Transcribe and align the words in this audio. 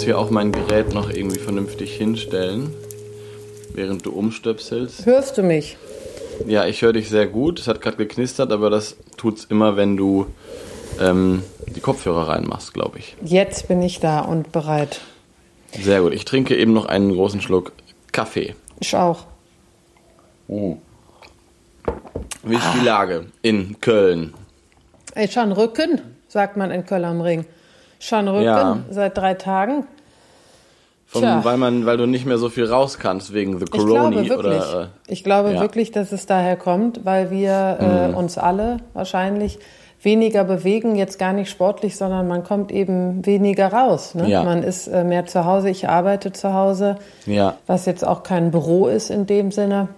muss 0.00 0.06
hier 0.06 0.18
auch 0.18 0.30
mein 0.30 0.50
Gerät 0.50 0.94
noch 0.94 1.10
irgendwie 1.10 1.38
vernünftig 1.38 1.94
hinstellen, 1.94 2.72
während 3.74 4.06
du 4.06 4.12
umstöpselst. 4.12 5.04
Hörst 5.04 5.36
du 5.36 5.42
mich? 5.42 5.76
Ja, 6.46 6.64
ich 6.64 6.80
höre 6.80 6.94
dich 6.94 7.10
sehr 7.10 7.26
gut. 7.26 7.60
Es 7.60 7.68
hat 7.68 7.82
gerade 7.82 7.98
geknistert, 7.98 8.50
aber 8.50 8.70
das 8.70 8.96
tut's 9.18 9.44
immer, 9.44 9.76
wenn 9.76 9.98
du 9.98 10.24
ähm, 10.98 11.42
die 11.66 11.80
Kopfhörer 11.80 12.28
reinmachst, 12.28 12.72
glaube 12.72 12.98
ich. 12.98 13.14
Jetzt 13.22 13.68
bin 13.68 13.82
ich 13.82 14.00
da 14.00 14.20
und 14.20 14.52
bereit. 14.52 15.02
Sehr 15.78 16.00
gut. 16.00 16.14
Ich 16.14 16.24
trinke 16.24 16.56
eben 16.56 16.72
noch 16.72 16.86
einen 16.86 17.12
großen 17.12 17.42
Schluck 17.42 17.72
Kaffee. 18.10 18.54
Ich 18.78 18.96
auch. 18.96 19.26
Wie 20.48 20.78
ist 22.54 22.72
die 22.74 22.86
Lage 22.86 23.26
in 23.42 23.78
Köln? 23.82 24.32
Ey, 25.14 25.28
schon 25.28 25.52
Rücken, 25.52 26.00
sagt 26.26 26.56
man 26.56 26.70
in 26.70 26.86
Köln 26.86 27.04
am 27.04 27.20
Ring. 27.20 27.44
Schon 28.00 28.26
Rücken 28.26 28.42
Ja. 28.44 28.78
seit 28.90 29.16
drei 29.16 29.34
Tagen. 29.34 29.84
Vom, 31.06 31.22
weil, 31.44 31.56
man, 31.56 31.86
weil 31.86 31.96
du 31.96 32.06
nicht 32.06 32.24
mehr 32.24 32.38
so 32.38 32.48
viel 32.50 32.66
raus 32.66 32.98
kannst 32.98 33.32
wegen 33.34 33.58
The 33.58 33.64
Ich 33.64 33.70
Corona 33.70 34.10
glaube 34.10 34.28
wirklich. 34.28 34.38
oder. 34.62 34.82
Äh, 34.82 35.12
ich 35.12 35.24
glaube 35.24 35.52
ja. 35.52 35.60
wirklich, 35.60 35.90
dass 35.92 36.12
es 36.12 36.26
daher 36.26 36.56
kommt, 36.56 37.04
weil 37.04 37.30
wir 37.32 37.78
Mhm. 37.80 38.14
äh, 38.14 38.16
uns 38.16 38.38
alle 38.38 38.76
wahrscheinlich 38.94 39.58
weniger 40.02 40.44
bewegen, 40.44 40.94
jetzt 40.96 41.18
gar 41.18 41.32
nicht 41.32 41.50
sportlich, 41.50 41.96
sondern 41.96 42.26
man 42.28 42.42
kommt 42.44 42.70
eben 42.72 43.26
weniger 43.26 43.72
raus. 43.72 44.14
Ne? 44.14 44.28
Ja. 44.30 44.44
Man 44.44 44.62
ist 44.62 44.86
äh, 44.86 45.02
mehr 45.04 45.26
zu 45.26 45.44
Hause, 45.44 45.68
ich 45.68 45.88
arbeite 45.88 46.32
zu 46.32 46.54
Hause, 46.54 46.96
ja. 47.26 47.56
was 47.66 47.86
jetzt 47.86 48.06
auch 48.06 48.22
kein 48.22 48.50
Büro 48.52 48.86
ist 48.86 49.10
in 49.10 49.26
dem 49.26 49.50
Sinne. 49.50 49.88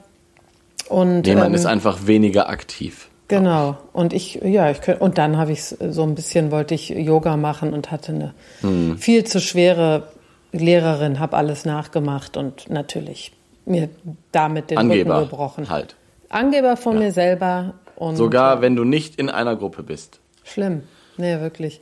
Und 0.89 1.23
Nee, 1.27 1.34
man 1.37 1.48
ähm, 1.48 1.55
ist 1.55 1.66
einfach 1.66 2.06
weniger 2.06 2.48
aktiv. 2.48 3.09
Genau. 3.33 3.78
Und 3.94 4.12
ich, 4.12 4.34
ja, 4.44 4.70
ich 4.70 4.83
könnte, 4.83 5.02
und 5.02 5.16
dann 5.16 5.38
habe 5.38 5.52
ich 5.52 5.64
so 5.64 6.02
ein 6.02 6.14
bisschen, 6.14 6.50
wollte 6.50 6.75
ich 6.75 6.91
Yoga 6.91 7.36
machen 7.38 7.72
und 7.72 7.91
hatte 7.91 8.12
eine 8.12 8.34
Hm. 8.61 8.98
viel 8.98 9.25
zu 9.25 9.41
schwere 9.41 10.08
Lehrerin, 10.52 11.19
habe 11.19 11.36
alles 11.38 11.64
nachgemacht 11.64 12.36
und 12.36 12.69
natürlich 12.69 13.33
mir 13.64 13.88
damit 14.33 14.70
den 14.70 14.77
Angeber 14.77 15.16
Rücken 15.20 15.30
gebrochen. 15.30 15.70
halt. 15.70 15.97
Angeber 16.28 16.77
von 16.77 16.98
mir 16.98 17.10
selber 17.12 17.75
und 17.97 18.16
Sogar 18.16 18.60
wenn 18.60 18.77
du 18.77 18.84
nicht 18.84 19.16
in 19.16 19.30
einer 19.30 19.56
Gruppe 19.56 19.83
bist. 19.83 20.20
schlimm. 20.44 20.83
Nee, 21.16 21.41
wirklich. 21.41 21.80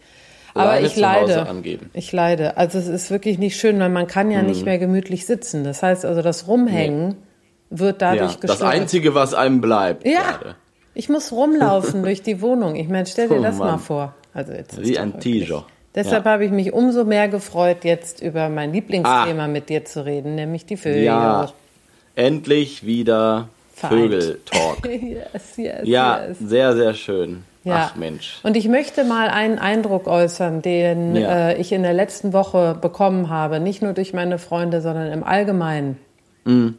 Aber 0.54 0.70
Alleine 0.70 0.86
ich 0.88 0.96
leide. 0.96 1.46
Ich 1.94 2.12
leide. 2.12 2.56
Also 2.56 2.78
es 2.78 2.86
ist 2.88 3.10
wirklich 3.10 3.38
nicht 3.38 3.56
schön, 3.56 3.78
weil 3.80 3.88
man 3.88 4.06
kann 4.06 4.30
ja 4.30 4.38
Hm. 4.40 4.46
nicht 4.46 4.64
mehr 4.64 4.78
gemütlich 4.78 5.26
sitzen. 5.26 5.64
Das 5.64 5.82
heißt 5.82 6.04
also, 6.04 6.22
das 6.22 6.46
Rumhängen 6.46 7.16
wird 7.70 8.02
dadurch 8.02 8.20
Ja. 8.20 8.26
Das 8.40 8.40
gestört. 8.52 8.72
Einzige, 8.72 9.14
was 9.14 9.34
einem 9.34 9.60
bleibt. 9.60 10.04
Ja, 10.06 10.20
gerade. 10.38 10.54
Ich 11.00 11.08
muss 11.08 11.32
rumlaufen 11.32 12.02
durch 12.08 12.22
die 12.22 12.40
Wohnung. 12.42 12.76
Ich 12.76 12.88
meine, 12.88 13.06
stell 13.06 13.28
dir 13.28 13.38
Oh 13.40 13.42
das 13.42 13.56
mal 13.58 13.72
Mann. 13.72 13.78
vor. 13.80 14.14
Also 14.34 14.52
jetzt 14.52 14.80
Wie 14.82 14.98
ein 14.98 15.18
Tiger. 15.18 15.64
Deshalb 15.94 16.24
Ja. 16.26 16.32
habe 16.32 16.44
ich 16.44 16.50
mich 16.52 16.72
umso 16.72 17.04
mehr 17.04 17.28
gefreut, 17.28 17.78
jetzt 17.84 18.20
über 18.22 18.48
mein 18.48 18.72
Lieblingsthema 18.72 19.48
mit 19.48 19.68
dir 19.70 19.84
zu 19.84 20.04
reden, 20.04 20.34
nämlich 20.36 20.66
die 20.66 20.76
Vögel. 20.76 21.02
Ja. 21.02 21.50
Endlich 22.14 22.84
wieder. 22.86 23.48
Vögeltalk. 23.74 24.84
yes, 24.86 25.56
yes, 25.56 25.80
Ja, 25.84 26.24
yes. 26.28 26.38
sehr, 26.38 26.76
sehr 26.76 26.94
schön. 26.94 27.44
Ja. 27.64 27.88
Ach 27.90 27.96
Mensch. 27.96 28.38
Und 28.42 28.56
ich 28.56 28.68
möchte 28.68 29.04
mal 29.04 29.28
einen 29.28 29.58
Eindruck 29.58 30.06
äußern, 30.06 30.62
den 30.62 31.16
Ja. 31.16 31.50
äh, 31.50 31.56
ich 31.60 31.72
in 31.72 31.82
der 31.82 31.92
letzten 31.94 32.32
Woche 32.32 32.76
bekommen 32.80 33.28
habe, 33.30 33.58
nicht 33.60 33.82
nur 33.82 33.92
durch 33.94 34.12
meine 34.12 34.38
Freunde, 34.38 34.80
sondern 34.82 35.10
im 35.12 35.24
Allgemeinen. 35.24 35.96
Mhm. 36.44 36.76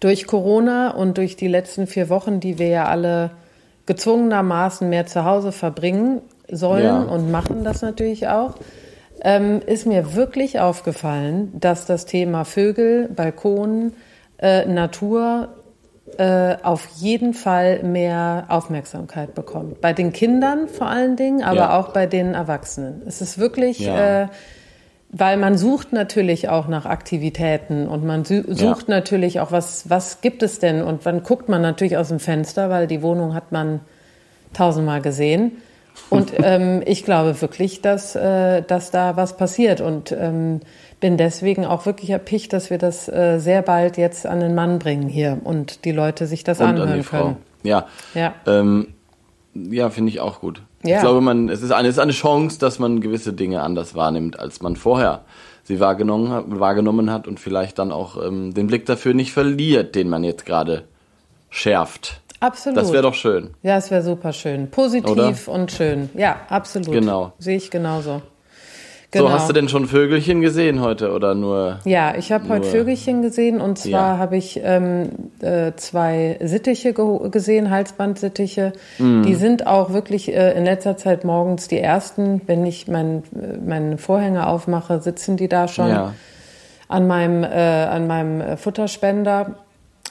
Durch 0.00 0.26
Corona 0.26 0.90
und 0.90 1.18
durch 1.18 1.36
die 1.36 1.48
letzten 1.48 1.86
vier 1.86 2.08
Wochen, 2.08 2.40
die 2.40 2.58
wir 2.58 2.68
ja 2.68 2.84
alle 2.86 3.30
gezwungenermaßen 3.90 4.88
mehr 4.88 5.06
zu 5.06 5.24
Hause 5.24 5.50
verbringen 5.50 6.20
sollen 6.48 6.84
Ja. 6.84 6.98
und 7.02 7.30
machen 7.32 7.64
das 7.64 7.82
natürlich 7.82 8.28
auch, 8.28 8.54
ähm, 9.22 9.60
ist 9.66 9.84
mir 9.84 10.14
wirklich 10.14 10.60
aufgefallen, 10.60 11.52
dass 11.58 11.86
das 11.86 12.06
Thema 12.06 12.44
Vögel, 12.44 13.08
Balkon, 13.08 13.92
äh, 14.38 14.64
Natur 14.66 15.48
äh, 16.18 16.56
auf 16.62 16.86
jeden 16.96 17.34
Fall 17.34 17.82
mehr 17.82 18.44
Aufmerksamkeit 18.48 19.34
bekommt. 19.34 19.80
Bei 19.80 19.92
den 19.92 20.12
Kindern 20.12 20.68
vor 20.68 20.86
allen 20.88 21.16
Dingen, 21.16 21.42
aber 21.42 21.56
Ja. 21.56 21.78
auch 21.78 21.88
bei 21.92 22.06
den 22.06 22.34
Erwachsenen. 22.34 23.02
Es 23.06 23.20
ist 23.20 23.38
wirklich, 23.38 23.78
Ja. 23.80 24.22
äh, 24.22 24.28
weil 25.12 25.36
man 25.36 25.58
sucht 25.58 25.92
natürlich 25.92 26.48
auch 26.48 26.68
nach 26.68 26.86
Aktivitäten 26.86 27.88
und 27.88 28.04
man 28.04 28.24
su 28.24 28.42
sucht 28.46 28.88
natürlich 28.88 29.40
auch, 29.40 29.50
was, 29.50 29.90
was 29.90 30.20
gibt 30.20 30.42
es 30.42 30.60
denn? 30.60 30.82
Und 30.82 31.04
dann 31.04 31.22
guckt 31.24 31.48
man 31.48 31.62
natürlich 31.62 31.96
aus 31.96 32.08
dem 32.08 32.20
Fenster, 32.20 32.70
weil 32.70 32.86
die 32.86 33.02
Wohnung 33.02 33.34
hat 33.34 33.50
man 33.50 33.80
tausendmal 34.52 35.00
gesehen. 35.00 35.62
Und 36.10 36.32
ähm, 36.42 36.82
ich 36.86 37.04
glaube 37.04 37.40
wirklich, 37.40 37.82
dass, 37.82 38.14
äh, 38.14 38.62
dass 38.62 38.92
da 38.92 39.16
was 39.16 39.36
passiert 39.36 39.80
und 39.80 40.12
ähm, 40.12 40.60
bin 41.00 41.16
deswegen 41.16 41.64
auch 41.64 41.86
wirklich 41.86 42.10
erpicht, 42.10 42.52
dass 42.52 42.70
wir 42.70 42.78
das 42.78 43.08
äh, 43.08 43.38
sehr 43.38 43.62
bald 43.62 43.96
jetzt 43.96 44.26
an 44.26 44.38
den 44.38 44.54
Mann 44.54 44.78
bringen 44.78 45.08
hier 45.08 45.38
und 45.42 45.84
die 45.84 45.92
Leute 45.92 46.28
sich 46.28 46.44
das 46.44 46.60
Und 46.60 46.66
an 46.66 46.80
anhören 46.80 46.98
die 46.98 47.02
Frau. 47.02 47.22
können. 47.22 47.36
Ja. 47.64 47.86
Ja. 48.14 48.34
Ähm, 48.46 48.94
ja, 49.54 49.90
finde 49.90 50.10
ich 50.10 50.20
auch 50.20 50.40
gut. 50.40 50.62
Ja. 50.82 50.96
Ich 50.96 51.02
glaube, 51.02 51.20
man, 51.20 51.48
es 51.48 51.62
ist 51.62 51.72
eine, 51.72 51.88
es 51.88 51.96
ist 51.96 52.00
eine 52.00 52.12
Chance, 52.12 52.58
dass 52.58 52.78
man 52.78 53.00
gewisse 53.00 53.32
Dinge 53.32 53.62
anders 53.62 53.94
wahrnimmt, 53.94 54.38
als 54.38 54.62
man 54.62 54.76
vorher 54.76 55.22
sie 55.62 55.78
wahrgenommen 55.78 56.30
hat, 56.30 56.44
wahrgenommen 56.48 57.12
hat 57.12 57.28
und 57.28 57.38
vielleicht 57.38 57.78
dann 57.78 57.92
auch 57.92 58.16
ähm, 58.22 58.54
den 58.54 58.66
Blick 58.66 58.86
dafür 58.86 59.14
nicht 59.14 59.32
verliert, 59.32 59.94
den 59.94 60.08
man 60.08 60.24
jetzt 60.24 60.46
gerade 60.46 60.84
schärft. 61.50 62.20
Absolut. 62.40 62.78
Das 62.78 62.92
wäre 62.92 63.02
doch 63.02 63.14
schön. 63.14 63.50
Ja, 63.62 63.76
es 63.76 63.90
wäre 63.90 64.02
super 64.02 64.32
schön. 64.32 64.70
Positiv 64.70 65.46
und 65.46 65.70
schön. 65.70 66.08
Ja, 66.14 66.36
absolut. 66.48 66.90
Genau. 66.90 67.32
Sehe 67.38 67.56
ich 67.56 67.70
genauso. 67.70 68.22
Genau. 69.12 69.26
So, 69.26 69.32
hast 69.32 69.48
du 69.48 69.52
denn 69.52 69.68
schon 69.68 69.86
Vögelchen 69.86 70.40
gesehen 70.40 70.80
heute 70.80 71.12
oder 71.12 71.34
nur? 71.34 71.80
Ja, 71.84 72.14
ich 72.16 72.30
habe 72.30 72.48
heute 72.48 72.68
Vögelchen 72.68 73.22
gesehen 73.22 73.60
und 73.60 73.76
zwar 73.76 74.12
Ja. 74.14 74.18
habe 74.18 74.36
ich 74.36 74.60
ähm, 74.62 75.08
äh, 75.40 75.72
zwei 75.74 76.38
Sittiche 76.40 76.92
ge 76.92 77.28
gesehen, 77.28 77.70
Halsbandsittiche. 77.70 78.72
Mhm. 78.98 79.24
Die 79.24 79.34
sind 79.34 79.66
auch 79.66 79.92
wirklich 79.92 80.32
äh, 80.32 80.52
in 80.56 80.64
letzter 80.64 80.96
Zeit 80.96 81.24
morgens 81.24 81.66
die 81.66 81.80
ersten. 81.80 82.40
Wenn 82.46 82.64
ich 82.64 82.86
mein, 82.86 83.24
meinen 83.66 83.98
Vorhänger 83.98 84.48
aufmache, 84.48 85.00
sitzen 85.00 85.36
die 85.36 85.48
da 85.48 85.66
schon 85.66 85.88
Ja. 85.88 86.14
an 86.86 87.08
meinem, 87.08 87.42
äh, 87.42 87.46
an 87.48 88.06
meinem 88.06 88.40
äh, 88.40 88.56
Futterspender. 88.56 89.56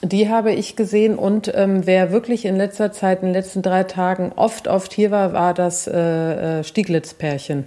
Die 0.01 0.29
habe 0.29 0.51
ich 0.51 0.75
gesehen 0.75 1.15
und 1.17 1.51
ähm, 1.55 1.85
wer 1.85 2.11
wirklich 2.11 2.45
in 2.45 2.55
letzter 2.57 2.91
Zeit, 2.91 3.19
in 3.21 3.27
den 3.29 3.33
letzten 3.33 3.61
drei 3.61 3.83
Tagen 3.83 4.31
oft, 4.35 4.67
oft 4.69 4.93
hier 4.93 5.11
war, 5.11 5.33
war 5.33 5.53
das 5.53 5.87
äh, 5.87 6.59
äh, 6.59 6.63
Stieglitz-Pärchen, 6.63 7.65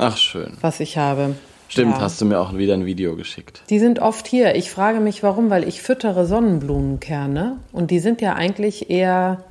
Ach, 0.00 0.16
schön. 0.16 0.52
was 0.60 0.80
ich 0.80 0.96
habe. 0.98 1.34
Stimmt, 1.68 1.92
Ja. 1.96 2.00
hast 2.00 2.20
du 2.20 2.24
mir 2.24 2.40
auch 2.40 2.54
wieder 2.56 2.74
ein 2.74 2.84
Video 2.86 3.14
geschickt. 3.14 3.62
Die 3.70 3.78
sind 3.78 4.00
oft 4.00 4.26
hier. 4.26 4.56
Ich 4.56 4.70
frage 4.70 4.98
mich, 4.98 5.22
warum, 5.22 5.50
weil 5.50 5.68
ich 5.68 5.82
füttere 5.82 6.26
Sonnenblumenkerne 6.26 7.58
und 7.72 7.90
die 7.90 7.98
sind 8.00 8.20
ja 8.20 8.34
eigentlich 8.34 8.90
eher 8.90 9.44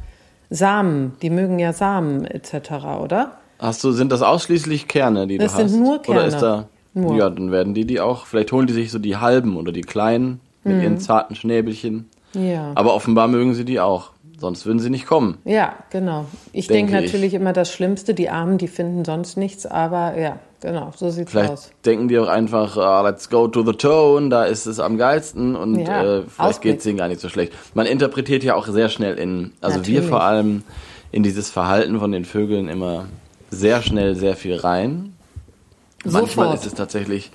Samen. 0.50 1.14
Die 1.22 1.30
mögen 1.30 1.60
ja 1.60 1.74
Samen 1.74 2.26
etc., 2.26 2.72
oder? 3.02 3.38
Hast 3.60 3.84
du, 3.84 3.92
sind 3.92 4.12
das 4.12 4.22
ausschließlich 4.22 4.88
Kerne, 4.88 5.28
die 5.28 5.38
Das 5.38 5.54
du 5.56 5.64
hast? 5.64 5.72
sind 5.72 5.82
nur 5.84 6.00
Oder 6.08 6.26
ist 6.26 6.40
Kerne. 6.40 6.68
da, 6.94 7.00
Nur. 7.00 7.16
ja, 7.18 7.30
dann 7.30 7.52
werden 7.52 7.74
die 7.74 7.86
die 7.86 8.00
auch, 8.00 8.26
vielleicht 8.26 8.52
holen 8.52 8.68
die 8.68 8.74
sich 8.74 8.92
so 8.92 9.00
die 9.00 9.18
halben 9.18 9.58
oder 9.58 9.72
die 9.72 9.82
kleinen 9.82 10.40
mit 10.64 10.82
ihren 10.84 11.00
zarten 11.00 11.36
Schnäbelchen. 11.36 12.10
Mhm. 12.34 12.44
Ja. 12.46 12.72
Aber 12.76 12.94
offenbar 12.94 13.28
mögen 13.28 13.54
sie 13.54 13.66
die 13.66 13.80
auch. 13.80 14.12
Sonst 14.40 14.66
würden 14.66 14.80
sie 14.80 14.90
nicht 14.90 15.06
kommen. 15.06 15.38
Ja, 15.46 15.74
genau. 15.90 16.26
Ich 16.54 16.68
Denke 16.68 16.96
ich. 16.98 17.04
natürlich 17.06 17.34
immer 17.34 17.52
das 17.54 17.72
Schlimmste, 17.72 18.14
die 18.14 18.30
Armen, 18.30 18.58
die 18.58 18.68
finden 18.68 19.04
sonst 19.06 19.36
nichts, 19.38 19.66
aber 19.66 20.18
ja, 20.18 20.40
genau, 20.62 20.92
so 20.96 21.10
sieht's 21.10 21.32
Vielleicht 21.32 21.52
aus. 21.52 21.72
denken 21.86 22.08
die 22.08 22.18
auch 22.20 22.28
einfach, 22.30 22.78
ah, 22.78 23.02
let's 23.02 23.30
go 23.30 23.48
to 23.48 23.64
the 23.66 23.74
tone, 23.74 24.30
da 24.30 24.46
ist 24.46 24.66
es 24.66 24.80
am 24.80 24.98
geilsten 24.98 25.56
und 25.56 25.76
Ja, 25.80 26.04
äh, 26.04 26.22
vielleicht 26.24 26.40
Ausblick. 26.40 26.74
geht's 26.74 26.86
ihnen 26.86 26.98
gar 26.98 27.08
nicht 27.10 27.20
so 27.20 27.28
schlecht. 27.30 27.54
Man 27.74 27.86
interpretiert 27.86 28.44
ja 28.44 28.56
auch 28.56 28.68
sehr 28.68 28.88
schnell 28.90 29.20
in, 29.20 29.52
also 29.62 29.76
wir 29.86 29.94
Natürlich. 29.96 30.10
vor 30.10 30.24
allem 30.24 30.64
in 31.12 31.24
dieses 31.24 31.50
Verhalten 31.50 32.00
von 32.00 32.12
den 32.12 32.24
Vögeln 32.24 32.70
immer 32.70 33.06
sehr 33.50 33.82
schnell 33.82 34.16
sehr 34.16 34.36
viel 34.36 34.56
rein. 34.56 35.16
Manchmal 36.06 36.46
Sofort. 36.48 36.54
ist 36.56 36.66
es 36.66 36.74
tatsächlich, 36.76 37.32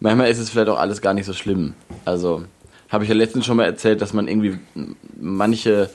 manchmal 0.00 0.28
ist 0.28 0.38
es 0.38 0.50
vielleicht 0.50 0.68
auch 0.68 0.78
alles 0.78 1.00
gar 1.00 1.14
nicht 1.14 1.24
so 1.24 1.32
schlimm. 1.32 1.72
Also 2.04 2.42
habe 2.90 3.04
ich 3.04 3.08
ja 3.10 3.16
letztens 3.16 3.46
schon 3.46 3.56
mal 3.56 3.64
erzählt, 3.64 4.02
dass 4.02 4.12
man 4.12 4.28
irgendwie 4.28 4.58
manche 5.18 5.88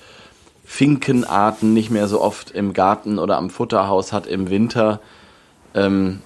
Finkenarten 0.69 1.73
nicht 1.73 1.91
mehr 1.91 2.09
so 2.09 2.19
oft 2.21 2.51
im 2.51 2.73
Garten 2.73 3.19
oder 3.19 3.37
am 3.37 3.49
Futterhaus 3.49 4.11
hat 4.11 4.27
im 4.27 4.49
Winter. 4.49 4.99
Ähm, 5.73 6.21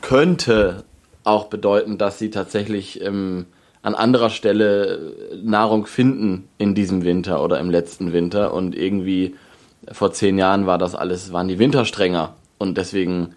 könnte 0.00 0.82
auch 1.22 1.46
bedeuten, 1.46 1.96
dass 1.96 2.18
sie 2.18 2.30
tatsächlich 2.30 3.00
ähm, 3.00 3.46
an 3.82 3.94
anderer 3.94 4.30
Stelle 4.30 5.14
Nahrung 5.40 5.86
finden 5.86 6.48
in 6.58 6.74
diesem 6.74 7.04
Winter 7.04 7.40
oder 7.44 7.60
im 7.60 7.70
letzten 7.70 8.12
Winter 8.12 8.52
und 8.52 8.74
irgendwie 8.76 9.36
vor 9.92 10.12
zehn 10.12 10.36
Jahren 10.36 10.66
war 10.66 10.78
das 10.78 10.96
alles, 10.96 11.32
waren 11.32 11.46
die 11.46 11.60
Winter 11.60 11.84
strenger 11.84 12.34
und 12.58 12.76
deswegen 12.76 13.34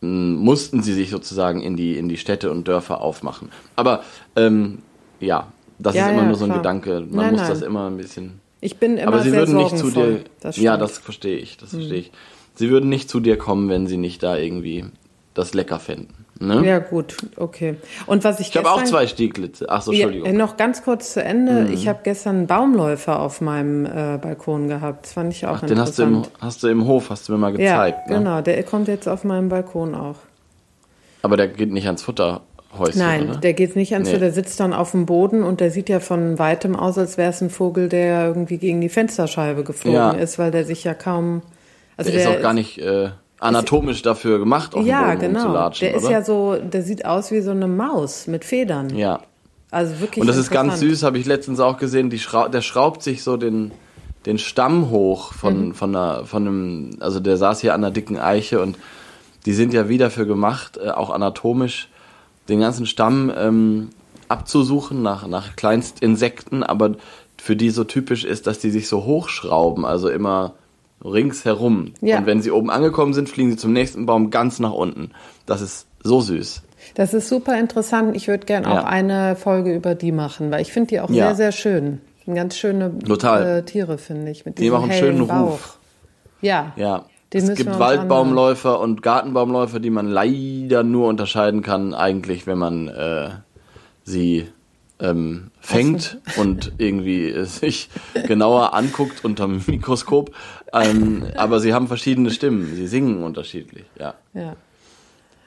mussten 0.00 0.82
sie 0.82 0.94
sich 0.94 1.10
sozusagen 1.10 1.60
in 1.60 1.76
die, 1.76 1.98
in 1.98 2.08
die 2.08 2.16
Städte 2.16 2.50
und 2.50 2.66
Dörfer 2.66 3.02
aufmachen. 3.02 3.50
Aber 3.76 4.02
ähm, 4.34 4.78
ja, 5.20 5.48
das 5.78 5.94
Ja, 5.94 6.06
ist 6.06 6.08
immer 6.08 6.22
ja, 6.22 6.28
nur 6.28 6.36
so 6.36 6.46
ein 6.46 6.52
klar. 6.52 6.58
Gedanke. 6.58 7.06
Man 7.10 7.26
Nein, 7.26 7.32
muss 7.32 7.42
nein. 7.42 7.50
das 7.50 7.60
immer 7.60 7.86
ein 7.90 7.98
bisschen. 7.98 8.39
Ich 8.60 8.76
bin 8.78 8.96
immer 8.98 9.08
Aber 9.08 9.22
sie 9.22 9.30
sehr 9.30 9.40
würden 9.40 9.56
nicht 9.56 9.78
zu 9.78 9.90
dir. 9.90 10.24
Das 10.40 10.56
ja. 10.56 10.76
Mhm. 10.76 10.80
das 10.80 10.98
verstehe 10.98 11.36
ich. 11.38 11.56
Das 11.56 11.70
verstehe 11.70 11.98
ich. 11.98 12.12
Sie 12.54 12.68
würden 12.70 12.88
nicht 12.88 13.08
zu 13.08 13.20
dir 13.20 13.38
kommen, 13.38 13.68
wenn 13.68 13.86
sie 13.86 13.96
nicht 13.96 14.22
da 14.22 14.36
irgendwie 14.36 14.84
das 15.34 15.54
lecker 15.54 15.78
fänden. 15.78 16.26
Ne? 16.42 16.66
Ja, 16.66 16.78
gut, 16.78 17.16
okay. 17.36 17.76
Und 18.06 18.24
was 18.24 18.40
ich 18.40 18.48
Ich 18.48 18.56
habe 18.56 18.70
auch 18.70 18.82
zwei 18.84 19.06
Stieglitze. 19.06 19.66
Ach 19.68 19.82
so, 19.82 19.92
Ja, 19.92 19.98
Entschuldigung. 20.06 20.28
Mhm. 20.30 20.34
äh, 20.34 20.38
noch 20.38 20.56
ganz 20.56 20.82
kurz 20.82 21.12
zu 21.12 21.22
Ende. 21.22 21.68
Ich 21.72 21.86
habe 21.86 22.00
gestern 22.02 22.36
einen 22.36 22.46
Baumläufer 22.46 23.20
auf 23.20 23.42
meinem 23.42 23.84
äh, 23.84 24.18
Balkon 24.18 24.68
gehabt. 24.68 25.04
Das 25.04 25.12
fand 25.12 25.32
ich 25.34 25.46
auch 25.46 25.58
Ach, 25.62 25.66
den 25.66 25.78
hast 25.78 25.98
du, 25.98 26.02
im, 26.02 26.08
interessant. 26.14 26.42
hast 26.42 26.62
du 26.62 26.68
im 26.68 26.86
Hof, 26.86 27.10
hast 27.10 27.28
du 27.28 27.32
mir 27.32 27.38
mal 27.38 27.60
ja, 27.60 27.84
gezeigt. 27.86 28.08
ne? 28.08 28.16
genau. 28.18 28.40
Der 28.40 28.62
kommt 28.62 28.88
jetzt 28.88 29.06
auf 29.06 29.22
meinem 29.24 29.50
Balkon 29.50 29.94
auch. 29.94 30.16
Aber 31.22 31.36
der 31.36 31.48
geht 31.48 31.70
nicht 31.70 31.86
ans 31.86 32.02
Futterhäuschen, 32.70 33.00
Nein, 33.00 33.30
oder? 33.30 33.38
der 33.40 33.52
geht 33.54 33.76
nicht 33.76 33.92
ans 33.94 34.10
Nee. 34.10 34.18
Der 34.18 34.32
sitzt 34.32 34.60
dann 34.60 34.72
auf 34.72 34.92
dem 34.92 35.06
Boden 35.06 35.42
und 35.42 35.60
der 35.60 35.70
sieht 35.70 35.88
ja 35.88 36.00
von 36.00 36.38
weitem 36.38 36.76
aus, 36.76 36.96
als 36.98 37.18
wäre 37.18 37.30
es 37.30 37.40
ein 37.40 37.50
Vogel, 37.50 37.88
der 37.88 38.26
irgendwie 38.26 38.58
gegen 38.58 38.80
die 38.80 38.88
Fensterscheibe 38.88 39.64
geflogen 39.64 39.96
Ja. 39.98 40.10
ist, 40.12 40.38
weil 40.38 40.50
der 40.50 40.64
sich 40.64 40.84
ja 40.84 40.94
kaum. 40.94 41.42
Also 41.96 42.10
der 42.10 42.20
ist 42.20 42.26
auch 42.28 42.40
gar 42.42 42.52
nicht 42.54 42.78
äh, 42.78 43.10
anatomisch 43.40 44.02
dafür 44.02 44.38
gemacht, 44.38 44.74
auf 44.74 44.84
Ja, 44.86 45.10
dem 45.10 45.18
Boden 45.18 45.20
genau. 45.32 45.40
rumzulatschen, 45.44 45.88
Der 45.88 45.96
ist 45.96 46.04
oder? 46.04 46.12
ja 46.12 46.22
so, 46.22 46.56
der 46.56 46.82
sieht 46.82 47.04
aus 47.04 47.30
wie 47.30 47.40
so 47.40 47.50
eine 47.50 47.66
Maus 47.68 48.26
mit 48.26 48.44
Federn. 48.44 48.94
ja. 48.96 49.20
Also 49.72 50.00
wirklich. 50.00 50.20
Und 50.20 50.26
das 50.26 50.36
ist 50.36 50.50
ganz 50.50 50.80
süß, 50.80 51.04
habe 51.04 51.16
ich 51.18 51.26
letztens 51.26 51.60
auch 51.60 51.78
gesehen. 51.78 52.10
Die 52.10 52.18
Schrau 52.18 52.48
der 52.48 52.60
schraubt 52.60 53.04
sich 53.04 53.22
so 53.22 53.36
den, 53.36 53.70
den 54.26 54.36
Stamm 54.36 54.90
hoch 54.90 55.32
von, 55.32 55.68
Mhm. 55.68 55.74
von, 55.74 55.94
einer, 55.94 56.24
von 56.24 56.44
einem, 56.46 56.90
also 56.98 57.20
der 57.20 57.36
saß 57.36 57.60
hier 57.60 57.72
an 57.72 57.84
einer 57.84 57.92
dicken 57.92 58.18
Eiche 58.18 58.60
und 58.60 58.76
die 59.46 59.52
sind 59.52 59.72
ja 59.72 59.88
wie 59.88 59.96
dafür 59.96 60.26
gemacht, 60.26 60.76
äh, 60.84 60.90
auch 60.90 61.10
anatomisch, 61.10 61.88
den 62.50 62.60
ganzen 62.60 62.86
Stamm 62.86 63.32
ähm, 63.36 63.90
abzusuchen 64.28 65.02
nach, 65.02 65.26
nach 65.26 65.56
Kleinstinsekten, 65.56 66.62
aber 66.62 66.96
für 67.38 67.56
die 67.56 67.70
so 67.70 67.84
typisch 67.84 68.24
ist, 68.24 68.46
dass 68.46 68.58
die 68.58 68.70
sich 68.70 68.86
so 68.88 69.04
hochschrauben, 69.04 69.84
also 69.84 70.08
immer 70.10 70.52
ringsherum. 71.04 71.92
Ja. 72.00 72.18
Und 72.18 72.26
wenn 72.26 72.42
sie 72.42 72.50
oben 72.50 72.70
angekommen 72.70 73.14
sind, 73.14 73.28
fliegen 73.28 73.50
sie 73.50 73.56
zum 73.56 73.72
nächsten 73.72 74.06
Baum 74.06 74.30
ganz 74.30 74.58
nach 74.60 74.72
unten. 74.72 75.12
Das 75.46 75.60
ist 75.62 75.86
so 76.02 76.20
süß. 76.20 76.62
Das 76.94 77.14
ist 77.14 77.28
super 77.28 77.58
interessant. 77.58 78.14
Ich 78.16 78.28
würde 78.28 78.44
gerne 78.46 78.70
auch 78.70 78.74
Ja. 78.76 78.84
eine 78.84 79.36
Folge 79.36 79.74
über 79.74 79.94
die 79.94 80.12
machen, 80.12 80.50
weil 80.50 80.60
ich 80.62 80.72
finde 80.72 80.88
die 80.88 81.00
auch 81.00 81.10
Ja. 81.10 81.28
sehr, 81.28 81.36
sehr 81.36 81.52
schön. 81.52 82.00
Sind 82.24 82.34
ganz 82.34 82.56
schöne. 82.56 82.92
Äh, 83.08 83.62
Tiere, 83.62 83.96
finde 83.98 84.30
ich. 84.30 84.44
Mit 84.44 84.58
Die 84.58 84.70
auch 84.70 84.82
einen 84.82 84.90
hellen 84.90 85.16
schönen 85.16 85.26
Bauch. 85.26 85.52
Ruf. 85.52 85.78
Ja. 86.42 86.72
Ja. 86.76 87.04
Den 87.32 87.48
es 87.48 87.56
gibt 87.56 87.78
Waldbaumläufer 87.78 88.80
und 88.80 89.02
Gartenbaumläufer, 89.02 89.78
die 89.78 89.90
man 89.90 90.08
leider 90.08 90.82
nur 90.82 91.08
unterscheiden 91.08 91.62
kann, 91.62 91.94
eigentlich, 91.94 92.46
wenn 92.46 92.58
man 92.58 92.88
äh, 92.88 93.30
sie 94.02 94.48
ähm, 94.98 95.50
fängt 95.60 96.18
und 96.36 96.72
irgendwie 96.78 97.30
äh, 97.30 97.44
sich 97.44 97.88
genauer 98.26 98.74
anguckt 98.74 99.24
unterm 99.24 99.62
Mikroskop. 99.66 100.32
Ähm, 100.72 101.24
aber 101.36 101.60
sie 101.60 101.72
haben 101.72 101.86
verschiedene 101.86 102.30
Stimmen. 102.30 102.74
Sie 102.74 102.86
singen 102.86 103.22
unterschiedlich, 103.22 103.84
ja. 103.98 104.14
ja. 104.34 104.56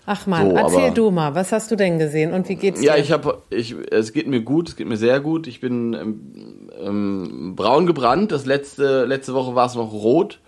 Ach 0.05 0.27
man, 0.27 0.49
So, 0.49 0.55
erzähl 0.55 0.85
aber- 0.87 0.95
du 0.95 1.11
mal, 1.11 1.35
was 1.35 1.51
hast 1.51 1.71
du 1.71 1.75
denn 1.75 1.97
gesehen 1.97 2.33
und 2.33 2.49
wie 2.49 2.55
geht's 2.55 2.81
dir? 2.81 2.87
Ja, 2.87 2.97
ich 2.97 3.11
habe, 3.11 3.41
ich, 3.49 3.75
es 3.91 4.11
geht 4.11 4.27
mir 4.27 4.41
gut, 4.41 4.69
es 4.69 4.75
geht 4.75 4.87
mir 4.87 4.97
sehr 4.97 5.19
gut. 5.21 5.47
Ich 5.47 5.61
bin 5.61 5.93
ähm, 5.93 6.69
ähm, 6.81 7.55
braun 7.55 7.85
gebrannt. 7.85 8.31
Das 8.31 8.45
letzte, 8.45 9.05
letzte 9.05 9.33
Woche 9.33 9.55
war 9.55 9.65
es 9.65 9.75
noch 9.75 9.93
rot. 9.93 10.39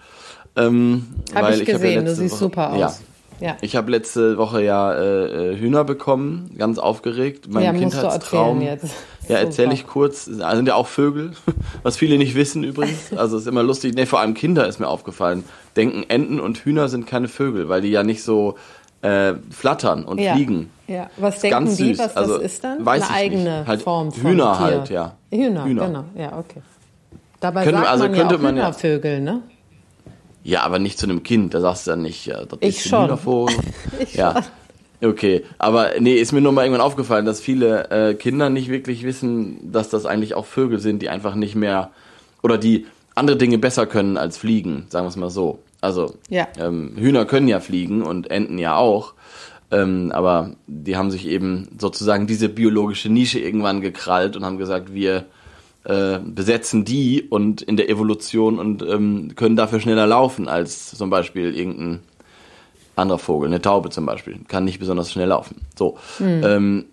Ähm, 0.56 1.06
Hab 1.34 1.44
weil 1.44 1.54
ich 1.56 1.62
hab 1.62 1.68
ja 1.68 1.74
gesehen, 1.74 2.06
du 2.06 2.16
siehst 2.16 2.34
Woche, 2.36 2.40
super 2.40 2.74
aus. 2.74 2.80
Ja, 2.80 3.48
Ja. 3.48 3.58
Ich 3.62 3.76
habe 3.76 3.92
letzte 3.92 4.38
Woche 4.38 4.64
ja 4.64 4.94
äh, 4.94 5.52
äh, 5.54 5.58
Hühner 5.58 5.84
bekommen, 5.84 6.52
ganz 6.58 6.78
aufgeregt. 6.78 7.48
Mein 7.50 7.64
Ja, 7.64 7.74
musst 7.74 7.84
du 7.96 8.00
Kindheitstraum. 8.02 8.62
erzählen 8.62 8.80
jetzt. 8.82 8.96
Ja, 9.28 9.38
erzähle 9.38 9.74
ich 9.74 9.88
kurz. 9.88 10.30
Also 10.40 10.56
sind 10.58 10.68
ja 10.68 10.76
auch 10.76 10.88
Vögel, 10.88 11.32
was 11.84 11.98
viele 11.98 12.18
nicht 12.18 12.36
wissen 12.36 12.64
übrigens. 12.64 13.12
Also 13.18 13.38
ist 13.38 13.48
immer 13.48 13.64
lustig. 13.64 13.94
Nee, 13.96 14.06
vor 14.06 14.20
allem 14.22 14.34
Kinder 14.36 14.68
ist 14.68 14.80
mir 14.80 14.88
aufgefallen. 14.88 15.44
Denken 15.76 16.06
Enten 16.10 16.40
und 16.40 16.60
Hühner 16.60 16.88
sind 16.88 17.08
keine 17.08 17.28
Vögel, 17.28 17.68
weil 17.68 17.82
die 17.82 17.90
ja 17.90 18.04
nicht 18.04 18.24
so 18.24 18.56
äh, 19.02 19.34
flattern 19.52 20.06
und 20.06 20.20
ja. 20.22 20.34
fliegen. 20.36 20.70
Ja. 20.88 21.10
Was 21.18 21.40
denken 21.42 21.58
ganz 21.66 21.76
die, 21.78 21.90
süß. 21.90 21.98
was 22.00 22.16
Also, 22.16 22.36
das 22.38 22.44
ist 22.46 22.64
dann? 22.64 22.86
weiß 22.86 23.10
Eine 23.10 23.26
ich 23.26 23.32
nicht. 23.32 23.48
eigene 23.50 23.68
Halt 23.68 23.82
Form 23.82 24.12
von 24.14 24.22
Hühner 24.32 24.54
Tier. 24.58 24.66
halt, 24.66 24.90
ja. 24.90 25.16
Hühner, 25.32 25.66
Hühner. 25.66 25.88
genau. 25.88 26.04
Ja, 26.16 26.38
okay. 26.38 26.62
Dabei 27.42 27.64
Könnte- 27.66 27.80
sagt 27.80 27.90
also 27.92 28.04
man 28.06 28.14
ja 28.14 28.20
könnte 28.20 28.36
auch 28.36 28.40
man 28.42 28.56
ja- 28.58 28.64
Hühnervögel, 28.64 29.22
ne? 29.22 29.42
Ja, 30.46 30.62
aber 30.62 30.78
nicht 30.80 31.00
zu 31.00 31.08
einem 31.08 31.24
Kind. 31.24 31.54
Da 31.56 31.60
sagst 31.60 31.88
du 31.88 31.92
dann 31.92 32.04
nicht, 32.04 32.28
ja, 32.28 32.46
das 32.46 32.60
Ich 32.62 32.78
ist 32.78 32.86
ein 32.86 32.90
schon. 32.90 33.02
Hühnervogel. 33.06 33.56
Ich 34.00 34.14
ja. 34.14 34.44
Okay, 35.04 35.44
aber 35.58 35.90
nee, 36.00 36.14
ist 36.16 36.32
mir 36.32 36.40
nur 36.42 36.52
mal 36.54 36.64
irgendwann 36.64 36.86
aufgefallen, 36.86 37.26
dass 37.26 37.42
viele 37.42 37.90
äh, 37.92 38.14
Kinder 38.14 38.50
nicht 38.50 38.70
wirklich 38.70 39.04
wissen, 39.04 39.72
dass 39.72 39.90
das 39.90 40.06
eigentlich 40.06 40.36
auch 40.36 40.46
Vögel 40.46 40.80
sind, 40.80 41.02
die 41.02 41.10
einfach 41.10 41.36
nicht 41.36 41.56
mehr 41.56 41.90
oder 42.44 42.58
die 42.58 42.86
andere 43.16 43.38
Dinge 43.38 43.58
besser 43.58 43.88
können 43.88 44.18
als 44.18 44.38
fliegen, 44.38 44.86
sagen 44.90 45.06
wir 45.06 45.10
es 45.10 45.16
mal 45.18 45.30
so. 45.30 45.60
Also 45.82 46.14
Ja. 46.30 46.48
ähm, 46.58 46.94
Hühner 46.96 47.26
können 47.26 47.48
ja 47.48 47.60
fliegen 47.60 48.04
und 48.04 48.30
Enten 48.32 48.58
ja 48.58 48.76
auch, 48.78 49.14
ähm, 49.72 50.12
aber 50.14 50.52
die 50.68 50.96
haben 50.96 51.12
sich 51.12 51.28
eben 51.28 51.68
sozusagen 51.80 52.26
diese 52.28 52.50
biologische 52.50 53.10
Nische 53.10 53.40
irgendwann 53.40 53.82
gekrallt 53.82 54.36
und 54.38 54.46
haben 54.46 54.58
gesagt, 54.58 54.94
wir 54.94 55.26
äh, 55.86 56.20
besetzen 56.20 56.84
die 56.86 57.22
und 57.22 57.62
in 57.62 57.78
der 57.78 57.90
Evolution 57.90 58.60
und 58.60 58.82
ähm, 58.82 59.34
können 59.36 59.56
dafür 59.56 59.80
schneller 59.80 60.08
laufen 60.08 60.48
als 60.48 60.92
zum 60.92 61.10
Beispiel 61.10 61.56
irgendein 61.56 62.00
anderer 62.96 63.20
Vogel, 63.20 63.50
eine 63.50 63.62
Taube 63.62 63.90
zum 63.90 64.06
Beispiel, 64.06 64.40
kann 64.48 64.66
nicht 64.66 64.80
besonders 64.80 65.12
schnell 65.12 65.28
laufen. 65.28 65.62
So, 65.78 65.98
ähm, 66.20 66.86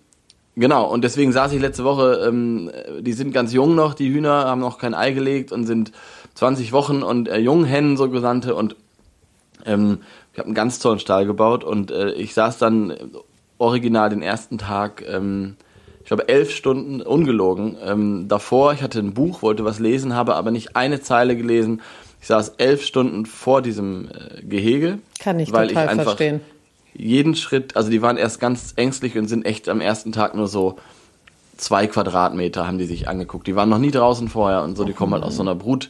genau. 0.55 0.85
Und 0.91 1.03
deswegen 1.03 1.31
saß 1.31 1.53
ich 1.53 1.61
letzte 1.61 1.83
Woche. 1.83 2.25
Ähm, 2.27 2.69
die 2.99 3.13
sind 3.13 3.33
ganz 3.33 3.53
jung 3.53 3.75
noch, 3.75 3.93
die 3.93 4.13
Hühner 4.13 4.45
haben 4.45 4.61
noch 4.61 4.77
kein 4.77 4.93
Ei 4.93 5.11
gelegt 5.11 5.51
und 5.51 5.65
sind 5.65 5.91
20 6.35 6.71
Wochen 6.71 7.03
und 7.03 7.27
äh, 7.27 7.39
Junghennen 7.39 7.97
so 7.97 8.09
gesandte 8.09 8.55
und 8.55 8.75
ähm, 9.65 9.99
ich 10.33 10.39
habe 10.39 10.47
einen 10.47 10.55
ganz 10.55 10.79
tollen 10.79 10.99
Stall 10.99 11.25
gebaut 11.25 11.63
und 11.63 11.91
äh, 11.91 12.11
ich 12.13 12.33
saß 12.33 12.57
dann 12.57 12.93
original 13.57 14.09
den 14.09 14.21
ersten 14.21 14.57
Tag, 14.57 15.03
ähm, 15.07 15.55
ich 16.03 16.07
glaube 16.07 16.27
elf 16.27 16.51
Stunden 16.51 17.01
ungelogen 17.01 17.77
ähm, 17.83 18.27
davor. 18.27 18.73
Ich 18.73 18.81
hatte 18.81 18.99
ein 18.99 19.13
Buch, 19.13 19.41
wollte 19.41 19.63
was 19.63 19.79
lesen, 19.79 20.13
habe 20.13 20.35
aber 20.35 20.51
nicht 20.51 20.75
eine 20.75 21.01
Zeile 21.01 21.37
gelesen. 21.37 21.81
Ich 22.19 22.27
saß 22.27 22.55
elf 22.57 22.83
Stunden 22.83 23.25
vor 23.25 23.61
diesem 23.61 24.09
äh, 24.09 24.41
Gehege, 24.43 24.99
Kann 25.19 25.39
ich 25.39 25.51
weil 25.53 25.69
total 25.69 25.83
ich 25.85 25.89
einfach 25.89 26.03
verstehen. 26.03 26.41
jeden 26.93 27.35
Schritt, 27.35 27.75
also 27.77 27.89
die 27.89 28.01
waren 28.01 28.17
erst 28.17 28.39
ganz 28.39 28.73
ängstlich 28.75 29.17
und 29.17 29.27
sind 29.27 29.45
echt 29.45 29.69
am 29.69 29.81
ersten 29.81 30.11
Tag 30.11 30.35
nur 30.35 30.47
so 30.47 30.77
zwei 31.57 31.87
Quadratmeter 31.87 32.67
haben 32.67 32.77
die 32.77 32.85
sich 32.85 33.07
angeguckt. 33.07 33.47
Die 33.47 33.55
waren 33.55 33.69
noch 33.69 33.77
nie 33.77 33.91
draußen 33.91 34.27
vorher 34.27 34.63
und 34.63 34.75
so, 34.75 34.83
die 34.83 34.93
kommen 34.93 35.13
halt 35.13 35.23
aus 35.23 35.35
so 35.35 35.41
einer 35.41 35.55
Brut, 35.55 35.89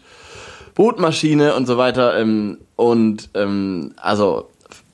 Brutmaschine 0.75 1.55
und 1.55 1.65
so 1.65 1.77
weiter. 1.77 2.20
Ähm, 2.20 2.60
und 2.75 3.29
ähm, 3.34 3.93
also 3.98 4.50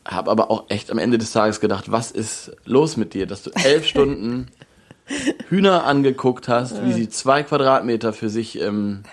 habe 0.06 0.32
aber 0.32 0.50
auch 0.50 0.66
echt 0.70 0.92
am 0.92 0.98
Ende 0.98 1.18
des 1.18 1.32
Tages 1.32 1.60
gedacht, 1.60 1.92
was 1.92 2.12
ist 2.12 2.52
los 2.66 2.98
mit 2.98 3.14
dir, 3.14 3.26
dass 3.28 3.44
du 3.44 3.52
elf 3.52 3.86
Stunden 3.88 4.48
Hühner 5.50 5.86
angeguckt 5.86 6.48
hast, 6.48 6.84
wie 6.86 6.94
sie 6.94 7.10
zwei 7.10 7.44
Quadratmeter 7.44 8.14
für 8.14 8.30
sich 8.30 8.62
ähm, 8.62 9.04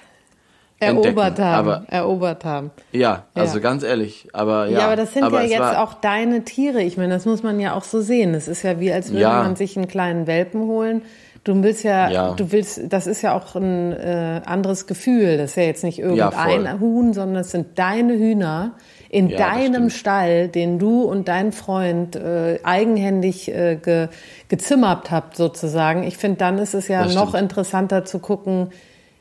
Erobert 0.79 1.39
haben. 1.39 1.69
Aber- 1.69 1.83
erobert 1.89 2.45
haben. 2.45 2.71
ja, 2.93 3.25
also 3.33 3.57
Ja. 3.57 3.63
ganz 3.63 3.83
ehrlich, 3.83 4.29
aber 4.35 4.67
ja. 4.67 4.81
Ja, 4.81 4.85
aber 4.87 4.97
das 4.97 5.15
sind 5.15 5.23
ja 5.33 5.41
es 5.43 5.51
jetzt 5.51 5.61
war- 5.61 5.83
auch 5.83 5.95
deine 5.95 6.45
Tiere. 6.45 6.83
Ich 6.83 6.99
meine, 6.99 7.15
das 7.15 7.25
muss 7.25 7.43
man 7.43 7.59
ja 7.61 7.73
auch 7.75 7.85
so 7.85 8.03
sehen. 8.03 8.35
Es 8.35 8.47
ist 8.47 8.63
ja 8.63 8.79
wie, 8.79 8.93
als 8.93 9.09
würde 9.11 9.23
Ja. 9.23 9.43
man 9.43 9.57
sich 9.57 9.77
einen 9.79 9.89
kleinen 9.89 10.27
Welpen 10.27 10.61
holen. 10.63 11.01
Du 11.45 11.63
willst 11.63 11.83
ja, 11.85 12.11
Ja. 12.11 12.33
du 12.35 12.53
willst, 12.53 12.81
das 12.91 13.07
ist 13.07 13.23
ja 13.23 13.33
auch 13.35 13.55
ein 13.55 13.93
äh, 13.93 14.43
anderes 14.45 14.87
Gefühl. 14.87 15.39
Das 15.39 15.51
ist 15.53 15.57
ja 15.57 15.63
jetzt 15.63 15.83
nicht 15.85 15.99
Ja, 15.99 16.07
irgendein. 16.09 16.79
Huhn, 16.81 17.15
sondern 17.15 17.41
es 17.41 17.53
sind 17.53 17.79
deine 17.79 18.15
Hühner 18.19 18.73
in 19.11 19.29
Ja, 19.29 19.39
deinem. 19.39 19.91
Stall, 19.91 20.49
den 20.49 20.79
du 20.79 21.03
und 21.03 21.29
dein 21.29 21.53
Freund 21.53 22.17
äh, 22.17 22.59
eigenhändig 22.63 23.49
äh, 23.49 23.77
ge, 23.77 24.09
gezimmert 24.49 25.11
habt, 25.11 25.37
sozusagen. 25.37 26.03
Ich 26.05 26.17
finde, 26.17 26.39
dann 26.39 26.59
ist 26.59 26.75
es 26.75 26.89
ja 26.89 27.05
Das 27.05 27.15
noch 27.15 27.31
stimmt. 27.31 27.43
interessanter 27.45 28.05
zu 28.05 28.19
gucken, 28.19 28.69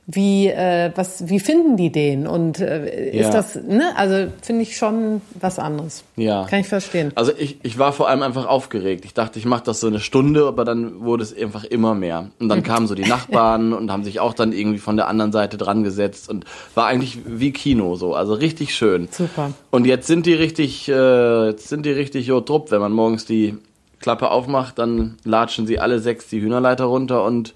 wie, 0.07 0.47
äh, 0.47 0.91
was, 0.95 1.29
wie 1.29 1.39
finden 1.39 1.77
die 1.77 1.91
den? 1.91 2.27
Und 2.27 2.59
äh, 2.59 3.09
ist 3.09 3.25
Ja. 3.27 3.31
das, 3.31 3.55
ne? 3.55 3.91
Also 3.97 4.31
finde 4.43 4.61
ich 4.61 4.77
schon 4.77 5.21
was 5.39 5.57
anderes. 5.57 6.03
Ja. 6.15 6.45
Kann 6.45 6.59
ich 6.59 6.67
verstehen. 6.67 7.11
Also 7.15 7.31
ich, 7.35 7.57
ich 7.63 7.79
war 7.79 7.91
vor 7.91 8.07
allem 8.07 8.21
einfach 8.21 8.45
aufgeregt. 8.45 9.03
Ich 9.05 9.15
dachte, 9.15 9.39
ich 9.39 9.45
mache 9.45 9.63
das 9.63 9.79
so 9.79 9.87
eine 9.87 9.99
Stunde, 9.99 10.45
aber 10.45 10.63
dann 10.63 11.01
wurde 11.01 11.23
es 11.23 11.35
einfach 11.35 11.63
immer 11.63 11.95
mehr. 11.95 12.29
Und 12.39 12.49
dann 12.49 12.61
kamen 12.63 12.85
so 12.85 12.93
die 12.93 13.05
Nachbarn 13.07 13.73
und 13.73 13.91
haben 13.91 14.03
sich 14.03 14.19
auch 14.19 14.35
dann 14.35 14.51
irgendwie 14.53 14.77
von 14.77 14.95
der 14.95 15.07
anderen 15.07 15.31
Seite 15.31 15.57
dran 15.57 15.83
gesetzt 15.83 16.29
und 16.29 16.45
war 16.75 16.85
eigentlich 16.85 17.17
wie 17.25 17.51
Kino 17.51 17.95
so, 17.95 18.13
also 18.13 18.35
richtig 18.35 18.75
schön. 18.75 19.07
Super. 19.11 19.53
Und 19.71 19.85
jetzt 19.87 20.05
sind 20.05 20.27
die 20.27 20.35
richtig, 20.35 20.87
äh, 20.87 21.47
jetzt 21.47 21.67
sind 21.67 21.83
die 21.85 21.91
richtig 21.91 22.27
jodrupp. 22.27 22.69
Wenn 22.69 22.79
man 22.81 22.91
morgens 22.91 23.25
die 23.25 23.55
Klappe 24.01 24.29
aufmacht, 24.29 24.77
dann 24.77 25.17
latschen 25.23 25.65
sie 25.65 25.79
alle 25.79 25.97
sechs 25.97 26.27
die 26.27 26.41
Hühnerleiter 26.41 26.83
runter 26.83 27.23
und 27.23 27.55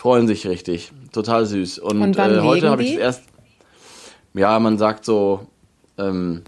freuen 0.00 0.26
sich 0.26 0.46
richtig. 0.46 0.92
Total 1.12 1.44
süß. 1.44 1.78
Und, 1.78 2.00
Und 2.00 2.16
äh, 2.18 2.40
heute 2.40 2.70
habe 2.70 2.82
ich 2.82 2.94
erst, 2.96 3.22
ja, 4.32 4.58
man 4.58 4.78
sagt 4.78 5.04
so 5.04 5.46
ähm, 5.98 6.42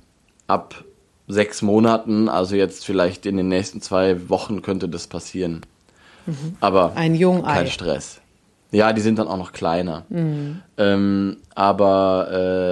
ab 0.47 0.85
sechs 1.29 1.61
Monaten, 1.61 2.31
also 2.31 2.57
jetzt 2.57 2.87
vielleicht 2.87 3.27
in 3.27 3.37
den 3.37 3.49
nächsten 3.49 3.83
zwei 3.83 4.31
Wochen 4.31 4.63
könnte 4.63 4.89
das 4.89 5.07
passieren. 5.07 5.61
Aber 6.61 6.91
Mhm. 6.91 6.97
Ein 6.97 7.15
Jungei. 7.15 7.53
kein 7.55 7.67
Stress. 7.67 8.21
Ja, 8.71 8.95
die 8.95 9.03
sind 9.03 9.19
dann 9.19 9.29
auch 9.29 9.37
noch 9.37 9.53
kleiner. 9.53 10.07
Mhm. 10.09 10.63
Ähm, 10.79 11.37
aber 11.55 12.29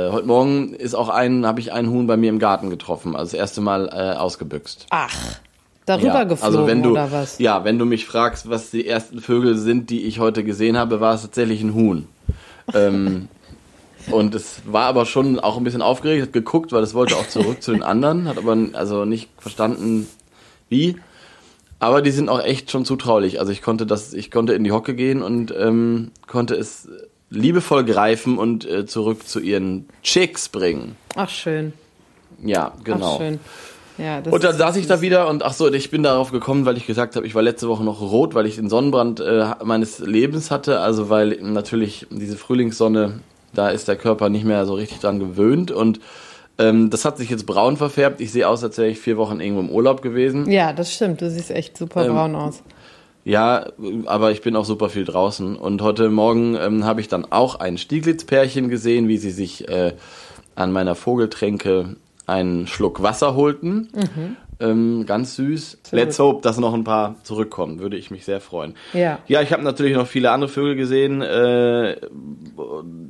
äh, 0.08 0.12
heute 0.12 0.26
Morgen 0.26 0.72
ist 0.72 0.94
auch 0.94 1.10
ein, 1.10 1.44
habe 1.44 1.60
ich 1.60 1.72
einen 1.74 1.90
Huhn 1.90 2.06
bei 2.06 2.16
mir 2.16 2.30
im 2.30 2.38
Garten 2.38 2.70
getroffen, 2.70 3.14
also 3.14 3.32
das 3.32 3.34
erste 3.38 3.60
Mal 3.60 3.88
äh, 3.92 4.16
ausgebüxt. 4.16 4.86
Ach, 4.88 5.14
darüber 5.90 6.14
ja, 6.14 6.24
geflogen 6.24 6.56
also 6.56 6.66
wenn 6.66 6.82
du, 6.82 6.92
oder 6.92 7.12
was? 7.12 7.38
Ja, 7.38 7.64
wenn 7.64 7.78
du 7.78 7.84
mich 7.84 8.06
fragst, 8.06 8.48
was 8.48 8.70
die 8.70 8.86
ersten 8.86 9.20
Vögel 9.20 9.56
sind, 9.56 9.90
die 9.90 10.04
ich 10.04 10.18
heute 10.18 10.44
gesehen 10.44 10.76
habe, 10.76 11.00
war 11.00 11.14
es 11.14 11.22
tatsächlich 11.22 11.62
ein 11.62 11.74
Huhn. 11.74 12.06
ähm, 12.74 13.28
und 14.10 14.34
es 14.34 14.62
war 14.64 14.86
aber 14.86 15.04
schon 15.04 15.38
auch 15.38 15.56
ein 15.56 15.64
bisschen 15.64 15.82
aufgeregt, 15.82 16.22
hat 16.22 16.32
geguckt, 16.32 16.72
weil 16.72 16.82
es 16.82 16.94
wollte 16.94 17.16
auch 17.16 17.28
zurück 17.28 17.62
zu 17.62 17.72
den 17.72 17.82
anderen, 17.82 18.28
hat 18.28 18.38
aber 18.38 18.56
also 18.72 19.04
nicht 19.04 19.28
verstanden, 19.38 20.08
wie. 20.68 20.96
Aber 21.78 22.02
die 22.02 22.10
sind 22.10 22.28
auch 22.28 22.42
echt 22.42 22.70
schon 22.70 22.84
zutraulich. 22.84 23.40
Also 23.40 23.52
ich 23.52 23.62
konnte 23.62 23.86
das, 23.86 24.12
ich 24.12 24.30
konnte 24.30 24.52
in 24.52 24.64
die 24.64 24.72
Hocke 24.72 24.94
gehen 24.94 25.22
und 25.22 25.54
ähm, 25.58 26.10
konnte 26.26 26.54
es 26.54 26.88
liebevoll 27.30 27.84
greifen 27.84 28.38
und 28.38 28.68
äh, 28.68 28.84
zurück 28.86 29.26
zu 29.26 29.40
ihren 29.40 29.88
Chicks 30.02 30.48
bringen. 30.48 30.96
Ach 31.14 31.30
schön. 31.30 31.72
Ja, 32.42 32.72
genau. 32.84 33.14
Ach 33.14 33.18
schön. 33.18 33.40
Ja, 34.00 34.22
Und 34.30 34.44
dann 34.44 34.56
saß 34.56 34.76
ich 34.76 34.86
da 34.86 35.00
wieder 35.00 35.28
und 35.28 35.42
ach 35.42 35.52
so, 35.52 35.70
ich 35.72 35.90
bin 35.90 36.02
darauf 36.02 36.32
gekommen, 36.32 36.64
weil 36.64 36.76
ich 36.76 36.86
gesagt 36.86 37.16
habe, 37.16 37.26
ich 37.26 37.34
war 37.34 37.42
letzte 37.42 37.68
Woche 37.68 37.84
noch 37.84 38.00
rot, 38.00 38.34
weil 38.34 38.46
ich 38.46 38.56
den 38.56 38.68
Sonnenbrand 38.70 39.20
äh, 39.20 39.46
meines 39.62 39.98
Lebens 39.98 40.50
hatte. 40.50 40.80
Also 40.80 41.10
weil 41.10 41.38
natürlich 41.42 42.06
diese 42.10 42.36
Frühlingssonne, 42.36 43.20
da 43.52 43.68
ist 43.68 43.88
der 43.88 43.96
Körper 43.96 44.28
nicht 44.28 44.44
mehr 44.44 44.64
so 44.64 44.74
richtig 44.74 45.00
dran 45.00 45.18
gewöhnt 45.18 45.70
und 45.70 46.00
ähm, 46.58 46.90
das 46.90 47.04
hat 47.04 47.16
sich 47.18 47.30
jetzt 47.30 47.46
braun 47.46 47.76
verfärbt. 47.76 48.20
Ich 48.20 48.32
sehe 48.32 48.46
aus, 48.48 48.62
als 48.62 48.76
wäre 48.78 48.88
ich 48.88 48.98
vier 48.98 49.16
Wochen 49.16 49.40
irgendwo 49.40 49.60
im 49.60 49.70
Urlaub 49.70 50.02
gewesen. 50.02 50.50
Ja, 50.50 50.72
das 50.72 50.94
stimmt. 50.94 51.20
Du 51.22 51.30
siehst 51.30 51.50
echt 51.50 51.76
super 51.76 52.04
Ähm, 52.06 52.12
braun 52.12 52.34
aus. 52.34 52.62
Ja, 53.24 53.66
aber 54.06 54.30
ich 54.30 54.40
bin 54.40 54.56
auch 54.56 54.64
super 54.64 54.88
viel 54.88 55.04
draußen. 55.04 55.56
Und 55.56 55.82
heute 55.82 56.08
Morgen 56.10 56.56
ähm, 56.56 56.84
habe 56.84 57.00
ich 57.00 57.08
dann 57.08 57.26
auch 57.30 57.56
ein 57.60 57.76
Stieglitzpärchen 57.76 58.68
gesehen, 58.70 59.08
wie 59.08 59.18
sie 59.18 59.30
sich 59.30 59.68
äh, 59.68 59.92
an 60.54 60.72
meiner 60.72 60.94
Vogeltränke 60.94 61.96
einen 62.30 62.66
Schluck 62.66 63.02
Wasser 63.02 63.34
holten. 63.34 63.88
Ähm, 64.60 65.04
ganz 65.06 65.36
süß. 65.36 65.78
Let's 65.90 66.18
hope, 66.18 66.42
dass 66.42 66.58
noch 66.58 66.74
ein 66.74 66.84
paar 66.84 67.16
zurückkommen. 67.22 67.80
Würde 67.80 67.96
ich 67.96 68.10
mich 68.10 68.24
sehr 68.24 68.40
freuen. 68.40 68.74
Ja. 68.92 69.18
Ja, 69.26 69.40
ich 69.42 69.52
habe 69.52 69.62
natürlich 69.62 69.96
noch 69.96 70.06
viele 70.06 70.30
andere 70.30 70.50
Vögel 70.50 70.76
gesehen. 70.76 71.22
Äh, 71.22 71.96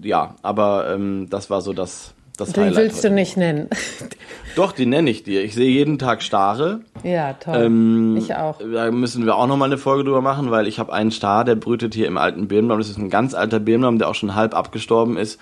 ja, 0.02 0.36
aber 0.42 0.90
ähm, 0.94 1.26
das 1.28 1.50
war 1.50 1.60
so 1.60 1.72
das, 1.72 2.14
das 2.36 2.52
Die 2.52 2.60
Highlight. 2.60 2.76
willst 2.76 2.98
du 3.04 3.08
heute. 3.08 3.14
nicht 3.16 3.36
nennen. 3.36 3.68
Doch, 4.56 4.72
die 4.72 4.86
nenne 4.86 5.10
ich 5.10 5.22
dir. 5.24 5.42
Ich 5.44 5.54
sehe 5.54 5.70
jeden 5.70 5.98
Tag 5.98 6.22
Stare. 6.22 6.80
ja, 7.02 7.32
toll. 7.34 7.62
Ähm, 7.64 8.16
ich 8.16 8.34
auch. 8.36 8.58
Da 8.60 8.90
müssen 8.92 9.26
wir 9.26 9.34
auch 9.36 9.46
nochmal 9.48 9.68
eine 9.68 9.78
Folge 9.78 10.04
drüber 10.04 10.22
machen, 10.22 10.50
weil 10.52 10.66
ich 10.68 10.78
habe 10.78 10.92
einen 10.92 11.10
Star, 11.10 11.44
der 11.44 11.56
brütet 11.56 11.94
hier 11.94 12.06
im 12.06 12.16
alten 12.16 12.46
Birnbaum. 12.48 12.78
Das 12.78 12.88
ist 12.88 12.98
ein 12.98 13.10
ganz 13.10 13.34
alter 13.34 13.58
Birnbaum, 13.58 13.98
der 13.98 14.08
auch 14.08 14.14
schon 14.14 14.34
halb 14.34 14.54
abgestorben 14.54 15.16
ist 15.16 15.40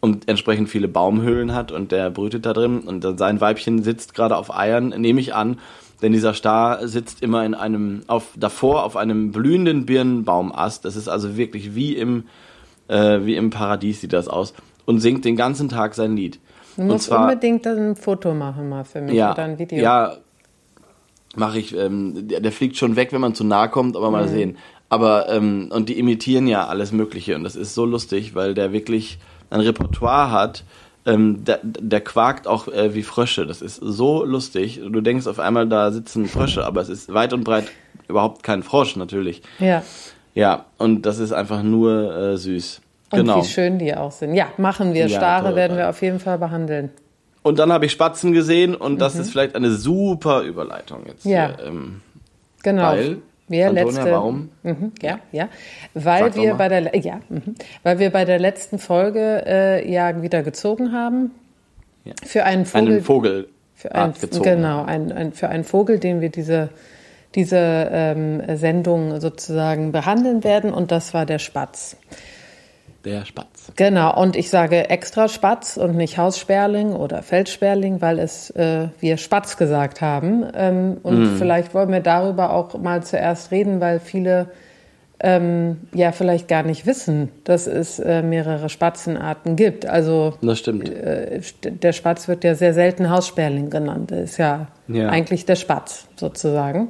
und 0.00 0.28
entsprechend 0.28 0.68
viele 0.68 0.88
Baumhöhlen 0.88 1.54
hat 1.54 1.72
und 1.72 1.92
der 1.92 2.10
brütet 2.10 2.46
da 2.46 2.52
drin 2.52 2.80
und 2.80 3.02
dann 3.04 3.18
sein 3.18 3.40
Weibchen 3.40 3.82
sitzt 3.82 4.14
gerade 4.14 4.36
auf 4.36 4.54
Eiern, 4.54 4.88
nehme 4.88 5.20
ich 5.20 5.34
an, 5.34 5.58
denn 6.02 6.12
dieser 6.12 6.34
Star 6.34 6.86
sitzt 6.86 7.22
immer 7.22 7.44
in 7.44 7.54
einem, 7.54 8.02
auf, 8.06 8.28
davor 8.36 8.84
auf 8.84 8.96
einem 8.96 9.32
blühenden 9.32 9.86
Birnbaumast. 9.86 10.84
Das 10.84 10.94
ist 10.96 11.08
also 11.08 11.36
wirklich 11.36 11.74
wie 11.74 11.94
im, 11.96 12.24
äh, 12.88 13.20
wie 13.24 13.36
im 13.36 13.50
Paradies 13.50 14.02
sieht 14.02 14.12
das 14.12 14.28
aus 14.28 14.52
und 14.84 15.00
singt 15.00 15.24
den 15.24 15.36
ganzen 15.36 15.68
Tag 15.68 15.94
sein 15.94 16.16
Lied. 16.16 16.38
Du 16.76 16.82
und 16.82 16.88
musst 16.88 17.08
unbedingt 17.10 17.64
dann 17.64 17.90
ein 17.90 17.96
Foto 17.96 18.34
machen 18.34 18.68
mal 18.68 18.84
für 18.84 19.00
mich 19.00 19.14
ja, 19.14 19.32
oder 19.32 19.44
ein 19.44 19.58
Video. 19.58 19.82
Ja, 19.82 20.16
mache 21.34 21.58
ich. 21.58 21.74
Ähm, 21.74 22.28
der, 22.28 22.40
der 22.40 22.52
fliegt 22.52 22.76
schon 22.76 22.96
weg, 22.96 23.12
wenn 23.12 23.20
man 23.22 23.34
zu 23.34 23.44
nahe 23.44 23.70
kommt, 23.70 23.96
aber 23.96 24.08
Mhm. 24.08 24.12
mal 24.12 24.28
sehen. 24.28 24.58
Aber, 24.88 25.28
ähm, 25.30 25.70
und 25.72 25.88
die 25.88 25.98
imitieren 25.98 26.46
ja 26.46 26.66
alles 26.66 26.92
Mögliche 26.92 27.34
und 27.34 27.42
das 27.44 27.56
ist 27.56 27.74
so 27.74 27.84
lustig, 27.86 28.34
weil 28.34 28.54
der 28.54 28.72
wirklich 28.72 29.18
ein 29.50 29.60
Repertoire 29.60 30.30
hat. 30.30 30.64
Ähm, 31.04 31.44
der, 31.44 31.60
der 31.62 32.00
quakt 32.00 32.48
auch 32.48 32.66
äh, 32.66 32.94
wie 32.94 33.04
Frösche. 33.04 33.46
Das 33.46 33.62
ist 33.62 33.76
so 33.76 34.24
lustig. 34.24 34.80
Du 34.82 35.00
denkst 35.00 35.28
auf 35.28 35.38
einmal, 35.38 35.68
da 35.68 35.92
sitzen 35.92 36.26
Frösche, 36.26 36.64
aber 36.64 36.80
es 36.80 36.88
ist 36.88 37.14
weit 37.14 37.32
und 37.32 37.44
breit 37.44 37.66
überhaupt 38.08 38.42
kein 38.42 38.62
Frosch 38.62 38.96
natürlich. 38.96 39.42
ja. 39.58 39.82
Ja, 40.34 40.66
und 40.76 41.06
das 41.06 41.18
ist 41.18 41.32
einfach 41.32 41.62
nur 41.62 42.14
äh, 42.14 42.36
süß. 42.36 42.82
Und 43.10 43.20
genau. 43.20 43.40
wie 43.40 43.46
schön 43.46 43.78
die 43.78 43.96
auch 43.96 44.12
sind. 44.12 44.34
Ja, 44.34 44.48
machen 44.58 44.92
wir. 44.92 45.06
Ja, 45.06 45.16
Stare 45.16 45.46
toll. 45.46 45.56
werden 45.56 45.78
wir 45.78 45.88
auf 45.88 46.02
jeden 46.02 46.20
Fall 46.20 46.36
behandeln. 46.36 46.90
Und 47.42 47.58
dann 47.58 47.72
habe 47.72 47.86
ich 47.86 47.92
Spatzen 47.92 48.32
gesehen 48.32 48.74
und 48.74 49.00
das 49.00 49.14
ist 49.14 49.30
vielleicht 49.30 49.56
eine 49.56 49.70
super 49.70 50.42
Überleitung 50.42 51.06
jetzt. 51.06 51.24
Mhm. 51.24 51.30
Ja. 51.32 51.56
Hier, 51.56 51.66
ähm, 51.68 52.02
Genau. 52.66 52.82
Weil, 52.82 53.18
wir 53.48 53.68
Antonia, 53.68 53.84
letzte, 53.84 54.10
warum? 54.10 54.50
Mhm, 54.62 54.92
ja, 55.02 55.18
ja, 55.32 55.48
weil 55.94 56.32
Sag 56.32 56.36
wir 56.36 56.54
bei 56.54 56.68
der 56.68 56.96
ja, 56.96 57.20
mhm. 57.28 57.54
weil 57.82 57.98
wir 57.98 58.10
bei 58.10 58.24
der 58.24 58.38
letzten 58.38 58.78
Folge 58.78 59.44
äh, 59.46 59.90
ja 59.90 60.22
wieder 60.22 60.42
gezogen 60.42 60.92
haben 60.92 61.30
Ja. 62.04 62.12
für 62.24 62.44
einen 62.44 62.66
Vogel, 62.66 62.92
einen 62.94 63.02
Vogel 63.02 63.48
für 63.74 63.94
einen, 63.94 64.14
gezogen. 64.14 64.44
genau, 64.44 64.84
ein, 64.84 65.12
ein, 65.12 65.32
für 65.32 65.48
einen 65.48 65.64
Vogel, 65.64 65.98
den 65.98 66.20
wir 66.20 66.30
diese 66.30 66.70
diese 67.34 67.88
ähm, 67.92 68.56
Sendung 68.56 69.20
sozusagen 69.20 69.92
behandeln 69.92 70.42
werden 70.42 70.72
und 70.72 70.90
das 70.90 71.12
war 71.12 71.26
der 71.26 71.38
Spatz. 71.38 71.96
Der 73.06 73.24
Spatz. 73.24 73.72
Genau, 73.76 74.20
und 74.20 74.36
ich 74.36 74.50
sage 74.50 74.90
extra 74.90 75.28
Spatz 75.28 75.76
und 75.78 75.96
nicht 75.96 76.18
Haussperling 76.18 76.92
oder 76.92 77.22
Feldsperling, 77.22 78.00
weil 78.02 78.18
es 78.18 78.50
äh, 78.50 78.88
wir 79.00 79.16
Spatz 79.16 79.56
gesagt 79.56 80.00
haben. 80.02 80.44
Ähm, 80.54 80.96
und 81.04 81.20
Mhm. 81.20 81.36
vielleicht 81.38 81.72
wollen 81.72 81.90
wir 81.92 82.00
darüber 82.00 82.52
auch 82.52 82.76
mal 82.76 83.02
zuerst 83.04 83.52
reden, 83.52 83.80
weil 83.80 84.00
viele 84.00 84.48
ähm, 85.20 85.78
ja 85.94 86.12
vielleicht 86.12 86.46
gar 86.48 86.62
nicht 86.62 86.84
wissen, 86.84 87.30
dass 87.44 87.66
es 87.66 87.98
äh, 87.98 88.22
mehrere 88.22 88.68
Spatzenarten 88.68 89.56
gibt. 89.56 89.86
Also 89.86 90.34
Das 90.42 90.58
stimmt. 90.58 90.90
äh, 90.90 91.40
der 91.64 91.92
Spatz 91.92 92.28
wird 92.28 92.44
ja 92.44 92.54
sehr 92.54 92.74
selten 92.74 93.08
Haussperling 93.08 93.70
genannt. 93.70 94.10
Das 94.10 94.18
ist 94.32 94.36
ja, 94.36 94.66
Ja. 94.88 95.08
eigentlich 95.08 95.46
der 95.46 95.56
Spatz 95.56 96.06
sozusagen. 96.16 96.88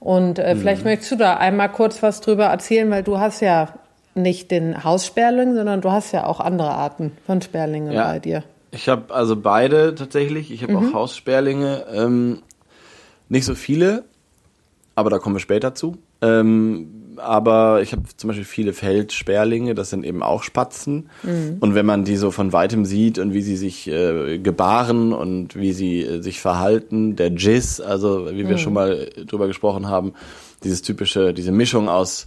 Und 0.00 0.38
äh, 0.40 0.54
Mhm. 0.54 0.58
vielleicht 0.58 0.84
möchtest 0.84 1.12
du 1.12 1.16
da 1.16 1.36
einmal 1.38 1.70
kurz 1.70 2.02
was 2.02 2.20
drüber 2.20 2.46
erzählen, 2.46 2.90
weil 2.90 3.02
du 3.02 3.18
hast 3.18 3.40
ja 3.40 3.68
nicht 4.14 4.50
den 4.50 4.84
Haussperling, 4.84 5.54
sondern 5.54 5.80
du 5.80 5.90
hast 5.90 6.12
ja 6.12 6.26
auch 6.26 6.40
andere 6.40 6.70
Arten 6.70 7.12
von 7.26 7.40
Sperlingen 7.42 7.92
Ja. 7.92 8.04
bei 8.08 8.18
dir. 8.18 8.44
Ich 8.70 8.88
habe 8.88 9.14
also 9.14 9.36
beide 9.36 9.94
tatsächlich. 9.94 10.50
Ich 10.50 10.62
habe 10.62 10.72
Mhm. 10.72 10.88
auch 10.88 10.92
Haussperlinge. 10.94 11.84
Ähm, 11.92 12.38
nicht 13.28 13.44
so 13.44 13.54
viele, 13.54 14.04
aber 14.94 15.10
da 15.10 15.18
kommen 15.18 15.34
wir 15.36 15.40
später 15.40 15.74
zu. 15.74 15.96
Ähm, 16.22 16.88
aber 17.16 17.80
ich 17.82 17.92
habe 17.92 18.02
zum 18.16 18.28
Beispiel 18.28 18.44
viele 18.44 18.72
Feldsperlinge, 18.72 19.74
das 19.76 19.90
sind 19.90 20.04
eben 20.04 20.22
auch 20.22 20.42
Spatzen. 20.42 21.08
Mhm. 21.22 21.58
Und 21.60 21.74
wenn 21.76 21.86
man 21.86 22.04
die 22.04 22.16
so 22.16 22.32
von 22.32 22.52
weitem 22.52 22.84
sieht 22.84 23.20
und 23.20 23.32
wie 23.32 23.42
sie 23.42 23.56
sich 23.56 23.86
äh, 23.88 24.38
gebaren 24.38 25.12
und 25.12 25.54
wie 25.54 25.72
sie 25.72 26.02
äh, 26.02 26.20
sich 26.22 26.40
verhalten, 26.40 27.14
der 27.14 27.28
Jizz, 27.30 27.78
also 27.80 28.28
wie 28.32 28.42
Mhm. 28.44 28.48
wir 28.48 28.58
schon 28.58 28.72
mal 28.72 29.08
drüber 29.26 29.46
gesprochen 29.46 29.88
haben, 29.88 30.14
dieses 30.64 30.82
typische, 30.82 31.32
diese 31.32 31.52
Mischung 31.52 31.88
aus 31.88 32.26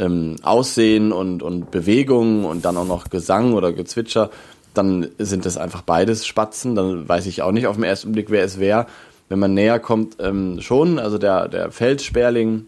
ähm, 0.00 0.36
Aussehen 0.42 1.12
und, 1.12 1.42
und 1.42 1.70
Bewegungen 1.70 2.44
und 2.44 2.64
dann 2.64 2.76
auch 2.76 2.86
noch 2.86 3.10
Gesang 3.10 3.52
oder 3.52 3.72
Gezwitscher, 3.72 4.30
dann 4.74 5.08
sind 5.18 5.46
das 5.46 5.56
einfach 5.56 5.82
beides 5.82 6.26
Spatzen. 6.26 6.74
Dann 6.74 7.08
weiß 7.08 7.26
ich 7.26 7.42
auch 7.42 7.52
nicht 7.52 7.66
auf 7.66 7.76
den 7.76 7.84
ersten 7.84 8.12
Blick, 8.12 8.30
wer 8.30 8.44
es 8.44 8.58
wäre. 8.58 8.86
Wenn 9.28 9.38
man 9.38 9.54
näher 9.54 9.78
kommt, 9.78 10.16
ähm, 10.20 10.60
schon. 10.60 10.98
Also 10.98 11.18
der, 11.18 11.48
der 11.48 11.70
Feldsperling 11.70 12.66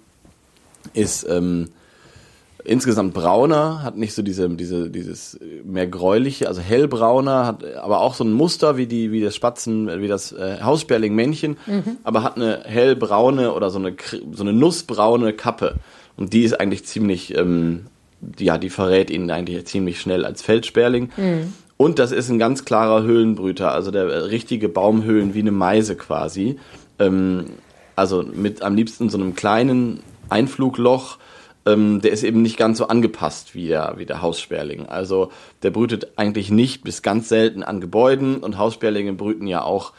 ist 0.94 1.26
ähm, 1.28 1.68
insgesamt 2.64 3.14
brauner, 3.14 3.82
hat 3.82 3.96
nicht 3.96 4.14
so 4.14 4.22
diese, 4.22 4.48
diese, 4.50 4.90
dieses 4.90 5.38
mehr 5.64 5.86
gräuliche, 5.86 6.48
also 6.48 6.60
hellbrauner, 6.60 7.46
hat 7.46 7.64
aber 7.76 8.00
auch 8.00 8.14
so 8.14 8.24
ein 8.24 8.32
Muster 8.32 8.76
wie 8.76 8.86
die, 8.86 9.10
wie 9.10 9.20
das 9.20 9.34
Spatzen, 9.34 10.00
wie 10.00 10.08
das 10.08 10.32
äh, 10.32 10.58
Haussperling-Männchen, 10.62 11.56
aber 12.04 12.22
hat 12.22 12.36
eine 12.36 12.62
hellbraune 12.64 13.52
oder 13.52 13.70
so 13.70 13.78
eine, 13.78 13.96
so 14.32 14.42
eine 14.42 14.52
nussbraune 14.52 15.32
Kappe. 15.32 15.76
Und 16.16 16.32
die 16.32 16.42
ist 16.42 16.58
eigentlich 16.60 16.84
ziemlich, 16.84 17.36
ähm, 17.36 17.86
die- 18.20 18.44
ja, 18.44 18.58
die 18.58 18.70
verrät 18.70 19.10
ihn 19.10 19.30
eigentlich 19.30 19.64
ziemlich 19.66 20.00
schnell 20.00 20.24
als 20.24 20.42
Feldsperling. 20.42 21.10
Und 21.76 21.98
das 21.98 22.12
ist 22.12 22.28
ein 22.28 22.38
ganz 22.38 22.64
klarer 22.64 23.02
Höhlenbrüter, 23.02 23.72
also 23.72 23.90
der 23.90 24.30
richtige 24.30 24.68
Baumhöhlen 24.68 25.34
wie 25.34 25.40
eine 25.40 25.50
Meise 25.52 25.96
quasi. 25.96 26.56
Ähm, 26.98 27.46
also 27.96 28.22
mit 28.22 28.62
am 28.62 28.74
liebsten 28.76 29.08
so 29.10 29.18
einem 29.18 29.34
kleinen 29.34 30.00
Einflugloch. 30.28 31.18
Ähm, 31.64 32.00
der 32.00 32.10
ist 32.10 32.24
eben 32.24 32.42
nicht 32.42 32.56
ganz 32.56 32.78
so 32.78 32.88
angepasst 32.88 33.54
wie 33.54 33.68
der, 33.68 33.94
wie 33.96 34.06
der 34.06 34.20
Haussperling. 34.22 34.86
Also 34.86 35.30
der 35.62 35.70
brütet 35.70 36.12
eigentlich 36.16 36.50
nicht 36.50 36.82
bis 36.84 37.02
ganz 37.02 37.28
selten 37.28 37.62
an 37.62 37.80
Gebäuden 37.80 38.38
und 38.38 38.58
Haussperlinge 38.58 39.12
brüten 39.12 39.46
ja 39.46 39.62
auch 39.62 39.92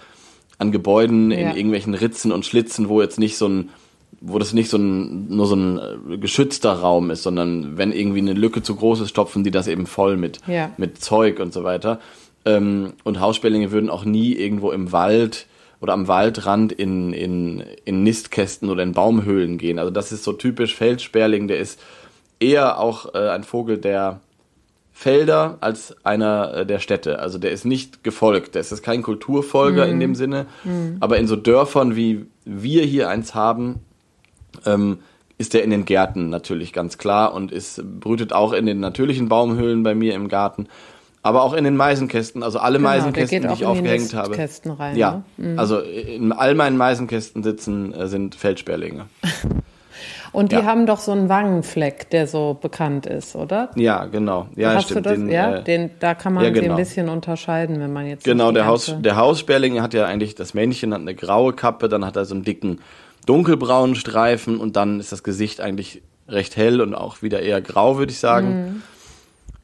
an 0.57 0.71
Gebäuden 0.71 1.31
in 1.31 1.39
Ja. 1.49 1.55
irgendwelchen 1.55 1.93
Ritzen 1.93 2.31
und 2.31 2.45
Schlitzen, 2.45 2.89
wo 2.89 3.01
jetzt 3.01 3.17
nicht 3.19 3.37
so 3.37 3.47
ein 3.47 3.69
wo 4.21 4.39
das 4.39 4.53
nicht 4.53 4.69
so 4.69 4.77
ein, 4.77 5.27
nur 5.35 5.47
so 5.47 5.55
ein 5.55 5.79
äh, 6.11 6.17
geschützter 6.17 6.73
Raum 6.73 7.11
ist, 7.11 7.23
sondern 7.23 7.77
wenn 7.77 7.91
irgendwie 7.91 8.19
eine 8.19 8.33
Lücke 8.33 8.61
zu 8.63 8.75
groß 8.75 9.01
ist, 9.01 9.09
stopfen 9.09 9.43
die 9.43 9.51
das 9.51 9.67
eben 9.67 9.85
voll 9.85 10.17
mit, 10.17 10.39
Ja. 10.47 10.71
mit 10.77 11.01
Zeug 11.03 11.39
und 11.39 11.53
so 11.53 11.63
weiter. 11.63 11.99
Ähm, 12.45 12.93
und 13.03 13.19
Haussperlinge 13.19 13.71
würden 13.71 13.89
auch 13.89 14.05
nie 14.05 14.33
irgendwo 14.33 14.71
im 14.71 14.91
Wald 14.91 15.47
oder 15.81 15.93
am 15.93 16.07
Waldrand 16.07 16.71
in, 16.71 17.11
in, 17.13 17.63
in 17.85 18.03
Nistkästen 18.03 18.69
oder 18.69 18.83
in 18.83 18.93
Baumhöhlen 18.93 19.57
gehen. 19.57 19.79
Also 19.79 19.91
das 19.91 20.11
ist 20.11 20.23
so 20.23 20.33
typisch 20.33 20.75
Feldsperling, 20.75 21.47
der 21.47 21.59
ist 21.59 21.79
eher 22.39 22.79
auch 22.79 23.13
äh, 23.15 23.29
ein 23.29 23.43
Vogel 23.43 23.77
der 23.77 24.19
Felder 24.95 25.57
als 25.61 25.95
einer 26.05 26.53
äh, 26.53 26.65
der 26.65 26.79
Städte. 26.79 27.19
Also 27.19 27.37
der 27.39 27.51
ist 27.51 27.65
nicht 27.65 28.03
gefolgt, 28.03 28.55
der 28.55 28.61
ist 28.61 28.83
kein 28.83 29.01
Kulturfolger 29.01 29.87
in 29.87 29.99
dem 29.99 30.13
Sinne, 30.15 30.45
aber 30.99 31.17
in 31.17 31.27
so 31.27 31.35
Dörfern 31.35 31.95
wie 31.95 32.25
wir 32.45 32.83
hier 32.83 33.09
eins 33.09 33.33
haben, 33.33 33.79
ähm, 34.65 34.99
ist 35.37 35.53
der 35.53 35.63
in 35.63 35.71
den 35.71 35.85
Gärten 35.85 36.29
natürlich 36.29 36.73
ganz 36.73 36.97
klar 36.97 37.33
und 37.33 37.51
ist 37.51 37.83
brütet 37.99 38.33
auch 38.33 38.53
in 38.53 38.65
den 38.65 38.79
natürlichen 38.79 39.29
Baumhöhlen 39.29 39.83
bei 39.83 39.95
mir 39.95 40.13
im 40.15 40.27
Garten, 40.27 40.67
aber 41.21 41.41
auch 41.43 41.53
in 41.53 41.63
den 41.63 41.75
Meisenkästen, 41.75 42.43
also 42.43 42.59
alle 42.59 42.77
Genau, 42.77 42.89
Meisenkästen, 42.89 43.41
die 43.41 43.47
ich 43.47 43.51
in 43.51 43.57
die 43.57 43.65
aufgehängt 43.65 44.13
habe. 44.13 44.37
Rein, 44.77 44.95
Ja, 44.97 45.23
ne? 45.37 45.55
also 45.57 45.79
in 45.79 46.31
all 46.31 46.53
meinen 46.53 46.77
Meisenkästen 46.77 47.43
sitzen 47.43 47.93
äh, 47.93 48.07
sind 48.07 48.35
Feldsperlinge. 48.35 49.05
Und 50.33 50.51
die 50.51 50.55
Ja. 50.55 50.65
haben 50.65 50.87
doch 50.87 50.97
so 50.99 51.11
einen 51.11 51.29
Wangenfleck, 51.29 52.09
der 52.09 52.25
so 52.27 52.57
bekannt 52.59 53.05
ist, 53.05 53.35
oder? 53.35 53.69
Ja, 53.75 54.05
genau. 54.05 54.47
Ja, 54.55 54.73
Hast 54.73 54.85
stimmt. 54.85 55.05
du 55.05 55.09
das? 55.09 55.19
Den, 55.19 55.29
ja, 55.29 55.57
äh, 55.57 55.63
den, 55.63 55.91
da 55.99 56.15
kann 56.15 56.33
man 56.33 56.43
ja, 56.43 56.51
sie 56.53 56.59
genau. 56.59 56.73
ein 56.73 56.77
bisschen 56.77 57.07
unterscheiden, 57.07 57.79
wenn 57.79 57.93
man 57.93 58.07
jetzt 58.07 58.23
Genau, 58.25 58.51
der, 58.51 58.65
Haus, 58.65 58.95
der 58.99 59.15
Haussperling 59.15 59.79
hat 59.81 59.93
ja 59.93 60.05
eigentlich, 60.07 60.33
das 60.33 60.55
Männchen 60.55 60.91
hat 60.93 61.01
eine 61.01 61.13
graue 61.13 61.53
Kappe, 61.53 61.87
dann 61.87 62.03
hat 62.03 62.15
er 62.15 62.25
so 62.25 62.33
einen 62.33 62.43
dicken 62.43 62.79
dunkelbraunen 63.25 63.95
Streifen 63.95 64.57
und 64.57 64.75
dann 64.75 64.99
ist 64.99 65.11
das 65.11 65.23
Gesicht 65.23 65.61
eigentlich 65.61 66.01
recht 66.27 66.55
hell 66.55 66.81
und 66.81 66.95
auch 66.95 67.21
wieder 67.21 67.41
eher 67.41 67.61
grau, 67.61 67.97
würde 67.97 68.11
ich 68.11 68.19
sagen. 68.19 68.47
Mhm. 68.65 68.81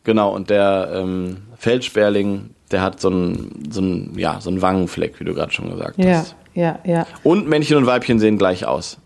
Genau, 0.04 0.34
und 0.34 0.50
der 0.50 0.92
ähm, 0.94 1.38
Feldsperling, 1.58 2.52
der 2.72 2.82
hat 2.82 3.00
so 3.00 3.10
einen, 3.10 3.70
so 3.72 3.82
einen, 3.82 4.18
ja, 4.18 4.40
so 4.42 4.50
einen 4.50 4.62
Wangenfleck, 4.62 5.20
wie 5.20 5.24
du 5.26 5.34
gerade 5.34 5.52
schon 5.52 5.70
gesagt 5.70 5.98
Ja, 5.98 6.20
hast. 6.20 6.36
ja, 6.54 6.80
ja. 6.86 7.06
Und 7.24 7.48
Männchen 7.48 7.78
und 7.78 7.86
Weibchen 7.86 8.20
sehen 8.20 8.38
gleich 8.38 8.66
aus. 8.66 8.98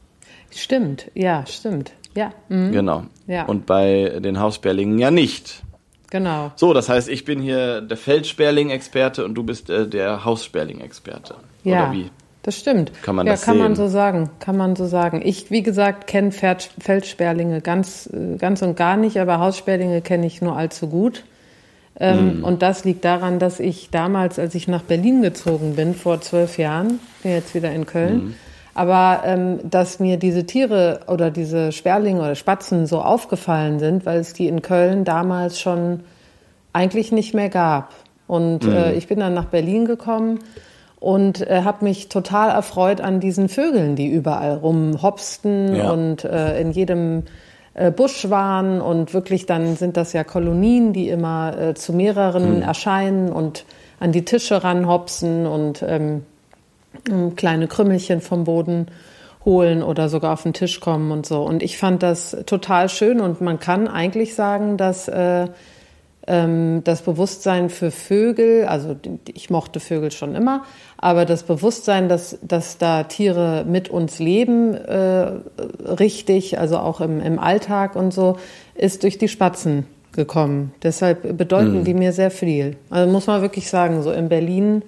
Stimmt, 0.52 1.10
ja, 1.16 1.46
stimmt. 1.48 1.94
Ja, 2.16 2.32
mhm. 2.50 2.72
Genau. 2.72 3.04
Ja. 3.28 3.46
Und 3.46 3.66
bei 3.66 4.20
den 4.24 4.40
Haussperlingen 4.40 5.00
ja 5.00 5.10
nicht. 5.10 5.64
genau. 6.12 6.52
So, 6.56 6.74
das 6.74 6.90
heißt, 6.90 7.10
ich 7.10 7.26
bin 7.26 7.42
hier 7.42 7.82
der 7.82 7.98
Feldsperling-Experte 7.98 9.26
und 9.26 9.34
du 9.34 9.44
bist 9.44 9.70
äh, 9.72 9.88
der 9.88 10.24
Haussperling-Experte. 10.24 11.36
Ja, 11.64 11.86
Oder 11.86 11.94
wie? 11.94 12.12
Das 12.44 12.58
stimmt. 12.60 12.92
Kann 13.02 13.16
man 13.16 13.26
ja, 13.26 13.34
das 13.34 13.42
kann 13.44 13.58
man 13.58 13.76
sehen? 13.76 13.86
so 13.86 13.92
sagen. 13.92 14.30
Kann 14.40 14.58
man 14.58 14.76
so 14.76 14.86
sagen. 14.86 15.22
Ich, 15.24 15.50
wie 15.50 15.64
gesagt, 15.64 16.08
kenne 16.08 16.32
Feldsperlinge 16.32 17.62
ganz, 17.62 18.08
äh, 18.14 18.38
ganz 18.38 18.62
und 18.62 18.76
gar 18.78 18.98
nicht, 18.98 19.18
aber 19.20 19.40
Haussperlinge 19.40 20.02
kenne 20.02 20.26
ich 20.28 20.42
nur 20.42 20.56
allzu 20.56 20.88
gut. 20.88 21.24
Ähm, 22.00 22.40
Mhm. 22.40 22.44
Und 22.44 22.62
das 22.62 22.84
liegt 22.86 23.06
daran, 23.06 23.40
dass 23.40 23.60
ich 23.60 23.90
damals, 23.92 24.40
als 24.40 24.56
ich 24.56 24.68
nach 24.68 24.82
Berlin 24.82 25.22
gezogen 25.22 25.76
bin, 25.76 25.94
vor 25.94 26.22
zwölf 26.22 26.58
Jahren, 26.58 27.00
bin 27.22 27.32
jetzt 27.32 27.54
wieder 27.56 27.72
in 27.72 27.86
Köln, 27.86 28.16
Mhm. 28.16 28.34
aber 28.74 29.22
ähm, 29.26 29.60
dass 29.64 30.00
mir 30.00 30.18
diese 30.18 30.46
Tiere 30.46 31.02
oder 31.08 31.32
diese 31.32 31.72
Sperlinge 31.72 32.20
oder 32.20 32.36
Spatzen 32.36 32.88
so 32.88 33.00
aufgefallen 33.02 33.80
sind, 33.80 34.06
weil 34.06 34.20
es 34.20 34.34
die 34.34 34.48
in 34.48 34.62
Köln 34.62 35.06
damals 35.06 35.60
schon 35.62 36.02
eigentlich 36.74 37.12
nicht 37.12 37.34
mehr 37.34 37.50
gab. 37.50 37.94
Und 38.28 38.66
äh, 38.66 38.94
ich 38.94 39.08
bin 39.08 39.20
dann 39.20 39.34
nach 39.36 39.46
Berlin 39.46 39.86
gekommen 39.86 40.40
und 41.04 41.46
äh, 41.46 41.64
habe 41.66 41.84
mich 41.84 42.08
total 42.08 42.50
erfreut 42.52 43.02
an 43.02 43.20
diesen 43.20 43.50
Vögeln, 43.50 43.98
die 43.98 44.08
überall 44.08 44.56
rumhopsten 44.56 45.76
Ja. 45.76 45.92
und 45.92 46.24
äh, 46.24 46.62
in 46.62 46.72
jedem 46.72 47.24
äh, 47.74 47.92
Busch 47.92 48.30
waren 48.30 48.80
und 48.80 49.14
wirklich 49.14 49.46
dann 49.46 49.76
sind 49.76 49.98
das 49.98 50.14
ja 50.14 50.24
Kolonien, 50.24 50.94
die 50.94 51.10
immer 51.10 51.58
äh, 51.60 51.74
zu 51.74 51.92
mehreren 51.92 52.62
erscheinen 52.62 53.34
und 53.34 53.66
an 54.00 54.14
die 54.14 54.24
Tische 54.24 54.64
ranhopsen 54.64 55.46
und 55.46 55.84
ähm, 55.86 56.24
ähm, 57.10 57.36
kleine 57.36 57.68
Krümmelchen 57.68 58.22
vom 58.22 58.46
Boden 58.46 58.88
holen 59.44 59.84
oder 59.84 60.08
sogar 60.08 60.32
auf 60.32 60.44
den 60.44 60.54
Tisch 60.54 60.80
kommen 60.80 61.12
und 61.12 61.26
so. 61.26 61.44
Und 61.44 61.64
ich 61.64 61.78
fand 61.78 62.02
das 62.02 62.38
total 62.46 62.88
schön 62.88 63.20
und 63.20 63.42
man 63.42 63.60
kann 63.60 63.90
eigentlich 63.90 64.36
sagen, 64.36 64.78
dass 64.78 65.10
äh, 65.10 65.48
das 66.26 67.02
Bewusstsein 67.02 67.70
für 67.70 67.92
Vögel, 67.92 68.66
also 68.66 68.96
ich 69.34 69.50
mochte 69.50 69.82
Vögel 69.82 70.10
schon 70.10 70.36
immer, 70.36 70.64
aber 70.98 71.26
das 71.26 71.44
Bewusstsein, 71.44 72.08
dass, 72.08 72.38
dass 72.42 72.78
da 72.78 73.04
Tiere 73.04 73.66
mit 73.68 73.90
uns 73.90 74.20
leben, 74.20 74.74
äh, 74.74 75.34
richtig, 75.86 76.60
also 76.60 76.78
auch 76.78 77.02
im, 77.02 77.20
im 77.20 77.40
Alltag 77.40 77.98
und 77.98 78.14
so, 78.14 78.38
ist 78.74 79.04
durch 79.04 79.18
die 79.18 79.28
Spatzen 79.28 79.86
gekommen. 80.14 80.74
Deshalb 80.82 81.38
bedeuten 81.38 81.84
die 81.84 81.94
mir 81.94 82.14
sehr 82.14 82.32
viel. 82.32 82.78
Also 82.90 83.12
muss 83.12 83.28
man 83.28 83.42
wirklich 83.42 83.70
sagen, 83.70 84.02
so 84.02 84.12
in 84.12 84.30
Berlin, 84.30 84.84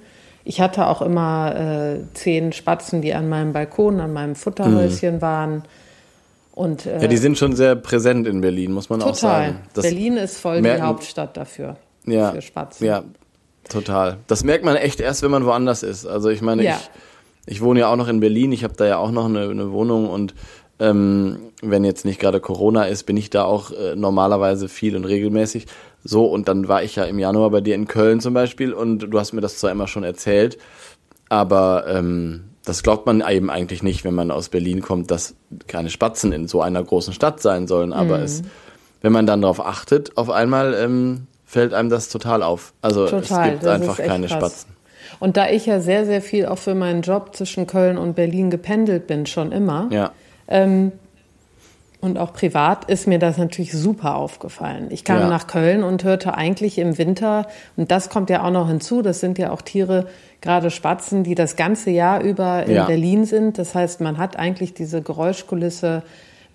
ich 0.45 0.61
hatte 0.61 0.87
auch 0.87 1.01
immer 1.01 1.55
äh, 1.55 1.99
zehn 2.13 2.53
Spatzen, 2.53 3.01
die 3.01 3.13
an 3.13 3.27
meinem 3.27 3.51
Balkon, 3.51 3.99
an 3.99 4.13
meinem 4.13 4.35
Futterhäuschen 4.35 5.21
waren. 5.21 5.63
Und, 6.55 6.85
äh, 6.85 7.01
Ja, 7.01 7.07
die 7.07 7.17
sind 7.17 7.37
schon 7.37 7.55
sehr 7.55 7.75
präsent 7.75 8.25
in 8.27 8.41
Berlin, 8.41 8.71
muss 8.71 8.89
man 8.89 9.01
auch 9.01 9.07
total. 9.13 9.45
sagen. 9.47 9.59
Das 9.73 9.83
Berlin 9.85 10.17
ist 10.17 10.37
voll 10.39 10.61
die 10.61 10.81
Hauptstadt 10.81 11.35
dafür. 11.37 11.75
ja, 12.05 12.31
für 12.31 12.41
Spatzen. 12.41 12.87
Ja, 12.87 13.03
total. 13.69 14.17
Das 14.27 14.43
merkt 14.43 14.63
man 14.65 14.75
echt 14.77 14.99
erst, 15.01 15.21
wenn 15.21 15.31
man 15.31 15.45
woanders 15.45 15.83
ist. 15.83 16.05
Also 16.05 16.29
ich 16.29 16.41
meine, 16.41 16.63
Ja. 16.63 16.79
ich, 17.45 17.55
ich 17.55 17.61
wohne 17.61 17.81
ja 17.81 17.91
auch 17.91 17.95
noch 17.97 18.07
in 18.07 18.19
Berlin, 18.21 18.51
ich 18.53 18.63
habe 18.63 18.73
da 18.75 18.85
ja 18.85 18.97
auch 18.97 19.11
noch 19.11 19.25
eine, 19.25 19.49
eine 19.49 19.71
Wohnung 19.71 20.09
und 20.09 20.33
ähm, 20.79 21.37
wenn 21.61 21.83
jetzt 21.85 22.03
nicht 22.05 22.19
gerade 22.19 22.39
Corona 22.41 22.83
ist, 22.85 23.03
bin 23.05 23.15
ich 23.17 23.29
da 23.29 23.43
auch 23.45 23.71
äh, 23.71 23.95
normalerweise 23.95 24.67
viel 24.67 24.95
und 24.95 25.05
regelmäßig. 25.05 25.67
So, 26.03 26.25
und 26.25 26.47
dann 26.47 26.67
war 26.67 26.83
ich 26.83 26.95
ja 26.97 27.05
im 27.05 27.17
Januar 27.17 27.49
bei 27.49 27.61
dir 27.61 27.75
in 27.75 27.87
Köln 27.87 28.19
zum 28.19 28.33
Beispiel 28.33 28.73
und 28.73 28.99
du 28.99 29.19
hast 29.19 29.33
mir 29.33 29.41
das 29.41 29.57
zwar 29.57 29.71
immer 29.71 29.87
schon 29.87 30.03
erzählt, 30.03 30.57
aber 31.29 31.85
ähm, 31.87 32.45
das 32.65 32.83
glaubt 32.83 33.05
man 33.05 33.23
eben 33.27 33.49
eigentlich 33.49 33.83
nicht, 33.83 34.03
wenn 34.03 34.15
man 34.15 34.31
aus 34.31 34.49
Berlin 34.49 34.81
kommt, 34.81 35.11
dass 35.11 35.35
keine 35.67 35.89
Spatzen 35.89 36.31
in 36.31 36.47
so 36.47 36.61
einer 36.61 36.83
großen 36.83 37.13
Stadt 37.13 37.41
sein 37.41 37.67
sollen. 37.67 37.93
Aber 37.93 38.19
es, 38.19 38.41
wenn 39.01 39.11
man 39.11 39.25
dann 39.25 39.41
darauf 39.41 39.65
achtet, 39.65 40.17
auf 40.17 40.29
einmal 40.29 40.73
ähm, 40.73 41.27
fällt 41.45 41.73
einem 41.73 41.89
das 41.89 42.09
total 42.09 42.43
auf. 42.43 42.73
Also 42.81 43.07
Total, 43.07 43.49
es 43.49 43.53
gibt 43.53 43.67
einfach 43.67 43.97
keine 43.97 44.27
krass. 44.27 44.37
Spatzen. 44.37 44.75
Und 45.19 45.37
da 45.37 45.49
ich 45.49 45.65
ja 45.65 45.79
sehr, 45.79 46.05
sehr 46.05 46.21
viel 46.21 46.47
auch 46.47 46.57
für 46.57 46.75
meinen 46.75 47.01
Job 47.01 47.35
zwischen 47.35 47.67
Köln 47.67 47.97
und 47.97 48.15
Berlin 48.15 48.49
gependelt 48.49 49.07
bin, 49.07 49.25
schon 49.25 49.51
immer, 49.51 49.87
Ja, 49.91 50.11
ähm, 50.47 50.91
und 52.05 52.17
auch 52.17 52.31
privat 52.33 52.85
ist 52.85 53.07
mir 53.07 53.19
das 53.19 53.37
natürlich 53.37 53.73
super 53.73 54.15
aufgefallen. 54.15 54.87
Ich 54.91 55.03
kam 55.03 55.19
Ja. 55.21 55.27
nach 55.27 55.47
Köln 55.47 55.83
und 55.83 56.03
hörte 56.03 56.35
eigentlich 56.35 56.77
im 56.77 56.97
Winter, 56.97 57.47
und 57.75 57.91
das 57.91 58.09
kommt 58.09 58.29
ja 58.29 58.43
auch 58.43 58.51
noch 58.51 58.67
hinzu, 58.67 59.01
das 59.01 59.19
sind 59.19 59.37
ja 59.37 59.51
auch 59.51 59.61
Tiere, 59.61 60.07
gerade 60.41 60.69
Spatzen, 60.69 61.23
die 61.23 61.33
das 61.35 61.55
ganze 61.55 61.89
Jahr 61.89 62.21
über 62.21 62.65
in 62.65 62.75
Ja. 62.75 62.85
Berlin 62.85 63.25
sind. 63.25 63.57
Das 63.57 63.73
heißt, 63.73 63.99
man 64.01 64.17
hat 64.19 64.37
eigentlich 64.37 64.73
diese 64.75 65.01
Geräuschkulisse 65.01 66.03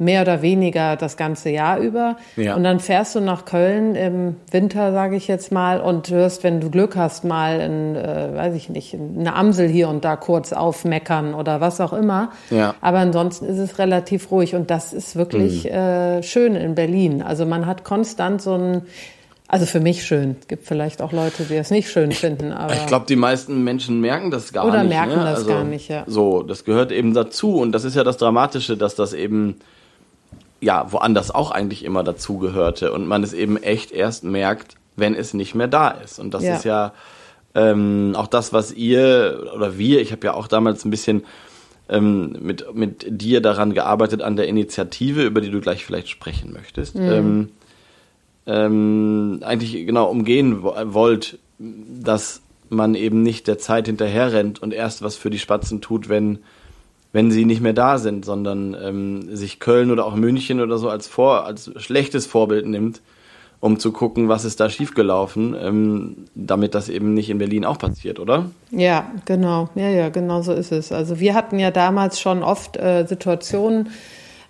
mehr 0.01 0.23
oder 0.23 0.43
weniger 0.43 0.97
das 0.97 1.17
ganze 1.17 1.51
Jahr 1.51 1.79
über. 1.79 2.17
Ja. 2.37 2.57
Und 2.57 2.65
dann 2.65 2.81
fährst 2.81 3.15
du 3.15 3.21
nach 3.21 3.45
Köln 3.45 3.95
im 3.95 4.37
Winter, 4.51 4.93
sage 4.93 5.15
ich 5.15 5.29
jetzt 5.29 5.53
mal, 5.53 5.79
und 5.81 6.11
hörst, 6.11 6.43
wenn 6.43 6.61
du 6.61 6.71
Glück 6.71 6.97
hast, 6.97 7.23
mal, 7.25 7.61
in, 7.61 7.95
äh, 7.97 8.35
weiß 8.35 8.55
ich 8.55 8.69
nicht, 8.71 8.95
eine 8.95 9.35
Amsel 9.35 9.69
hier 9.69 9.89
und 9.89 10.05
da 10.05 10.17
kurz 10.17 10.53
aufmeckern 10.53 11.35
oder 11.35 11.61
was 11.61 11.81
auch 11.81 11.93
immer. 11.93 12.31
Ja. 12.51 12.75
Aber 12.81 12.99
ansonsten 12.99 13.45
ist 13.45 13.59
es 13.59 13.79
relativ 13.79 14.31
ruhig 14.31 14.55
und 14.55 14.71
das 14.71 14.93
ist 14.93 15.17
wirklich 15.17 15.65
Mhm. 15.65 15.71
äh, 15.71 16.23
schön 16.23 16.57
in 16.57 16.75
Berlin. 16.75 17.21
Also 17.23 17.45
man 17.45 17.67
hat 17.67 17.85
konstant 17.85 18.41
so 18.41 18.55
ein, 18.55 18.83
also 19.49 19.67
für 19.67 19.81
mich 19.81 20.05
schön. 20.07 20.37
Es 20.41 20.49
gibt 20.49 20.65
vielleicht 20.67 21.03
auch 21.03 21.13
Leute, 21.13 21.43
die 21.43 21.57
es 21.57 21.71
nicht 21.71 21.91
schön 21.91 22.13
finden, 22.13 22.53
aber 22.53 22.73
ich 22.73 22.87
glaube, 22.87 23.05
die 23.07 23.17
meisten 23.17 23.65
Menschen 23.65 24.01
merken 24.01 24.31
das 24.31 24.53
gar 24.53 24.65
Oder 24.65 24.83
nicht. 24.85 24.95
merken 24.95 25.17
ne? 25.19 25.25
das 25.25 25.47
gar 25.47 25.65
nicht, 25.65 25.89
ja. 25.91 26.05
So, 26.07 26.43
das 26.43 26.65
gehört 26.65 26.91
eben 26.91 27.13
dazu 27.13 27.57
und 27.57 27.73
das 27.73 27.85
ist 27.85 27.97
ja 27.97 28.03
das 28.05 28.17
Dramatische, 28.17 28.77
dass 28.79 28.95
das 28.95 29.13
eben 29.13 29.57
ja 30.61 30.93
woanders 30.93 31.31
auch 31.31 31.51
eigentlich 31.51 31.85
immer 31.85 32.03
dazu 32.05 32.39
gehörte 32.39 32.93
und 32.93 33.07
man 33.07 33.23
es 33.23 33.33
eben 33.33 33.57
echt 33.57 33.93
erst 33.93 34.25
merkt, 34.25 34.75
wenn 34.97 35.15
es 35.15 35.33
nicht 35.35 35.55
mehr 35.55 35.69
da 35.69 35.89
ist. 35.89 36.19
Und 36.19 36.35
das 36.35 36.45
Ja. 36.45 36.57
ist 36.57 36.65
ja 36.65 36.93
ähm, 37.55 38.13
auch 38.17 38.27
das, 38.27 38.53
was 38.53 38.73
ihr 38.73 39.51
oder 39.55 39.79
wir, 39.79 40.01
ich 40.01 40.13
habe 40.13 40.27
ja 40.27 40.35
auch 40.35 40.47
damals 40.49 40.85
ein 40.85 40.91
bisschen 40.91 41.25
ähm, 41.89 42.37
mit, 42.41 42.75
mit 42.75 43.05
dir 43.09 43.41
daran 43.41 43.75
gearbeitet 43.75 44.23
an 44.23 44.37
der 44.37 44.47
Initiative, 44.47 45.25
über 45.25 45.41
die 45.41 45.51
du 45.51 45.61
gleich 45.61 45.85
vielleicht 45.85 46.09
sprechen 46.09 46.53
möchtest. 46.53 46.95
Mhm. 46.95 47.11
Ähm, 47.11 47.49
ähm, 48.47 49.41
eigentlich 49.43 49.73
genau 49.87 50.09
umgehen 50.11 50.63
wo- 50.63 50.75
wollt, 50.85 51.39
dass 51.59 52.43
man 52.69 52.95
eben 52.95 53.23
nicht 53.23 53.47
der 53.49 53.59
Zeit 53.59 53.87
hinterher 53.87 54.33
rennt 54.33 54.63
und 54.63 54.73
erst 54.73 55.03
was 55.03 55.17
für 55.17 55.31
die 55.31 55.39
Spatzen 55.39 55.81
tut, 55.81 56.09
wenn, 56.09 56.39
wenn 57.13 57.31
sie 57.31 57.45
nicht 57.45 57.61
mehr 57.61 57.73
da 57.73 57.99
sind, 57.99 58.25
sondern 58.25 58.77
ähm, 58.81 59.37
sich 59.37 59.59
Köln 59.61 59.91
oder 59.91 60.07
auch 60.07 60.15
München 60.15 60.61
oder 60.61 60.79
so 60.79 60.89
als, 60.89 61.09
vor, 61.09 61.45
als 61.45 61.71
schlechtes 61.77 62.27
Vorbild 62.27 62.67
nimmt, 62.67 63.01
um 63.59 63.79
zu 63.79 63.93
gucken, 63.93 64.29
was 64.29 64.45
ist 64.45 64.61
da 64.61 64.71
schiefgelaufen, 64.71 65.57
ähm, 65.61 66.17
damit 66.35 66.75
das 66.75 66.89
eben 66.89 67.13
nicht 67.15 67.29
in 67.29 67.39
Berlin 67.39 67.65
auch 67.65 67.79
passiert, 67.79 68.21
oder? 68.21 68.47
Ja, 68.71 69.11
genau. 69.27 69.69
Ja, 69.75 69.89
ja, 69.89 70.09
genau 70.09 70.43
so 70.43 70.53
ist 70.53 70.73
es. 70.73 70.93
Also 70.93 71.21
wir 71.21 71.35
hatten 71.35 71.59
ja 71.59 71.71
damals 71.71 72.21
schon 72.21 72.43
oft 72.43 72.77
äh, 72.77 73.05
Situationen, 73.07 73.91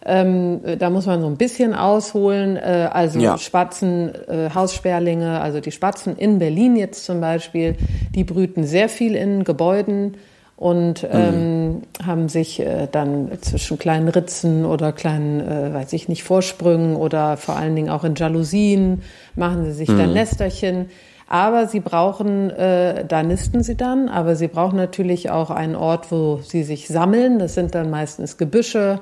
ähm, 0.05 0.61
da 0.79 0.89
muss 0.89 1.07
man 1.07 1.21
so 1.21 1.27
ein 1.27 1.37
bisschen 1.37 1.75
ausholen. 1.75 2.57
Äh, 2.57 2.89
also 2.93 3.19
Ja. 3.19 3.37
Spatzen, 3.37 4.15
äh, 4.29 4.51
Haussperlinge, 4.55 5.41
also 5.41 5.61
die 5.61 5.73
Spatzen 5.73 6.17
in 6.17 6.39
Berlin 6.39 6.77
jetzt 6.77 7.05
zum 7.05 7.21
Beispiel, 7.21 7.77
die 8.15 8.25
brüten 8.25 8.65
sehr 8.65 8.89
viel 8.89 9.15
in 9.15 9.45
Gebäuden 9.45 10.17
und 10.61 11.09
ähm, 11.11 11.81
haben 12.05 12.29
sich 12.29 12.61
äh, 12.61 12.87
dann 12.93 13.31
zwischen 13.41 13.79
kleinen 13.79 14.09
Ritzen 14.09 14.67
oder 14.67 14.93
kleinen, 14.93 15.41
äh, 15.41 15.73
weiß 15.73 15.95
ich 15.95 16.07
nicht, 16.07 16.23
Vorsprüngen 16.23 16.97
oder 16.97 17.39
vor 17.39 17.57
allen 17.57 17.75
Dingen 17.75 17.89
auch 17.89 18.05
in 18.05 18.15
Jalousien 18.15 19.01
machen 19.37 19.65
sie 19.65 19.73
sich 19.73 19.89
dann 19.89 20.13
Nesterchen. 20.13 20.91
Aber 21.27 21.67
sie 21.67 21.81
brauchen, 21.81 22.51
äh, 22.51 23.07
da 23.07 23.23
nisten 23.23 23.63
sie 23.63 23.75
dann, 23.75 24.11
aber 24.11 24.37
sie 24.37 24.49
brauchen 24.49 24.77
natürlich 24.77 25.31
auch 25.31 25.49
einen 25.49 25.77
Ort, 25.77 26.13
wo 26.13 26.41
sie 26.43 26.63
sich 26.63 26.89
sammeln. 26.89 27.39
Das 27.39 27.55
sind 27.55 27.75
dann 27.75 27.89
meistens 27.89 28.37
Gebüsche. 28.37 29.01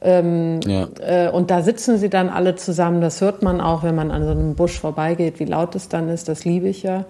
Ähm, 0.00 0.60
ja. 0.64 0.88
äh, 1.06 1.30
und 1.30 1.50
da 1.50 1.60
sitzen 1.60 1.98
sie 1.98 2.08
dann 2.08 2.30
alle 2.30 2.56
zusammen. 2.56 3.02
Das 3.02 3.20
hört 3.20 3.42
man 3.42 3.60
auch, 3.60 3.82
wenn 3.82 3.96
man 3.96 4.10
an 4.10 4.24
so 4.24 4.30
einem 4.30 4.54
Busch 4.54 4.80
vorbeigeht, 4.80 5.40
wie 5.40 5.44
laut 5.44 5.74
es 5.74 5.90
dann 5.90 6.08
ist. 6.08 6.30
Das 6.30 6.46
liebe 6.46 6.68
ich 6.68 6.82
ja. 6.84 7.04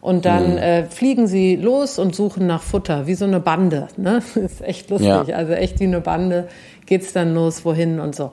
Und 0.00 0.24
dann 0.24 0.52
mhm. 0.52 0.58
äh, 0.58 0.84
fliegen 0.84 1.26
sie 1.26 1.56
los 1.56 1.98
und 1.98 2.14
suchen 2.14 2.46
nach 2.46 2.62
Futter, 2.62 3.06
wie 3.06 3.14
so 3.14 3.26
eine 3.26 3.40
Bande. 3.40 3.88
Ne? 3.96 4.22
Das 4.34 4.36
ist 4.36 4.62
echt 4.62 4.90
lustig. 4.90 5.08
Ja. 5.08 5.36
Also 5.36 5.52
echt 5.52 5.78
wie 5.80 5.84
eine 5.84 6.00
Bande 6.00 6.48
geht's 6.86 7.12
dann 7.12 7.34
los, 7.34 7.64
wohin 7.64 8.00
und 8.00 8.14
so. 8.14 8.32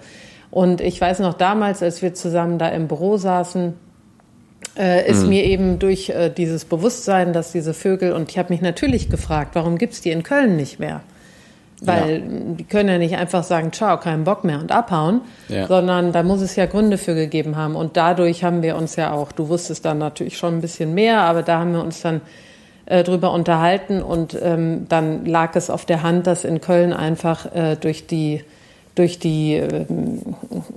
Und 0.49 0.79
ich 0.79 0.99
weiß 0.99 1.19
noch 1.19 1.33
damals, 1.33 1.83
als 1.83 2.01
wir 2.01 2.13
zusammen 2.13 2.57
da 2.57 2.69
im 2.69 2.87
Büro 2.87 3.17
saßen, 3.17 3.73
äh, 4.77 5.09
ist 5.09 5.23
mhm. 5.23 5.29
mir 5.29 5.43
eben 5.43 5.79
durch 5.79 6.09
äh, 6.09 6.29
dieses 6.29 6.65
Bewusstsein, 6.65 7.33
dass 7.33 7.51
diese 7.51 7.73
Vögel, 7.73 8.13
und 8.13 8.31
ich 8.31 8.37
habe 8.37 8.53
mich 8.53 8.61
natürlich 8.61 9.09
gefragt, 9.09 9.51
warum 9.53 9.77
gibt's 9.77 10.01
die 10.01 10.11
in 10.11 10.23
Köln 10.23 10.55
nicht 10.55 10.79
mehr? 10.79 11.01
Weil 11.81 12.13
ja. 12.13 12.25
die 12.57 12.63
können 12.63 12.89
ja 12.89 12.97
nicht 12.97 13.17
einfach 13.17 13.43
sagen, 13.43 13.71
ciao, 13.71 13.97
keinen 13.97 14.23
Bock 14.23 14.43
mehr 14.43 14.59
und 14.59 14.71
abhauen, 14.71 15.21
ja. 15.47 15.67
sondern 15.67 16.11
da 16.11 16.23
muss 16.23 16.41
es 16.41 16.55
ja 16.55 16.65
Gründe 16.65 16.97
für 16.97 17.13
gegeben 17.13 17.55
haben. 17.55 17.75
Und 17.75 17.97
dadurch 17.97 18.43
haben 18.43 18.63
wir 18.63 18.75
uns 18.77 18.95
ja 18.95 19.11
auch, 19.11 19.31
du 19.31 19.47
wusstest 19.47 19.85
dann 19.85 19.99
natürlich 19.99 20.37
schon 20.37 20.55
ein 20.55 20.61
bisschen 20.61 20.95
mehr, 20.95 21.21
aber 21.21 21.43
da 21.43 21.59
haben 21.59 21.73
wir 21.73 21.83
uns 21.83 22.01
dann 22.01 22.21
äh, 22.87 23.03
drüber 23.03 23.31
unterhalten 23.31 24.01
und 24.01 24.35
ähm, 24.41 24.87
dann 24.89 25.25
lag 25.25 25.55
es 25.55 25.69
auf 25.69 25.85
der 25.85 26.01
Hand, 26.01 26.25
dass 26.25 26.45
in 26.45 26.61
Köln 26.61 26.93
einfach 26.93 27.53
äh, 27.53 27.75
durch 27.75 28.07
die 28.07 28.41
durch 28.97 29.19
die, 29.19 29.53
ähm, 29.53 30.21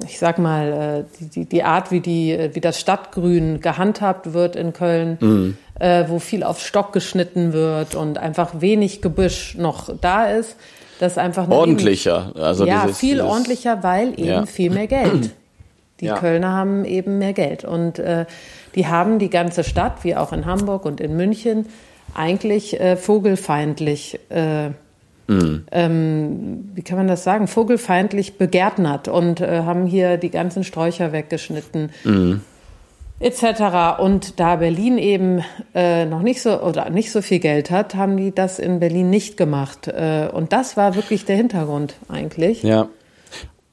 ich 0.06 0.18
sag 0.18 0.38
mal, 0.38 1.06
äh, 1.22 1.24
die, 1.24 1.46
die 1.46 1.62
Art, 1.62 1.90
wie, 1.90 2.00
die, 2.00 2.50
wie 2.52 2.60
das 2.60 2.78
Stadtgrün 2.78 3.60
gehandhabt 3.60 4.34
wird 4.34 4.56
in 4.56 4.74
Köln, 4.74 5.16
mhm. 5.20 5.56
äh, 5.78 6.04
wo 6.06 6.18
viel 6.18 6.42
auf 6.42 6.60
Stock 6.60 6.92
geschnitten 6.92 7.52
wird 7.54 7.94
und 7.94 8.18
einfach 8.18 8.60
wenig 8.60 9.00
Gebüsch 9.00 9.56
noch 9.56 9.90
da 10.00 10.26
ist. 10.26 10.56
Das 11.00 11.16
einfach 11.16 11.48
ordentlicher, 11.48 12.32
also 12.36 12.66
ja 12.66 12.82
dieses, 12.82 12.98
viel 12.98 13.14
dieses, 13.14 13.26
ordentlicher, 13.26 13.82
weil 13.82 14.10
eben 14.10 14.24
ja. 14.26 14.46
viel 14.46 14.70
mehr 14.70 14.86
Geld. 14.86 15.30
Die 16.00 16.06
ja. 16.06 16.18
Kölner 16.18 16.52
haben 16.52 16.84
eben 16.84 17.18
mehr 17.18 17.32
Geld 17.32 17.64
und 17.64 17.98
äh, 17.98 18.26
die 18.74 18.86
haben 18.86 19.18
die 19.18 19.30
ganze 19.30 19.64
Stadt, 19.64 20.04
wie 20.04 20.14
auch 20.14 20.32
in 20.32 20.44
Hamburg 20.44 20.84
und 20.84 21.00
in 21.00 21.16
München, 21.16 21.66
eigentlich 22.14 22.78
äh, 22.78 22.96
vogelfeindlich 22.96 24.20
äh, 24.28 24.70
Mhm. 25.30 25.64
Ähm, 25.70 26.70
wie 26.74 26.82
kann 26.82 26.98
man 26.98 27.06
das 27.06 27.22
sagen, 27.22 27.46
vogelfeindlich 27.46 28.36
begärtnert 28.36 29.06
und 29.06 29.40
äh, 29.40 29.62
haben 29.62 29.86
hier 29.86 30.16
die 30.16 30.30
ganzen 30.30 30.64
Sträucher 30.64 31.12
weggeschnitten. 31.12 31.90
Mhm. 32.02 32.40
Etc. 33.20 34.00
Und 34.00 34.40
da 34.40 34.56
Berlin 34.56 34.98
eben 34.98 35.42
äh, 35.74 36.06
noch 36.06 36.22
nicht 36.22 36.42
so 36.42 36.60
oder 36.60 36.90
nicht 36.90 37.12
so 37.12 37.22
viel 37.22 37.38
Geld 37.38 37.70
hat, 37.70 37.94
haben 37.94 38.16
die 38.16 38.34
das 38.34 38.58
in 38.58 38.80
Berlin 38.80 39.10
nicht 39.10 39.36
gemacht. 39.36 39.86
Äh, 39.88 40.28
und 40.32 40.52
das 40.52 40.76
war 40.76 40.96
wirklich 40.96 41.24
der 41.26 41.36
Hintergrund 41.36 41.94
eigentlich. 42.08 42.62
Ja. 42.62 42.88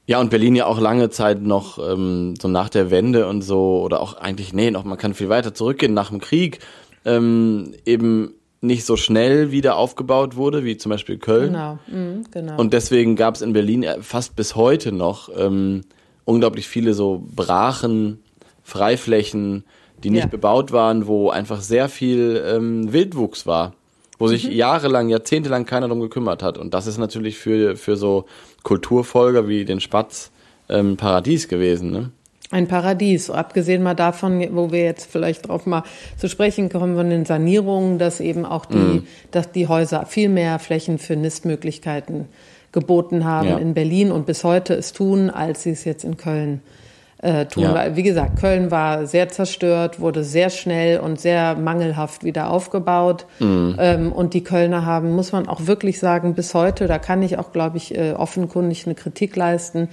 Ja, 0.06 0.20
und 0.20 0.30
Berlin 0.30 0.56
ja 0.56 0.64
auch 0.64 0.80
lange 0.80 1.10
Zeit 1.10 1.42
noch 1.42 1.78
ähm, 1.78 2.34
so 2.40 2.48
nach 2.48 2.70
der 2.70 2.90
Wende 2.90 3.26
und 3.26 3.42
so, 3.42 3.82
oder 3.82 4.00
auch 4.00 4.14
eigentlich, 4.14 4.54
nee, 4.54 4.70
noch, 4.70 4.84
man 4.84 4.96
kann 4.96 5.12
viel 5.12 5.28
weiter 5.28 5.52
zurückgehen, 5.52 5.92
nach 5.92 6.08
dem 6.08 6.18
Krieg, 6.18 6.60
ähm, 7.04 7.74
eben 7.84 8.32
nicht 8.62 8.86
so 8.86 8.96
schnell 8.96 9.52
wieder 9.52 9.76
aufgebaut 9.76 10.34
wurde, 10.34 10.64
wie 10.64 10.78
zum 10.78 10.90
Beispiel 10.90 11.18
Köln. 11.18 11.52
Genau, 11.52 11.78
mhm, 11.88 12.24
genau. 12.30 12.56
Und 12.58 12.72
deswegen 12.72 13.16
gab 13.16 13.34
es 13.34 13.42
in 13.42 13.52
Berlin 13.52 13.84
fast 14.00 14.34
bis 14.34 14.56
heute 14.56 14.92
noch 14.92 15.28
ähm, 15.36 15.82
unglaublich 16.24 16.68
viele 16.68 16.94
so 16.94 17.22
Brachen, 17.34 18.20
Freiflächen, 18.68 19.64
die 20.04 20.10
nicht 20.10 20.24
ja. 20.24 20.28
bebaut 20.28 20.72
waren, 20.72 21.06
wo 21.06 21.30
einfach 21.30 21.62
sehr 21.62 21.88
viel 21.88 22.44
ähm, 22.46 22.92
Wildwuchs 22.92 23.46
war, 23.46 23.72
wo 24.18 24.28
sich 24.28 24.44
mhm. 24.44 24.52
jahrelang, 24.52 25.08
jahrzehntelang 25.08 25.64
keiner 25.64 25.88
drum 25.88 26.00
gekümmert 26.00 26.42
hat. 26.42 26.58
Und 26.58 26.74
das 26.74 26.86
ist 26.86 26.98
natürlich 26.98 27.38
für, 27.38 27.76
für 27.76 27.96
so 27.96 28.26
Kulturfolger 28.64 29.48
wie 29.48 29.64
den 29.64 29.80
Spatz 29.80 30.30
ähm, 30.68 30.98
Paradies 30.98 31.48
gewesen. 31.48 31.90
Ne? 31.90 32.10
ein 32.50 32.68
Paradies. 32.68 33.30
Abgesehen 33.30 33.82
mal 33.82 33.94
davon, 33.94 34.46
wo 34.54 34.70
wir 34.70 34.82
jetzt 34.82 35.10
vielleicht 35.10 35.48
drauf 35.48 35.64
mal 35.64 35.82
zu 36.18 36.28
sprechen 36.28 36.68
kommen 36.68 36.94
von 36.94 37.08
den 37.08 37.24
Sanierungen, 37.24 37.98
dass 37.98 38.20
eben 38.20 38.44
auch 38.44 38.66
die, 38.66 38.76
mm. 38.76 39.06
dass 39.30 39.52
die 39.52 39.66
Häuser 39.66 40.06
viel 40.06 40.28
mehr 40.28 40.58
Flächen 40.58 40.98
für 40.98 41.16
Nistmöglichkeiten 41.16 42.26
geboten 42.72 43.24
haben 43.24 43.48
ja. 43.48 43.58
in 43.58 43.72
Berlin 43.72 44.12
und 44.12 44.26
bis 44.26 44.44
heute 44.44 44.74
es 44.74 44.92
tun, 44.92 45.30
als 45.30 45.62
sie 45.62 45.70
es 45.70 45.84
jetzt 45.84 46.04
in 46.04 46.16
Köln 46.16 46.60
äh, 46.62 46.87
tun. 47.46 47.64
Ja. 47.64 47.74
Weil, 47.74 47.96
wie 47.96 48.02
gesagt, 48.02 48.38
Köln 48.38 48.70
war 48.70 49.06
sehr 49.06 49.28
zerstört, 49.28 50.00
wurde 50.00 50.22
sehr 50.22 50.50
schnell 50.50 51.00
und 51.00 51.20
sehr 51.20 51.56
mangelhaft 51.56 52.22
wieder 52.22 52.50
aufgebaut. 52.50 53.26
Mm. 53.40 53.72
Ähm, 53.78 54.12
und 54.12 54.34
die 54.34 54.44
Kölner 54.44 54.86
haben, 54.86 55.12
muss 55.14 55.32
man 55.32 55.48
auch 55.48 55.66
wirklich 55.66 55.98
sagen, 55.98 56.34
bis 56.34 56.54
heute, 56.54 56.86
da 56.86 56.98
kann 56.98 57.22
ich 57.22 57.38
auch, 57.38 57.52
glaube 57.52 57.76
ich, 57.76 57.96
äh, 57.96 58.12
offenkundig 58.12 58.86
eine 58.86 58.94
Kritik 58.94 59.34
leisten, 59.34 59.88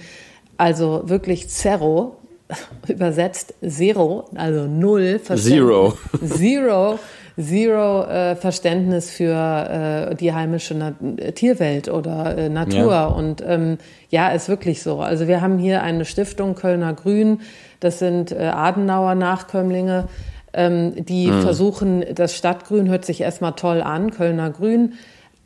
also 0.56 1.02
wirklich 1.06 1.48
Zerro 1.48 2.16
übersetzt 2.88 3.54
Zero, 3.66 4.28
also 4.34 4.66
null 4.66 5.20
Zero. 5.22 5.94
Zero, 6.24 6.98
Zero 7.38 8.04
äh, 8.04 8.34
Verständnis 8.34 9.10
für 9.10 10.10
äh, 10.10 10.14
die 10.14 10.32
heimische 10.32 10.74
Na 10.74 10.94
Tierwelt 11.32 11.88
oder 11.88 12.36
äh, 12.36 12.48
Natur. 12.48 12.92
Ja. 12.92 13.06
Und 13.06 13.44
ähm, 13.46 13.76
ja, 14.08 14.28
ist 14.28 14.48
wirklich 14.48 14.82
so. 14.82 15.00
Also 15.00 15.28
wir 15.28 15.42
haben 15.42 15.58
hier 15.58 15.82
eine 15.82 16.06
Stiftung 16.06 16.54
Kölner 16.54 16.94
Grün, 16.94 17.40
das 17.80 17.98
sind 17.98 18.32
äh, 18.32 18.44
Adenauer 18.44 19.14
Nachkömmlinge, 19.14 20.08
ähm, 20.54 20.94
die 21.04 21.26
mhm. 21.26 21.42
versuchen, 21.42 22.04
das 22.14 22.34
Stadtgrün 22.34 22.88
hört 22.88 23.04
sich 23.04 23.20
erstmal 23.20 23.52
toll 23.52 23.82
an, 23.82 24.12
Kölner 24.12 24.50
Grün. 24.50 24.94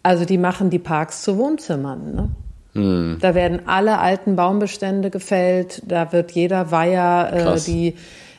Also 0.05 0.25
die 0.25 0.39
machen 0.39 0.71
die 0.71 0.79
Parks 0.79 1.23
zu 1.23 1.37
Wohnzimmern. 1.39 2.15
Ne? 2.15 2.29
Hm. 2.75 3.19
Da 3.21 3.35
werden 3.35 3.63
alle 3.67 3.99
alten 3.99 4.37
Baumbestände 4.37 5.11
gefällt, 5.11 5.83
da 5.87 6.13
wird 6.13 6.31
jeder 6.31 6.71
Weiher, 6.71 7.57
äh, 7.57 7.61
die, 7.61 7.97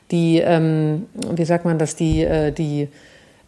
die 0.10 0.40
ähm, 0.40 1.08
wie 1.36 1.44
sagt 1.44 1.66
man 1.66 1.78
das, 1.78 1.98
die, 1.98 2.24
äh, 2.24 2.52
die, 2.52 2.88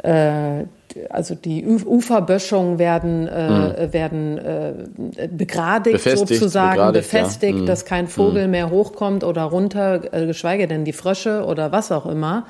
äh, 0.03 0.65
also 1.09 1.33
die 1.33 1.65
Uferböschungen 1.65 2.77
werden, 2.77 3.27
äh, 3.27 3.75
hm. 3.77 3.93
werden 3.93 4.37
äh, 4.37 5.27
begradigt 5.27 5.95
befestigt, 5.95 6.39
sozusagen, 6.39 6.75
begradigt, 6.75 7.09
befestigt, 7.11 7.53
ja. 7.53 7.59
hm. 7.61 7.65
dass 7.65 7.85
kein 7.85 8.07
Vogel 8.07 8.43
hm. 8.43 8.51
mehr 8.51 8.69
hochkommt 8.69 9.23
oder 9.23 9.43
runter, 9.43 10.01
äh, 10.13 10.27
geschweige 10.27 10.67
denn 10.67 10.85
die 10.85 10.93
Frösche 10.93 11.45
oder 11.45 11.71
was 11.71 11.91
auch 11.91 12.05
immer. 12.05 12.45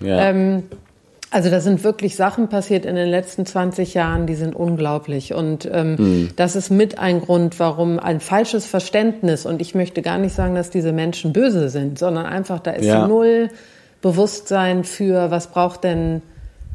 Ja. 0.00 0.28
Ähm, 0.28 0.64
also 1.30 1.50
da 1.50 1.60
sind 1.60 1.84
wirklich 1.84 2.16
Sachen 2.16 2.48
passiert 2.48 2.86
in 2.86 2.94
den 2.94 3.08
letzten 3.08 3.44
20 3.44 3.92
Jahren, 3.94 4.26
die 4.26 4.34
sind 4.34 4.56
unglaublich. 4.56 5.34
Und 5.34 5.68
ähm, 5.70 5.96
mhm. 5.98 6.30
das 6.36 6.56
ist 6.56 6.70
mit 6.70 6.98
ein 6.98 7.20
Grund, 7.20 7.58
warum 7.60 7.98
ein 7.98 8.20
falsches 8.20 8.64
Verständnis, 8.64 9.44
und 9.44 9.60
ich 9.60 9.74
möchte 9.74 10.00
gar 10.00 10.16
nicht 10.16 10.34
sagen, 10.34 10.54
dass 10.54 10.70
diese 10.70 10.92
Menschen 10.92 11.34
böse 11.34 11.68
sind, 11.68 11.98
sondern 11.98 12.24
einfach, 12.24 12.60
da 12.60 12.70
ist 12.70 12.86
ja. 12.86 13.06
null 13.06 13.50
Bewusstsein 14.00 14.84
für, 14.84 15.30
was 15.30 15.48
braucht 15.48 15.84
denn 15.84 16.22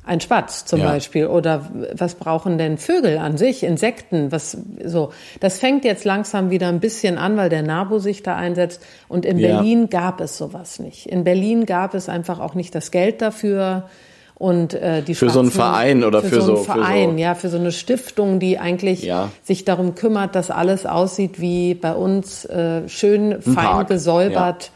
ein 0.05 0.19
Spatz 0.19 0.65
zum 0.65 0.79
ja. 0.79 0.87
Beispiel 0.87 1.27
oder 1.27 1.69
was 1.93 2.15
brauchen 2.15 2.57
denn 2.57 2.77
Vögel 2.77 3.17
an 3.17 3.37
sich, 3.37 3.63
Insekten, 3.63 4.31
was 4.31 4.57
so. 4.83 5.11
Das 5.39 5.59
fängt 5.59 5.85
jetzt 5.85 6.03
langsam 6.03 6.49
wieder 6.49 6.67
ein 6.67 6.81
bisschen 6.81 7.17
an, 7.17 7.37
weil 7.37 7.49
der 7.49 7.63
NABU 7.63 7.99
sich 7.99 8.21
da 8.21 8.35
einsetzt. 8.35 8.81
Und 9.07 9.25
in 9.25 9.39
ja. 9.39 9.55
Berlin 9.55 9.89
gab 9.89 10.19
es 10.19 10.37
sowas 10.37 10.79
nicht. 10.79 11.05
In 11.05 11.23
Berlin 11.23 11.65
gab 11.65 11.93
es 11.93 12.09
einfach 12.09 12.39
auch 12.39 12.53
nicht 12.53 12.75
das 12.75 12.91
Geld 12.91 13.21
dafür. 13.21 13.89
Und 14.35 14.73
äh, 14.73 15.01
die 15.03 15.15
für 15.15 15.29
so 15.29 15.39
einen 15.39 15.51
Verein 15.51 16.03
oder 16.03 16.21
für, 16.21 16.29
für 16.29 16.41
so 16.41 16.55
einen 16.55 16.65
Verein, 16.65 17.11
so, 17.11 17.17
ja, 17.17 17.35
für 17.35 17.49
so 17.49 17.57
eine 17.57 17.71
Stiftung, 17.71 18.39
die 18.39 18.59
eigentlich 18.59 19.03
ja. 19.03 19.29
sich 19.43 19.63
darum 19.63 19.95
kümmert, 19.95 20.35
dass 20.35 20.51
alles 20.51 20.85
aussieht 20.85 21.39
wie 21.39 21.75
bei 21.75 21.93
uns 21.93 22.43
äh, 22.45 22.89
schön 22.89 23.41
fein 23.41 23.53
Park. 23.53 23.87
gesäubert. 23.87 24.63
Ja. 24.63 24.69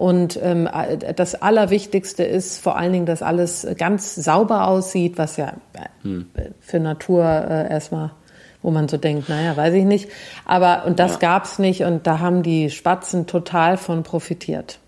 Und 0.00 0.38
ähm, 0.42 0.66
das 1.14 1.34
Allerwichtigste 1.42 2.22
ist 2.22 2.56
vor 2.56 2.78
allen 2.78 2.90
Dingen, 2.90 3.04
dass 3.04 3.20
alles 3.20 3.66
ganz 3.76 4.14
sauber 4.14 4.66
aussieht, 4.66 5.18
was 5.18 5.36
ja 5.36 5.52
hm. 6.00 6.24
für 6.58 6.80
Natur 6.80 7.22
äh, 7.22 7.70
erstmal, 7.70 8.10
wo 8.62 8.70
man 8.70 8.88
so 8.88 8.96
denkt, 8.96 9.28
naja, 9.28 9.58
weiß 9.58 9.74
ich 9.74 9.84
nicht. 9.84 10.08
Aber 10.46 10.86
und 10.86 10.98
das 10.98 11.12
ja. 11.12 11.18
gab's 11.18 11.58
nicht 11.58 11.82
und 11.82 12.06
da 12.06 12.18
haben 12.18 12.42
die 12.42 12.70
Spatzen 12.70 13.26
total 13.26 13.76
von 13.76 14.02
profitiert. 14.02 14.78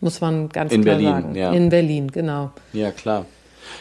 Muss 0.00 0.20
man 0.20 0.50
ganz 0.50 0.70
In 0.70 0.82
klar 0.82 0.96
Berlin, 0.96 1.12
sagen. 1.12 1.34
Ja. 1.34 1.52
In 1.52 1.70
Berlin, 1.70 2.12
genau. 2.12 2.50
Ja, 2.74 2.90
klar. 2.90 3.24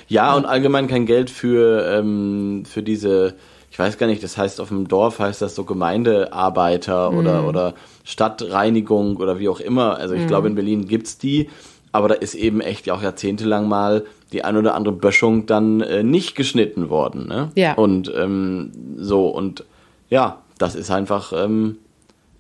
Ja, 0.07 0.35
und 0.35 0.45
allgemein 0.45 0.87
kein 0.87 1.05
Geld 1.05 1.29
für, 1.29 1.85
ähm, 1.97 2.63
für 2.65 2.81
diese, 2.81 3.35
ich 3.71 3.77
weiß 3.77 3.97
gar 3.97 4.07
nicht, 4.07 4.23
das 4.23 4.37
heißt 4.37 4.61
auf 4.61 4.69
dem 4.69 4.87
Dorf 4.87 5.19
heißt 5.19 5.41
das 5.41 5.53
so 5.53 5.65
Gemeindearbeiter 5.65 7.11
mhm. 7.11 7.17
oder, 7.17 7.45
oder 7.45 7.73
Stadtreinigung 8.07 9.17
oder 9.17 9.37
wie 9.37 9.49
auch 9.49 9.59
immer. 9.59 9.97
Also 9.97 10.15
ich 10.15 10.21
mhm. 10.21 10.27
glaube, 10.27 10.47
in 10.47 10.55
Berlin 10.55 10.87
gibt's 10.87 11.17
die, 11.17 11.49
aber 11.91 12.07
da 12.07 12.15
ist 12.15 12.35
eben 12.35 12.61
echt 12.61 12.87
ja 12.87 12.93
auch 12.93 13.01
jahrzehntelang 13.01 13.67
mal 13.67 14.05
die 14.31 14.45
ein 14.45 14.55
oder 14.55 14.75
andere 14.75 14.95
Böschung 14.95 15.45
dann 15.45 15.81
äh, 15.81 16.03
nicht 16.03 16.35
geschnitten 16.35 16.89
worden. 16.89 17.27
Ne? 17.27 17.51
Ja. 17.55 17.73
Und 17.73 18.11
ähm, 18.15 18.71
so, 18.95 19.27
und 19.27 19.65
ja, 20.09 20.41
das 20.57 20.75
ist 20.75 20.89
einfach, 20.89 21.33
ähm, 21.35 21.79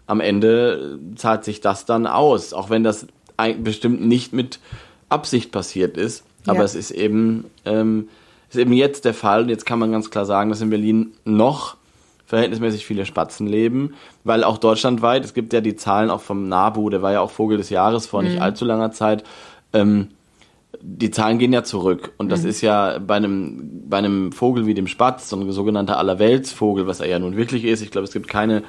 am 0.05 0.21
Ende 0.21 0.99
zahlt 1.15 1.43
sich 1.43 1.59
das 1.59 1.85
dann 1.85 2.07
aus, 2.07 2.53
auch 2.53 2.69
wenn 2.69 2.83
das 2.83 3.07
bestimmt 3.61 4.05
nicht 4.05 4.31
mit 4.31 4.59
Absicht 5.09 5.51
passiert 5.51 5.97
ist. 5.97 6.23
Aber 6.45 6.59
ja. 6.59 6.63
es 6.63 6.75
ist 6.75 6.91
eben, 6.91 7.43
ähm, 7.65 8.07
ist 8.49 8.57
eben 8.57 8.73
jetzt 8.73 9.03
der 9.03 9.13
Fall. 9.13 9.43
Und 9.43 9.49
jetzt 9.49 9.65
kann 9.65 9.79
man 9.79 9.91
ganz 9.91 10.09
klar 10.09 10.25
sagen, 10.25 10.49
dass 10.49 10.61
in 10.61 10.69
Berlin 10.69 11.11
noch 11.25 11.76
verhältnismäßig 12.27 12.85
viele 12.85 13.05
Spatzen 13.05 13.47
leben, 13.47 13.95
weil 14.23 14.43
auch 14.43 14.57
deutschlandweit, 14.57 15.25
es 15.25 15.33
gibt 15.33 15.53
ja 15.53 15.61
die 15.61 15.77
Zahlen 15.77 16.11
auch 16.11 16.21
vom 16.21 16.47
NABU, 16.47 16.89
der 16.89 17.01
war 17.01 17.13
ja 17.13 17.21
auch 17.21 17.31
Vogel 17.31 17.57
des 17.57 17.69
Jahres 17.69 18.05
vor 18.05 18.21
mhm. 18.21 18.27
nicht 18.27 18.41
allzu 18.41 18.65
langer 18.65 18.91
Zeit, 18.91 19.23
ähm, 19.73 20.09
die 20.81 21.09
Zahlen 21.09 21.39
gehen 21.39 21.53
ja 21.53 21.63
zurück. 21.63 22.11
Und 22.17 22.29
das 22.29 22.43
mhm. 22.43 22.49
ist 22.49 22.61
ja 22.61 22.99
bei 22.99 23.15
einem, 23.15 23.89
bei 23.89 23.97
einem 23.97 24.31
Vogel 24.33 24.65
wie 24.67 24.73
dem 24.73 24.87
Spatz, 24.87 25.29
so 25.29 25.37
ein 25.37 25.51
sogenannter 25.51 25.97
Allerweltsvogel, 25.97 26.85
was 26.85 26.99
er 26.99 27.07
ja 27.07 27.17
nun 27.17 27.37
wirklich 27.37 27.63
ist. 27.63 27.81
Ich 27.81 27.91
glaube, 27.91 28.05
es 28.05 28.13
gibt 28.13 28.27
keine 28.27 28.63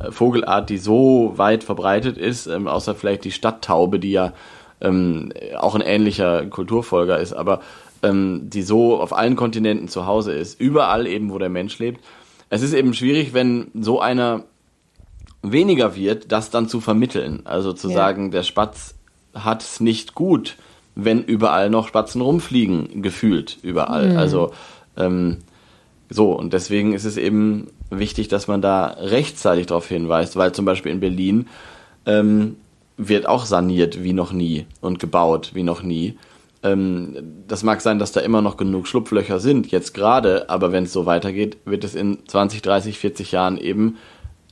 äh, 0.00 0.10
Vogelart, 0.10 0.68
die 0.68 0.78
so 0.78 1.32
weit 1.36 1.64
verbreitet 1.64 2.18
ist, 2.18 2.48
ähm, 2.48 2.66
außer 2.66 2.94
vielleicht 2.96 3.24
die 3.24 3.32
Stadttaube, 3.32 4.00
die 4.00 4.10
ja 4.10 4.32
ähm, 4.80 5.32
auch 5.56 5.76
ein 5.76 5.80
ähnlicher 5.80 6.44
Kulturfolger 6.46 7.18
ist, 7.18 7.32
aber 7.32 7.60
ähm, 8.02 8.50
die 8.50 8.62
so 8.62 9.00
auf 9.00 9.16
allen 9.16 9.36
Kontinenten 9.36 9.88
zu 9.88 10.06
Hause 10.06 10.32
ist, 10.32 10.60
überall 10.60 11.06
eben, 11.06 11.30
wo 11.30 11.38
der 11.38 11.48
Mensch 11.48 11.78
lebt. 11.78 12.00
Es 12.48 12.62
ist 12.62 12.72
eben 12.72 12.94
schwierig, 12.94 13.34
wenn 13.34 13.68
so 13.74 14.00
einer 14.00 14.44
weniger 15.42 15.94
wird, 15.96 16.32
das 16.32 16.50
dann 16.50 16.68
zu 16.68 16.80
vermitteln. 16.80 17.42
Also 17.44 17.72
zu 17.72 17.88
ja. 17.88 17.94
sagen, 17.94 18.30
der 18.30 18.42
Spatz 18.42 18.94
hat 19.34 19.62
es 19.62 19.80
nicht 19.80 20.14
gut, 20.14 20.56
wenn 20.94 21.22
überall 21.22 21.70
noch 21.70 21.88
Spatzen 21.88 22.20
rumfliegen, 22.20 23.02
gefühlt 23.02 23.58
überall. 23.62 24.10
Mhm. 24.10 24.16
Also 24.16 24.52
ähm, 24.96 25.38
so, 26.08 26.32
und 26.32 26.52
deswegen 26.52 26.92
ist 26.94 27.04
es 27.04 27.16
eben 27.16 27.68
wichtig, 27.90 28.28
dass 28.28 28.48
man 28.48 28.62
da 28.62 28.86
rechtzeitig 28.86 29.66
darauf 29.66 29.88
hinweist, 29.88 30.36
weil 30.36 30.52
zum 30.52 30.64
Beispiel 30.64 30.92
in 30.92 31.00
Berlin 31.00 31.48
ähm, 32.06 32.56
wird 32.96 33.28
auch 33.28 33.44
saniert 33.44 34.02
wie 34.02 34.12
noch 34.12 34.32
nie 34.32 34.66
und 34.80 34.98
gebaut 34.98 35.50
wie 35.54 35.62
noch 35.62 35.82
nie. 35.82 36.16
Ähm, 36.72 37.44
das 37.46 37.62
mag 37.62 37.80
sein, 37.80 37.98
dass 37.98 38.12
da 38.12 38.20
immer 38.20 38.42
noch 38.42 38.56
genug 38.56 38.86
Schlupflöcher 38.86 39.38
sind, 39.38 39.70
jetzt 39.70 39.94
gerade, 39.94 40.48
aber 40.50 40.72
wenn 40.72 40.84
es 40.84 40.92
so 40.92 41.06
weitergeht, 41.06 41.58
wird 41.64 41.84
es 41.84 41.94
in 41.94 42.18
20, 42.26 42.62
30, 42.62 42.98
40 42.98 43.32
Jahren 43.32 43.58
eben 43.58 43.96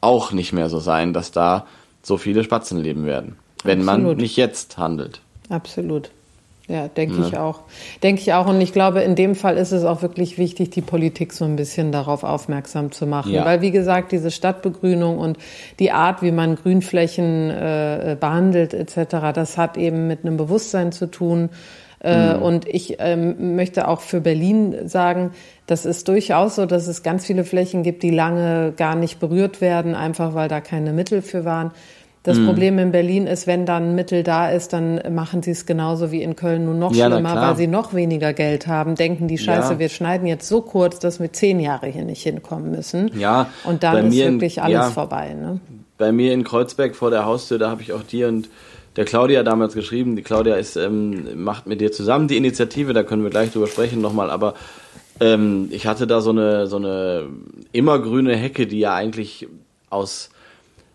auch 0.01 0.33
nicht 0.33 0.53
mehr 0.53 0.69
so 0.69 0.79
sein, 0.79 1.13
dass 1.13 1.33
da 1.33 1.67
so 2.03 2.17
viele 2.17 2.45
Spatzen 2.45 2.79
leben 2.79 3.07
werden, 3.07 3.37
wenn 3.65 3.81
Absolut. 3.81 4.07
man 4.07 4.17
nicht 4.19 4.37
jetzt 4.37 4.79
handelt. 4.79 5.21
Absolut. 5.49 6.11
Ja, 6.67 6.89
denke 6.89 7.21
ja. 7.21 7.27
ich 7.27 7.37
auch. 7.37 7.61
Denke 8.03 8.23
ich 8.23 8.33
auch. 8.33 8.47
Und 8.47 8.59
ich 8.61 8.73
glaube, 8.73 9.03
in 9.03 9.15
dem 9.17 9.35
Fall 9.35 9.59
ist 9.59 9.73
es 9.73 9.85
auch 9.85 10.01
wirklich 10.01 10.39
wichtig, 10.39 10.71
die 10.71 10.81
Politik 10.81 11.35
so 11.35 11.45
ein 11.45 11.57
bisschen 11.57 11.93
darauf 11.93 12.25
aufmerksam 12.25 12.91
zu 12.91 13.07
machen. 13.07 13.33
Ja. 13.33 13.45
Weil, 13.45 13.61
wie 13.61 13.71
gesagt, 13.71 14.13
diese 14.13 14.31
Stadtbegrünung 14.31 15.19
und 15.19 15.37
die 15.79 15.93
Art, 15.93 16.23
wie 16.23 16.33
man 16.33 16.57
Grünflächen 16.57 17.51
äh, 17.51 18.17
behandelt 18.19 18.73
etc., 18.73 19.35
das 19.35 19.59
hat 19.59 19.77
eben 19.77 20.07
mit 20.07 20.25
einem 20.25 20.39
Bewusstsein 20.39 20.91
zu 20.91 21.11
tun. 21.11 21.51
Äh, 22.05 22.37
mhm. 22.37 22.43
Und 22.43 22.69
ich 22.69 22.97
ähm, 22.99 23.57
möchte 23.57 23.89
auch 23.89 24.01
für 24.01 24.21
Berlin 24.21 24.89
sagen, 24.89 25.33
das 25.67 25.87
ist 25.87 26.07
durchaus 26.09 26.57
so, 26.57 26.67
dass 26.67 26.87
es 26.87 27.03
ganz 27.03 27.25
viele 27.25 27.45
Flächen 27.45 27.83
gibt, 27.83 28.03
die 28.03 28.11
lange 28.11 28.73
gar 28.77 28.95
nicht 28.95 29.19
berührt 29.21 29.63
werden, 29.63 29.95
einfach 29.95 30.35
weil 30.35 30.49
da 30.49 30.61
keine 30.61 30.93
Mittel 30.93 31.23
für 31.23 31.47
waren. 31.47 31.71
Das 32.23 32.39
mhm. 32.39 32.47
Problem 32.47 32.79
in 32.79 32.91
Berlin 32.91 33.27
ist, 33.27 33.47
wenn 33.47 33.67
dann 33.67 33.95
Mittel 33.95 34.23
da 34.23 34.51
ist, 34.51 34.73
dann 34.73 35.01
machen 35.15 35.43
sie 35.43 35.51
es 35.51 35.67
genauso 35.67 36.11
wie 36.11 36.23
in 36.23 36.37
Köln 36.37 36.65
nur 36.65 36.75
noch 36.75 36.95
ja, 36.95 37.07
schlimmer, 37.07 37.37
weil 37.37 37.57
sie 37.57 37.67
noch 37.67 37.93
weniger 37.93 38.33
Geld 38.33 38.67
haben. 38.67 38.95
Denken 38.95 39.29
die 39.29 39.37
Scheiße, 39.37 39.75
ja. 39.75 39.79
wir 39.79 39.89
schneiden 39.91 40.27
jetzt 40.27 40.49
so 40.49 40.63
kurz, 40.63 40.99
dass 40.99 41.21
wir 41.21 41.33
zehn 41.33 41.61
Jahre 41.61 41.87
hier 41.87 42.05
nicht 42.05 42.23
hinkommen 42.23 42.71
müssen. 42.71 43.11
Ja. 43.19 43.49
Und 43.65 43.83
dann 43.83 44.09
ist 44.09 44.17
wirklich 44.17 44.57
in, 44.57 44.63
alles 44.63 44.75
ja, 44.75 44.91
vorbei. 44.91 45.35
Ne? 45.35 45.61
Bei 45.99 46.13
mir 46.13 46.33
in 46.33 46.45
Kreuzberg 46.45 46.97
vor 46.97 47.11
der 47.11 47.27
Haustür, 47.27 47.59
da 47.59 47.71
habe 47.71 47.83
ich 47.83 47.93
auch 47.93 48.03
dir 48.03 48.29
und 48.29 48.49
der 48.97 49.05
Claudia 49.05 49.43
damals 49.43 49.75
geschrieben. 49.75 50.17
Die 50.17 50.23
Claudia 50.23 50.57
ist, 50.57 50.77
ähm, 50.77 51.43
macht 51.43 51.67
mit 51.67 51.81
dir 51.81 51.93
zusammen 51.93 52.29
die 52.29 52.37
Initiative, 52.37 52.93
da 52.93 53.03
können 53.03 53.23
wir 53.23 53.31
gleich 53.31 53.53
drüber 53.53 53.67
sprechen 53.67 54.01
nochmal, 54.01 54.31
aber 54.31 54.55
ähm, 55.21 55.69
ich 55.71 55.87
hatte 55.87 56.07
da 56.07 56.21
so 56.21 56.31
eine, 56.31 56.67
so 56.67 56.77
eine 56.77 57.29
immergrüne 57.73 58.37
Hecke, 58.37 58.67
die 58.67 58.81
ja 58.81 58.95
eigentlich 58.95 59.49
aus 59.91 60.31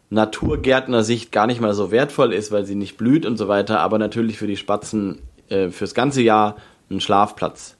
Naturgärtner-Sicht 0.10 1.32
gar 1.32 1.48
nicht 1.48 1.62
mal 1.62 1.74
so 1.74 1.92
wertvoll 1.92 2.34
ist, 2.34 2.52
weil 2.52 2.66
sie 2.66 2.76
nicht 2.76 2.98
blüht 2.98 3.26
und 3.26 3.38
so 3.38 3.48
weiter, 3.48 3.80
aber 3.80 3.98
natürlich 3.98 4.38
für 4.38 4.48
die 4.48 4.58
Spatzen 4.58 5.20
äh, 5.50 5.70
fürs 5.70 5.94
ganze 5.94 6.22
Jahr 6.22 6.58
einen 6.90 7.02
Schlafplatz 7.02 7.76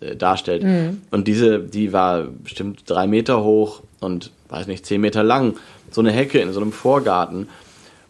äh, 0.00 0.16
darstellt. 0.16 0.62
Mhm. 0.62 1.02
Und 1.10 1.28
diese, 1.28 1.60
die 1.60 1.92
war 1.92 2.24
bestimmt 2.24 2.82
drei 2.86 3.06
Meter 3.06 3.42
hoch 3.42 3.82
und 4.00 4.30
weiß 4.50 4.66
nicht, 4.66 4.84
zehn 4.84 5.00
Meter 5.00 5.22
lang. 5.22 5.56
So 5.90 6.00
eine 6.00 6.12
Hecke 6.12 6.38
in 6.40 6.52
so 6.52 6.60
einem 6.60 6.72
Vorgarten. 6.72 7.48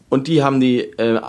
Und 0.09 0.27
die 0.27 0.43
haben 0.43 0.61
die 0.61 0.81
äh, 0.81 1.21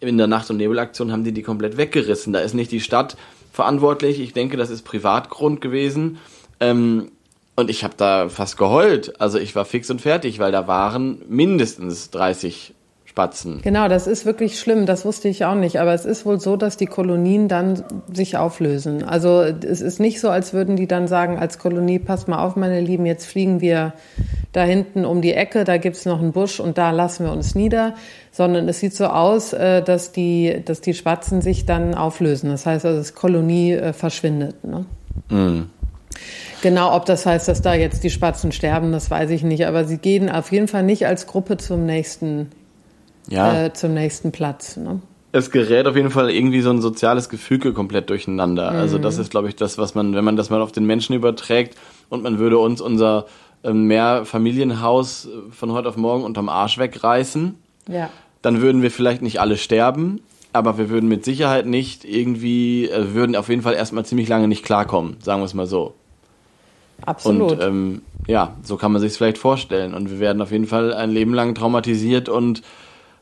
in 0.00 0.18
der 0.18 0.26
Nacht- 0.26 0.50
und 0.50 0.58
Nebelaktion 0.58 1.12
haben 1.12 1.24
die 1.24 1.32
die 1.32 1.42
komplett 1.42 1.76
weggerissen. 1.76 2.32
Da 2.32 2.40
ist 2.40 2.54
nicht 2.54 2.70
die 2.70 2.80
Stadt 2.80 3.16
verantwortlich. 3.52 4.20
Ich 4.20 4.32
denke, 4.32 4.56
das 4.56 4.70
ist 4.70 4.82
Privatgrund 4.82 5.60
gewesen. 5.60 6.18
Ähm, 6.60 7.10
und 7.56 7.70
ich 7.70 7.82
habe 7.82 7.94
da 7.96 8.28
fast 8.28 8.56
geheult. 8.56 9.20
Also 9.20 9.38
ich 9.38 9.56
war 9.56 9.64
fix 9.64 9.90
und 9.90 10.00
fertig, 10.00 10.38
weil 10.38 10.52
da 10.52 10.68
waren 10.68 11.22
mindestens 11.28 12.10
30 12.10 12.74
Spatzen. 13.18 13.60
Genau, 13.62 13.88
das 13.88 14.06
ist 14.06 14.26
wirklich 14.26 14.60
schlimm. 14.60 14.86
Das 14.86 15.04
wusste 15.04 15.28
ich 15.28 15.44
auch 15.44 15.56
nicht. 15.56 15.80
Aber 15.80 15.92
es 15.92 16.04
ist 16.04 16.24
wohl 16.24 16.38
so, 16.38 16.56
dass 16.56 16.76
die 16.76 16.86
Kolonien 16.86 17.48
dann 17.48 17.82
sich 18.12 18.36
auflösen. 18.36 19.02
Also 19.02 19.42
es 19.42 19.80
ist 19.80 19.98
nicht 19.98 20.20
so, 20.20 20.30
als 20.30 20.52
würden 20.52 20.76
die 20.76 20.86
dann 20.86 21.08
sagen 21.08 21.36
als 21.36 21.58
Kolonie, 21.58 21.98
passt 21.98 22.28
mal 22.28 22.38
auf, 22.38 22.54
meine 22.54 22.80
Lieben, 22.80 23.06
jetzt 23.06 23.26
fliegen 23.26 23.60
wir 23.60 23.92
da 24.52 24.62
hinten 24.62 25.04
um 25.04 25.20
die 25.20 25.34
Ecke, 25.34 25.64
da 25.64 25.78
gibt's 25.78 26.04
noch 26.04 26.20
einen 26.20 26.30
Busch 26.30 26.60
und 26.60 26.78
da 26.78 26.92
lassen 26.92 27.24
wir 27.24 27.32
uns 27.32 27.56
nieder. 27.56 27.94
Sondern 28.30 28.68
es 28.68 28.78
sieht 28.78 28.94
so 28.94 29.06
aus, 29.06 29.52
äh, 29.52 29.82
dass 29.82 30.12
die, 30.12 30.62
dass 30.64 30.80
die 30.80 30.94
Spatzen 30.94 31.40
sich 31.40 31.66
dann 31.66 31.96
auflösen. 31.96 32.50
Das 32.50 32.66
heißt, 32.66 32.86
also, 32.86 32.98
das 32.98 33.16
Kolonie 33.16 33.72
äh, 33.72 33.92
verschwindet. 33.92 34.54
Ne? 34.62 34.86
Mm. 35.28 35.70
Genau, 36.62 36.94
ob 36.94 37.04
das 37.04 37.26
heißt, 37.26 37.48
dass 37.48 37.62
da 37.62 37.74
jetzt 37.74 38.04
die 38.04 38.10
Spatzen 38.10 38.52
sterben, 38.52 38.92
das 38.92 39.10
weiß 39.10 39.30
ich 39.30 39.42
nicht. 39.42 39.66
Aber 39.66 39.84
sie 39.84 39.98
gehen 39.98 40.30
auf 40.30 40.52
jeden 40.52 40.68
Fall 40.68 40.84
nicht 40.84 41.06
als 41.06 41.26
Gruppe 41.26 41.56
zum 41.56 41.84
nächsten, 41.84 42.50
ja. 43.28 43.66
äh, 43.66 43.72
zum 43.72 43.94
nächsten 43.94 44.32
Platz. 44.32 44.76
Ne? 44.76 45.00
Es 45.32 45.50
gerät 45.50 45.86
auf 45.86 45.96
jeden 45.96 46.10
Fall 46.10 46.30
irgendwie 46.30 46.60
so 46.60 46.70
ein 46.70 46.80
soziales 46.80 47.28
Gefüge 47.28 47.72
komplett 47.72 48.10
durcheinander. 48.10 48.70
Mhm. 48.70 48.78
Also 48.78 48.98
das 48.98 49.18
ist, 49.18 49.30
glaube 49.30 49.48
ich, 49.48 49.56
das, 49.56 49.78
was 49.78 49.94
man, 49.94 50.14
wenn 50.14 50.24
man 50.24 50.36
das 50.36 50.50
mal 50.50 50.62
auf 50.62 50.72
den 50.72 50.86
Menschen 50.86 51.14
überträgt 51.14 51.76
und 52.08 52.22
man 52.22 52.38
würde 52.38 52.58
uns 52.58 52.80
unser 52.80 53.26
äh, 53.62 53.72
Mehrfamilienhaus 53.72 55.26
äh, 55.26 55.52
von 55.52 55.72
heute 55.72 55.88
auf 55.88 55.96
morgen 55.96 56.24
unterm 56.24 56.48
Arsch 56.48 56.78
wegreißen, 56.78 57.56
ja. 57.88 58.10
dann 58.42 58.60
würden 58.60 58.82
wir 58.82 58.90
vielleicht 58.90 59.22
nicht 59.22 59.40
alle 59.40 59.56
sterben, 59.56 60.20
aber 60.52 60.78
wir 60.78 60.88
würden 60.88 61.08
mit 61.08 61.24
Sicherheit 61.24 61.66
nicht 61.66 62.04
irgendwie, 62.04 62.88
äh, 62.88 63.14
würden 63.14 63.36
auf 63.36 63.48
jeden 63.48 63.62
Fall 63.62 63.74
erstmal 63.74 64.04
ziemlich 64.04 64.28
lange 64.28 64.48
nicht 64.48 64.64
klarkommen, 64.64 65.16
sagen 65.20 65.40
wir 65.40 65.46
es 65.46 65.54
mal 65.54 65.66
so. 65.66 65.94
Absolut. 67.04 67.52
Und 67.52 67.62
ähm, 67.62 68.02
ja, 68.26 68.54
so 68.62 68.76
kann 68.76 68.92
man 68.92 69.00
sich 69.00 69.12
vielleicht 69.12 69.38
vorstellen. 69.38 69.94
Und 69.94 70.10
wir 70.10 70.18
werden 70.18 70.42
auf 70.42 70.50
jeden 70.50 70.66
Fall 70.66 70.92
ein 70.92 71.10
Leben 71.10 71.32
lang 71.32 71.54
traumatisiert 71.54 72.28
und 72.28 72.62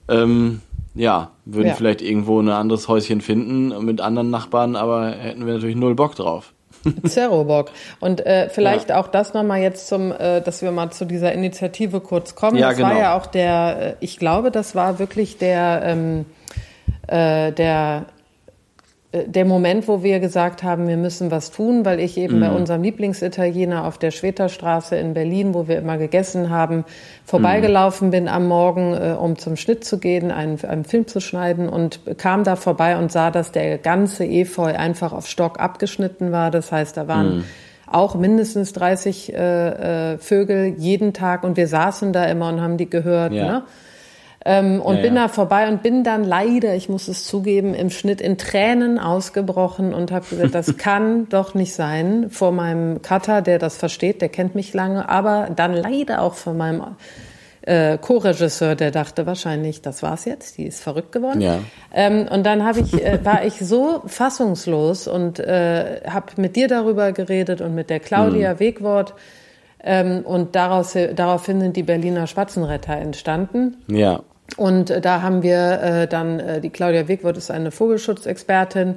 ähm, 0.09 0.61
ja, 0.95 1.31
würden 1.45 1.69
ja. 1.69 1.75
vielleicht 1.75 2.03
irgendwo 2.03 2.40
ein 2.40 2.49
anderes 2.49 2.88
Häuschen 2.88 3.21
finden 3.21 3.85
mit 3.85 4.01
anderen 4.01 4.31
Nachbarn, 4.31 4.77
aber 4.77 5.11
hätten 5.11 5.47
wir 5.47 5.55
natürlich 5.55 5.77
null 5.77 5.95
Bock 5.95 6.14
drauf. 6.14 6.53
Zero 7.07 7.45
Bock. 7.45 7.71
Und 8.01 8.25
äh, 8.25 8.49
vielleicht 8.49 8.90
ja. 8.90 9.01
auch 9.01 9.09
das 9.09 9.35
nochmal 9.35 9.61
jetzt 9.61 9.88
zum, 9.88 10.12
äh, 10.12 10.40
dass 10.40 10.62
wir 10.62 10.71
mal 10.71 10.90
zu 10.90 11.05
dieser 11.05 11.33
Initiative 11.33 12.01
kurz 12.01 12.35
kommen. 12.35 12.57
Ja, 12.57 12.69
das 12.69 12.79
genau. 12.79 12.90
war 12.90 12.99
ja 12.99 13.16
auch 13.16 13.27
der, 13.27 13.79
äh, 13.81 13.95
ich 14.01 14.19
glaube, 14.19 14.51
das 14.51 14.75
war 14.75 14.99
wirklich 14.99 15.38
der, 15.38 15.83
ähm, 15.85 16.25
äh, 17.07 17.53
der 17.53 18.07
der 19.24 19.44
Moment, 19.44 19.88
wo 19.88 20.02
wir 20.02 20.20
gesagt 20.20 20.62
haben, 20.62 20.88
wir 20.88 20.96
müssen 20.96 21.31
was 21.31 21.50
tun, 21.50 21.85
weil 21.85 22.00
ich 22.00 22.16
eben 22.16 22.37
mhm. 22.37 22.40
bei 22.40 22.50
unserem 22.50 22.83
Lieblingsitaliener 22.83 23.85
auf 23.85 23.98
der 23.98 24.11
Schweterstraße 24.11 24.96
in 24.96 25.14
Berlin, 25.14 25.55
wo 25.55 25.68
wir 25.68 25.79
immer 25.79 25.98
gegessen 25.98 26.50
haben, 26.50 26.85
vorbeigelaufen 27.24 28.09
mhm. 28.09 28.11
bin 28.11 28.29
am 28.29 28.46
Morgen, 28.46 28.94
äh, 28.94 29.16
um 29.18 29.38
zum 29.38 29.57
Schnitt 29.57 29.85
zu 29.85 29.98
gehen, 29.98 30.31
einen, 30.31 30.62
einen, 30.64 30.85
Film 30.85 31.07
zu 31.07 31.20
schneiden 31.20 31.68
und 31.68 32.00
kam 32.18 32.44
da 32.44 32.57
vorbei 32.57 32.96
und 32.98 33.11
sah, 33.11 33.31
dass 33.31 33.52
der 33.52 33.79
ganze 33.79 34.24
Efeu 34.24 34.74
einfach 34.74 35.12
auf 35.12 35.26
Stock 35.26 35.59
abgeschnitten 35.59 36.33
war. 36.33 36.50
Das 36.50 36.70
heißt, 36.70 36.96
da 36.96 37.09
waren 37.09 37.38
mhm. 37.38 37.44
auch 37.87 38.14
mindestens 38.14 38.72
30 38.72 39.33
äh, 39.33 40.12
äh, 40.12 40.18
Vögel 40.18 40.74
jeden 40.79 41.12
Tag 41.12 41.44
und 41.44 41.57
wir 41.57 41.68
saßen 41.68 42.12
da 42.12 42.24
immer 42.24 42.48
und 42.48 42.61
haben 42.61 42.76
die 42.76 42.90
gehört. 42.90 43.33
Ja. 43.33 43.46
Ne? 43.46 43.62
Ähm, 44.48 44.80
und 44.80 44.98
ja, 44.98 45.02
bin 45.02 45.16
da 45.16 45.26
vorbei 45.26 45.66
und 45.66 45.82
bin 45.82 46.04
dann 46.04 46.22
leider, 46.22 46.76
ich 46.76 46.88
muss 46.88 47.09
es 47.09 47.24
zugeben, 47.24 47.74
im 47.74 47.90
Schnitt 47.90 48.20
in 48.20 48.38
Tränen 48.38 49.00
ausgebrochen 49.00 49.92
und 49.92 50.12
habe 50.12 50.24
gesagt, 50.30 50.54
das 50.54 50.76
kann 50.78 51.28
doch 51.28 51.54
nicht 51.54 51.74
sein 51.74 52.30
vor 52.30 52.52
meinem 52.52 53.02
Cutter, 53.02 53.42
der 53.42 53.59
das 53.59 53.76
versteht, 53.76 54.22
der 54.22 54.28
kennt 54.28 54.54
mich 54.54 54.72
lange, 54.72 55.09
aber 55.09 55.48
dann 55.56 55.72
leider 55.72 56.22
auch 56.22 56.35
vor 56.35 56.54
meinem 56.54 56.80
äh, 57.62 57.98
Co-Regisseur, 57.98 58.76
der 58.76 58.92
dachte 58.92 59.26
wahrscheinlich, 59.26 59.82
das 59.82 60.04
war's 60.04 60.26
jetzt, 60.26 60.59
die 60.59 60.66
ist 60.66 60.80
verrückt 60.80 61.11
geworden. 61.11 61.40
Ja. 61.40 61.59
Ähm, 61.92 62.28
und 62.30 62.46
dann 62.46 62.64
hab 62.64 62.76
ich, 62.76 62.94
äh, 63.04 63.18
war 63.24 63.44
ich 63.44 63.54
so 63.54 64.02
fassungslos 64.06 65.09
und 65.09 65.40
äh, 65.40 66.02
habe 66.09 66.26
mit 66.37 66.54
dir 66.54 66.68
darüber 66.68 67.11
geredet 67.11 67.61
und 67.61 67.74
mit 67.74 67.90
der 67.90 67.98
Claudia 67.98 68.54
mhm. 68.54 68.61
Wegwort. 68.61 69.14
Ähm, 69.82 70.20
und 70.24 70.54
daraus, 70.54 70.96
daraufhin 71.16 71.61
sind 71.61 71.76
die 71.76 71.82
Berliner 71.82 72.28
Spatzenretter 72.28 72.96
entstanden. 72.96 73.78
Ja. 73.88 74.20
Und 74.56 74.90
äh, 74.90 75.00
da 75.00 75.22
haben 75.22 75.42
wir 75.42 75.80
äh, 75.82 76.06
dann, 76.06 76.40
äh, 76.40 76.61
die 76.61 76.70
Claudia 76.70 77.09
Wegwort 77.09 77.37
ist 77.37 77.50
eine 77.50 77.70
Vogelschutzexpertin, 77.70 78.96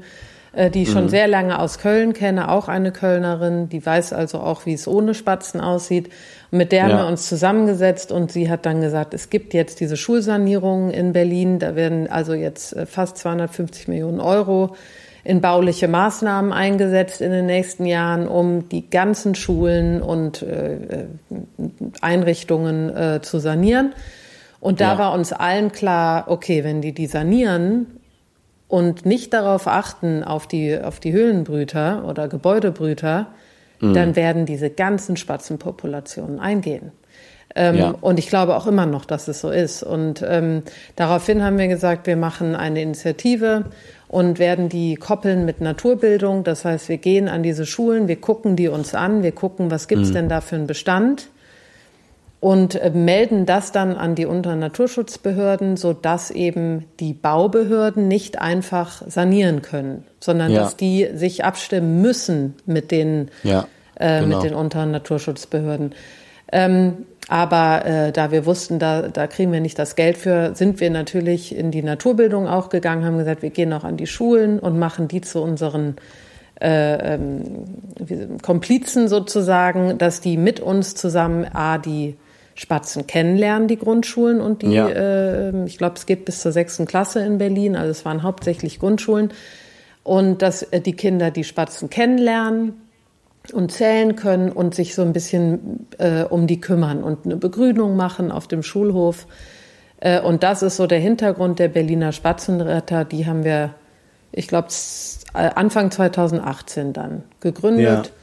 die 0.73 0.81
ich 0.81 0.89
schon 0.89 1.03
mhm. 1.03 1.09
sehr 1.09 1.27
lange 1.27 1.59
aus 1.59 1.77
Köln 1.77 2.13
kenne, 2.13 2.49
auch 2.49 2.69
eine 2.69 2.91
Kölnerin, 2.91 3.69
die 3.69 3.85
weiß 3.85 4.13
also 4.13 4.39
auch, 4.39 4.65
wie 4.65 4.73
es 4.73 4.87
ohne 4.87 5.13
Spatzen 5.13 5.61
aussieht. 5.61 6.09
Und 6.49 6.57
mit 6.57 6.71
der 6.71 6.79
ja. 6.79 6.89
haben 6.89 6.97
wir 6.97 7.07
uns 7.07 7.29
zusammengesetzt 7.29 8.11
und 8.11 8.31
sie 8.31 8.49
hat 8.49 8.65
dann 8.65 8.81
gesagt, 8.81 9.13
es 9.13 9.29
gibt 9.29 9.53
jetzt 9.53 9.79
diese 9.79 9.95
Schulsanierungen 9.95 10.89
in 10.89 11.13
Berlin, 11.13 11.59
da 11.59 11.75
werden 11.75 12.09
also 12.09 12.33
jetzt 12.33 12.75
fast 12.87 13.19
250 13.19 13.89
Millionen 13.89 14.19
Euro 14.19 14.75
in 15.23 15.39
bauliche 15.39 15.87
Maßnahmen 15.87 16.51
eingesetzt 16.51 17.21
in 17.21 17.29
den 17.29 17.45
nächsten 17.45 17.85
Jahren, 17.85 18.27
um 18.27 18.67
die 18.69 18.89
ganzen 18.89 19.35
Schulen 19.35 20.01
und 20.01 20.41
äh 20.41 20.77
Einrichtungen 22.01 22.89
äh, 22.89 23.21
zu 23.21 23.39
sanieren. 23.39 23.93
Und 24.59 24.81
da 24.81 24.93
ja. 24.93 24.97
war 24.97 25.13
uns 25.13 25.31
allen 25.31 25.71
klar, 25.71 26.25
okay, 26.27 26.63
wenn 26.63 26.81
die 26.81 26.93
die 26.93 27.07
sanieren 27.07 27.87
und 28.67 29.05
nicht 29.05 29.33
darauf 29.33 29.67
achten, 29.67 30.23
auf 30.23 30.47
die, 30.47 30.77
auf 30.79 30.99
die 30.99 31.13
Höhlenbrüter 31.13 32.05
oder 32.05 32.27
Gebäudebrüter, 32.27 33.27
mhm. 33.79 33.93
dann 33.93 34.15
werden 34.15 34.45
diese 34.45 34.69
ganzen 34.69 35.17
Spatzenpopulationen 35.17 36.39
eingehen. 36.39 36.91
Ähm, 37.55 37.75
ja. 37.75 37.95
Und 38.01 38.19
ich 38.19 38.27
glaube 38.27 38.55
auch 38.55 38.67
immer 38.67 38.85
noch, 38.85 39.05
dass 39.05 39.27
es 39.27 39.41
so 39.41 39.49
ist. 39.49 39.81
Und 39.81 40.23
ähm, 40.27 40.63
daraufhin 40.95 41.43
haben 41.43 41.57
wir 41.57 41.67
gesagt, 41.67 42.05
wir 42.05 42.17
machen 42.17 42.55
eine 42.55 42.81
Initiative 42.81 43.65
und 44.07 44.39
werden 44.39 44.69
die 44.69 44.95
koppeln 44.95 45.45
mit 45.45 45.61
Naturbildung. 45.61 46.43
Das 46.43 46.63
heißt, 46.65 46.89
wir 46.89 46.97
gehen 46.97 47.27
an 47.27 47.41
diese 47.41 47.65
Schulen, 47.65 48.07
wir 48.07 48.21
gucken 48.21 48.55
die 48.55 48.67
uns 48.67 48.93
an, 48.93 49.23
wir 49.23 49.31
gucken, 49.31 49.71
was 49.71 49.87
gibt's 49.87 50.09
mhm. 50.09 50.13
denn 50.13 50.29
da 50.29 50.41
für 50.41 50.57
einen 50.57 50.67
Bestand 50.67 51.29
und 52.39 52.75
äh, 52.75 52.89
melden 52.89 53.45
das 53.45 53.71
dann 53.71 53.95
an 53.95 54.15
die 54.15 54.25
Unternaturschutzbehörden, 54.25 55.75
sodass 55.75 56.31
eben 56.31 56.85
die 56.99 57.13
Baubehörden 57.13 58.07
nicht 58.07 58.39
einfach 58.39 59.01
sanieren 59.07 59.61
können, 59.61 60.05
sondern 60.19 60.51
ja. 60.51 60.61
dass 60.61 60.77
die 60.77 61.09
sich 61.13 61.43
abstimmen 61.43 62.01
müssen 62.01 62.55
mit 62.65 62.91
den, 62.91 63.29
ja, 63.43 63.67
äh, 63.95 64.21
genau. 64.21 64.37
mit 64.37 64.49
den 64.49 64.55
Unternaturschutzbehörden. 64.55 65.93
Ähm, 66.51 67.05
aber 67.27 67.85
äh, 67.85 68.11
da 68.11 68.31
wir 68.31 68.45
wussten, 68.45 68.79
da, 68.79 69.03
da 69.03 69.27
kriegen 69.27 69.51
wir 69.51 69.59
nicht 69.59 69.77
das 69.77 69.95
Geld 69.95 70.17
für, 70.17 70.55
sind 70.55 70.79
wir 70.79 70.89
natürlich 70.89 71.55
in 71.55 71.69
die 71.69 71.83
Naturbildung 71.83 72.47
auch 72.47 72.69
gegangen, 72.69 73.05
haben 73.05 73.17
gesagt, 73.17 73.43
wir 73.43 73.51
gehen 73.51 73.71
auch 73.73 73.83
an 73.83 73.97
die 73.97 74.07
Schulen 74.07 74.59
und 74.59 74.79
machen 74.79 75.07
die 75.07 75.21
zu 75.21 75.41
unseren 75.41 75.97
äh, 76.59 77.15
ähm, 77.15 78.39
Komplizen 78.41 79.07
sozusagen, 79.07 79.97
dass 79.97 80.21
die 80.21 80.37
mit 80.37 80.59
uns 80.59 80.95
zusammen 80.95 81.45
A, 81.53 81.77
die 81.77 82.15
Spatzen 82.59 83.07
kennenlernen, 83.07 83.69
die 83.69 83.77
Grundschulen 83.77 84.41
und 84.41 84.63
die, 84.63 84.73
ja. 84.73 84.89
äh, 84.89 85.63
ich 85.63 85.77
glaube, 85.77 85.95
es 85.95 86.05
geht 86.05 86.25
bis 86.25 86.41
zur 86.41 86.51
sechsten 86.51 86.85
Klasse 86.85 87.21
in 87.21 87.37
Berlin, 87.37 87.77
also 87.77 87.89
es 87.89 88.03
waren 88.03 88.21
hauptsächlich 88.21 88.79
Grundschulen. 88.79 89.31
Und 90.03 90.41
dass 90.41 90.63
äh, 90.63 90.81
die 90.81 90.91
Kinder 90.91 91.31
die 91.31 91.45
Spatzen 91.45 91.89
kennenlernen 91.89 92.73
und 93.53 93.71
zählen 93.71 94.17
können 94.17 94.51
und 94.51 94.75
sich 94.75 94.93
so 94.93 95.03
ein 95.03 95.13
bisschen 95.13 95.87
äh, 95.99 96.23
um 96.23 96.47
die 96.47 96.59
kümmern 96.59 97.01
und 97.01 97.23
eine 97.23 97.37
Begrünung 97.37 97.95
machen 97.95 98.29
auf 98.29 98.45
dem 98.45 98.61
Schulhof. 98.61 99.25
Äh, 100.01 100.19
und 100.19 100.43
das 100.43 100.61
ist 100.61 100.75
so 100.75 100.85
der 100.85 100.99
Hintergrund 100.99 101.59
der 101.59 101.69
Berliner 101.69 102.11
Spatzenretter. 102.11 103.05
Die 103.05 103.25
haben 103.25 103.45
wir, 103.45 103.73
ich 104.33 104.49
glaube, 104.49 104.67
äh, 105.33 105.49
Anfang 105.55 105.91
2018 105.91 106.91
dann 106.91 107.23
gegründet. 107.39 108.07
Ja. 108.07 108.18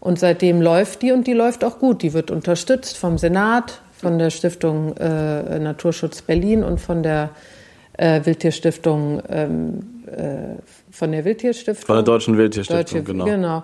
Und 0.00 0.18
seitdem 0.18 0.62
läuft 0.62 1.02
die 1.02 1.12
und 1.12 1.26
die 1.26 1.32
läuft 1.32 1.64
auch 1.64 1.78
gut. 1.78 2.02
Die 2.02 2.12
wird 2.12 2.30
unterstützt 2.30 2.96
vom 2.96 3.18
Senat, 3.18 3.80
von 3.92 4.18
der 4.18 4.30
Stiftung 4.30 4.96
äh, 4.96 5.58
Naturschutz 5.58 6.22
Berlin 6.22 6.62
und 6.62 6.80
von 6.80 7.02
der 7.02 7.30
äh, 7.94 8.24
Wildtierstiftung, 8.24 9.22
ähm, 9.28 10.04
äh, 10.06 10.60
von 10.90 11.12
der 11.12 11.24
Wildtierstiftung. 11.24 11.86
Von 11.86 11.96
der 11.96 12.04
Deutschen 12.04 12.36
Wildtierstiftung, 12.36 13.00
Deutsche, 13.00 13.02
genau. 13.02 13.24
Genau. 13.24 13.62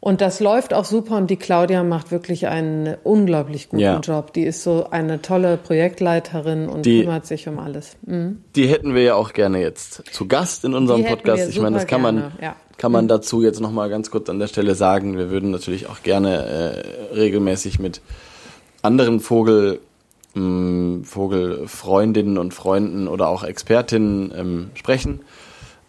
Und 0.00 0.20
das 0.20 0.38
läuft 0.38 0.74
auch 0.74 0.84
super 0.84 1.16
und 1.16 1.28
die 1.28 1.36
Claudia 1.36 1.82
macht 1.82 2.12
wirklich 2.12 2.46
einen 2.46 2.96
unglaublich 3.02 3.68
guten 3.68 3.82
ja. 3.82 3.98
Job. 3.98 4.32
Die 4.32 4.44
ist 4.44 4.62
so 4.62 4.88
eine 4.90 5.22
tolle 5.22 5.56
Projektleiterin 5.56 6.68
und 6.68 6.86
die, 6.86 7.00
kümmert 7.00 7.26
sich 7.26 7.48
um 7.48 7.58
alles. 7.58 7.96
Mhm. 8.06 8.42
Die 8.54 8.68
hätten 8.68 8.94
wir 8.94 9.02
ja 9.02 9.14
auch 9.16 9.32
gerne 9.32 9.60
jetzt 9.60 10.04
zu 10.12 10.28
Gast 10.28 10.64
in 10.64 10.74
unserem 10.74 11.04
Podcast. 11.04 11.48
Ich 11.48 11.60
meine, 11.60 11.76
das 11.76 11.88
kann 11.88 12.00
man, 12.00 12.32
ja. 12.40 12.54
Kann 12.78 12.92
man 12.92 13.04
mhm. 13.04 13.08
dazu 13.08 13.42
jetzt 13.42 13.60
nochmal 13.60 13.90
ganz 13.90 14.10
kurz 14.10 14.30
an 14.30 14.38
der 14.38 14.46
Stelle 14.46 14.74
sagen. 14.74 15.18
Wir 15.18 15.30
würden 15.30 15.50
natürlich 15.50 15.88
auch 15.88 16.02
gerne 16.02 16.44
äh, 16.44 17.14
regelmäßig 17.14 17.78
mit 17.78 18.00
anderen 18.82 19.20
Vogel, 19.20 19.80
mh, 20.34 20.42
mm, 20.42 21.04
Vogelfreundinnen 21.04 22.38
und 22.38 22.54
Freunden 22.54 23.08
oder 23.08 23.28
auch 23.28 23.42
Expertinnen 23.42 24.32
ähm, 24.34 24.70
sprechen. 24.74 25.20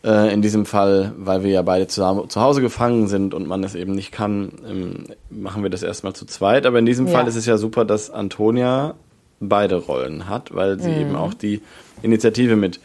Äh, 0.03 0.33
in 0.33 0.41
diesem 0.41 0.65
Fall, 0.65 1.13
weil 1.17 1.43
wir 1.43 1.51
ja 1.51 1.61
beide 1.61 1.87
zu, 1.87 2.25
zu, 2.27 2.41
Hause 2.41 2.61
gefangen 2.61 3.07
sind 3.07 3.33
und 3.33 3.47
man 3.47 3.63
es 3.63 3.75
eben 3.75 3.93
nicht 3.93 4.11
kann, 4.11 4.53
ähm, 4.67 5.05
machen 5.29 5.61
wir 5.61 5.69
das 5.69 5.83
erstmal 5.83 6.13
zu 6.13 6.25
zweit. 6.25 6.65
Aber 6.65 6.79
in 6.79 6.85
diesem 6.85 7.07
ja. 7.07 7.13
Fall 7.13 7.27
ist 7.27 7.35
es 7.35 7.45
ja 7.45 7.57
super, 7.57 7.85
dass 7.85 8.09
Antonia 8.09 8.95
beide 9.41 9.75
Rollen 9.75 10.27
hat, 10.27 10.55
weil 10.55 10.79
sie 10.79 10.89
mhm. 10.89 11.01
eben 11.01 11.15
auch 11.15 11.33
die 11.33 11.61
Initiative 12.01 12.55
mit 12.55 12.79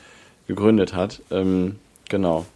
gegründet 0.46 0.94
hat. 0.94 1.22
Ähm, 1.30 1.76
genau. 2.08 2.46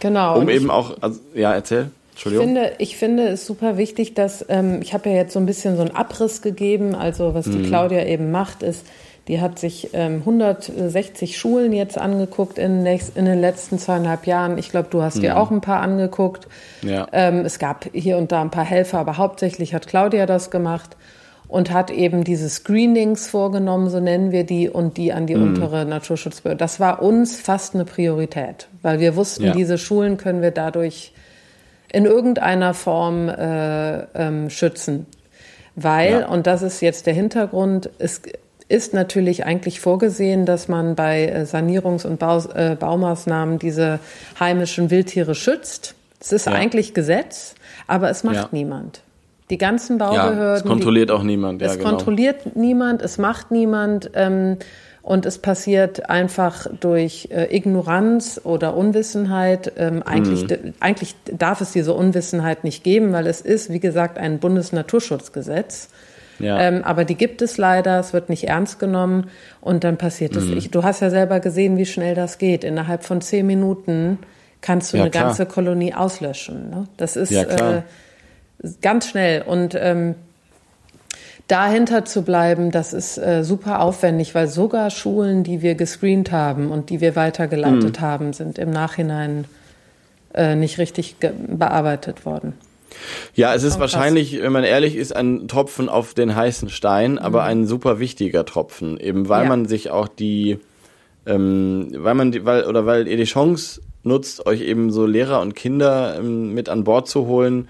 Genau. 0.00 0.38
Um 0.38 0.48
eben 0.48 0.70
auch, 0.70 0.96
also, 1.00 1.20
ja, 1.34 1.54
erzähl. 1.54 1.90
Entschuldigung. 2.12 2.48
Ich 2.48 2.54
finde, 2.54 2.72
ich 2.78 2.96
finde 2.96 3.28
es 3.28 3.46
super 3.46 3.76
wichtig, 3.76 4.14
dass 4.14 4.44
ähm, 4.48 4.80
ich 4.82 4.92
habe 4.92 5.08
ja 5.08 5.16
jetzt 5.16 5.32
so 5.32 5.38
ein 5.38 5.46
bisschen 5.46 5.76
so 5.76 5.82
einen 5.82 5.94
Abriss 5.94 6.42
gegeben. 6.42 6.94
Also 6.94 7.34
was 7.34 7.44
die 7.46 7.58
mhm. 7.58 7.66
Claudia 7.66 8.04
eben 8.06 8.30
macht, 8.32 8.62
ist, 8.62 8.84
die 9.28 9.40
hat 9.40 9.58
sich 9.58 9.90
ähm, 9.92 10.22
160 10.24 11.38
Schulen 11.38 11.72
jetzt 11.72 11.98
angeguckt 11.98 12.58
in, 12.58 12.82
nächst, 12.82 13.16
in, 13.16 13.26
den 13.26 13.40
letzten 13.40 13.78
zweieinhalb 13.78 14.26
Jahren. 14.26 14.58
Ich 14.58 14.70
glaube, 14.70 14.88
du 14.90 15.02
hast 15.02 15.16
mhm. 15.16 15.20
dir 15.20 15.38
auch 15.38 15.50
ein 15.50 15.60
paar 15.60 15.80
angeguckt. 15.80 16.48
Ja. 16.82 17.06
Ähm, 17.12 17.44
es 17.44 17.58
gab 17.58 17.88
hier 17.92 18.16
und 18.16 18.32
da 18.32 18.40
ein 18.40 18.50
paar 18.50 18.64
Helfer, 18.64 18.98
aber 18.98 19.16
hauptsächlich 19.16 19.74
hat 19.74 19.86
Claudia 19.86 20.26
das 20.26 20.50
gemacht 20.50 20.96
und 21.48 21.72
hat 21.72 21.90
eben 21.90 22.24
diese 22.24 22.48
Screenings 22.48 23.26
vorgenommen, 23.26 23.88
so 23.88 24.00
nennen 24.00 24.32
wir 24.32 24.44
die, 24.44 24.68
und 24.68 24.98
die 24.98 25.12
an 25.12 25.26
die 25.26 25.34
mhm. 25.34 25.42
untere 25.42 25.86
Naturschutzbehörde. 25.86 26.58
Das 26.58 26.78
war 26.78 27.02
uns 27.02 27.40
fast 27.40 27.74
eine 27.74 27.86
Priorität, 27.86 28.68
weil 28.82 29.00
wir 29.00 29.16
wussten, 29.16 29.46
ja. 29.46 29.52
diese 29.52 29.78
Schulen 29.78 30.18
können 30.18 30.42
wir 30.42 30.50
dadurch 30.50 31.12
in 31.90 32.04
irgendeiner 32.04 32.74
Form 32.74 33.30
äh, 33.30 34.00
ähm, 34.14 34.50
schützen. 34.50 35.06
Weil, 35.74 36.20
ja. 36.20 36.28
und 36.28 36.46
das 36.46 36.62
ist 36.62 36.82
jetzt 36.82 37.06
der 37.06 37.14
Hintergrund, 37.14 37.88
es 37.98 38.20
ist 38.68 38.92
natürlich 38.92 39.46
eigentlich 39.46 39.80
vorgesehen, 39.80 40.44
dass 40.44 40.68
man 40.68 40.94
bei 40.94 41.26
äh, 41.26 41.42
Sanierungs- 41.44 42.06
und 42.06 42.18
Bau, 42.18 42.40
äh, 42.54 42.76
Baumaßnahmen 42.78 43.58
diese 43.58 44.00
heimischen 44.38 44.90
Wildtiere 44.90 45.34
schützt. 45.34 45.94
Es 46.20 46.32
ist 46.32 46.46
ja. 46.46 46.52
eigentlich 46.52 46.92
Gesetz, 46.92 47.54
aber 47.86 48.10
es 48.10 48.22
macht 48.24 48.36
ja. 48.36 48.48
niemand. 48.50 49.00
Die 49.50 49.58
ganzen 49.58 49.98
Baubehörden. 49.98 50.38
Ja, 50.38 50.54
es 50.54 50.64
kontrolliert 50.64 51.10
die, 51.10 51.14
auch 51.14 51.22
niemand. 51.22 51.62
Ja, 51.62 51.68
es 51.68 51.78
genau. 51.78 51.90
kontrolliert 51.90 52.56
niemand, 52.56 53.02
es 53.02 53.18
macht 53.18 53.50
niemand. 53.50 54.10
Ähm, 54.14 54.58
und 55.08 55.24
es 55.24 55.38
passiert 55.38 56.10
einfach 56.10 56.66
durch 56.80 57.28
äh, 57.30 57.56
Ignoranz 57.56 58.42
oder 58.44 58.76
Unwissenheit. 58.76 59.72
Ähm, 59.78 60.02
eigentlich, 60.02 60.42
mhm. 60.42 60.74
eigentlich 60.80 61.14
darf 61.24 61.62
es 61.62 61.72
diese 61.72 61.94
Unwissenheit 61.94 62.62
nicht 62.62 62.84
geben, 62.84 63.14
weil 63.14 63.26
es 63.26 63.40
ist, 63.40 63.72
wie 63.72 63.80
gesagt, 63.80 64.18
ein 64.18 64.38
Bundesnaturschutzgesetz. 64.38 65.88
Ja. 66.38 66.60
Ähm, 66.60 66.84
aber 66.84 67.06
die 67.06 67.14
gibt 67.14 67.40
es 67.42 67.56
leider, 67.56 67.98
es 67.98 68.12
wird 68.12 68.28
nicht 68.28 68.48
ernst 68.48 68.78
genommen 68.78 69.30
und 69.60 69.82
dann 69.82 69.96
passiert 69.96 70.36
es. 70.36 70.44
Mhm. 70.44 70.70
du 70.70 70.82
hast 70.82 71.00
ja 71.00 71.08
selber 71.08 71.40
gesehen, 71.40 71.78
wie 71.78 71.86
schnell 71.86 72.14
das 72.14 72.36
geht. 72.36 72.62
Innerhalb 72.62 73.02
von 73.02 73.20
zehn 73.20 73.46
Minuten 73.46 74.18
kannst 74.60 74.92
du 74.92 74.98
ja, 74.98 75.04
eine 75.04 75.10
klar. 75.10 75.24
ganze 75.24 75.46
Kolonie 75.46 75.94
auslöschen. 75.94 76.70
Ne? 76.70 76.86
Das 76.96 77.16
ist 77.16 77.30
ja, 77.30 77.44
äh, 77.44 77.82
ganz 78.80 79.08
schnell 79.08 79.42
und 79.42 79.74
ähm, 79.74 80.14
dahinter 81.48 82.04
zu 82.04 82.22
bleiben, 82.22 82.70
das 82.70 82.92
ist 82.92 83.18
äh, 83.18 83.42
super 83.42 83.80
aufwendig, 83.80 84.34
weil 84.34 84.48
sogar 84.48 84.90
Schulen, 84.90 85.44
die 85.44 85.62
wir 85.62 85.74
gescreent 85.74 86.30
haben 86.30 86.70
und 86.70 86.90
die 86.90 87.00
wir 87.00 87.16
weitergeleitet 87.16 88.00
mhm. 88.00 88.04
haben, 88.04 88.32
sind 88.32 88.58
im 88.58 88.70
Nachhinein 88.70 89.46
äh, 90.34 90.54
nicht 90.54 90.78
richtig 90.78 91.16
bearbeitet 91.18 92.26
worden. 92.26 92.52
Ja, 93.34 93.54
es 93.54 93.62
ist 93.62 93.76
oh, 93.76 93.80
wahrscheinlich, 93.80 94.40
wenn 94.40 94.52
man 94.52 94.64
ehrlich 94.64 94.96
ist, 94.96 95.14
ein 95.14 95.48
Tropfen 95.48 95.88
auf 95.88 96.14
den 96.14 96.34
heißen 96.34 96.68
Stein, 96.68 97.12
mhm. 97.12 97.18
aber 97.18 97.44
ein 97.44 97.66
super 97.66 97.98
wichtiger 97.98 98.44
Tropfen, 98.44 98.98
eben 98.98 99.28
weil 99.28 99.44
ja. 99.44 99.48
man 99.48 99.66
sich 99.66 99.90
auch 99.90 100.08
die, 100.08 100.58
ähm, 101.26 101.88
weil 101.94 102.14
man 102.14 102.32
die, 102.32 102.44
weil 102.44 102.64
oder 102.64 102.84
weil 102.84 103.08
ihr 103.08 103.16
die 103.16 103.24
Chance 103.24 103.80
nutzt, 104.02 104.46
euch 104.46 104.60
eben 104.60 104.90
so 104.90 105.06
Lehrer 105.06 105.40
und 105.40 105.54
Kinder 105.54 106.16
ähm, 106.18 106.54
mit 106.54 106.68
an 106.68 106.84
Bord 106.84 107.08
zu 107.08 107.26
holen, 107.26 107.68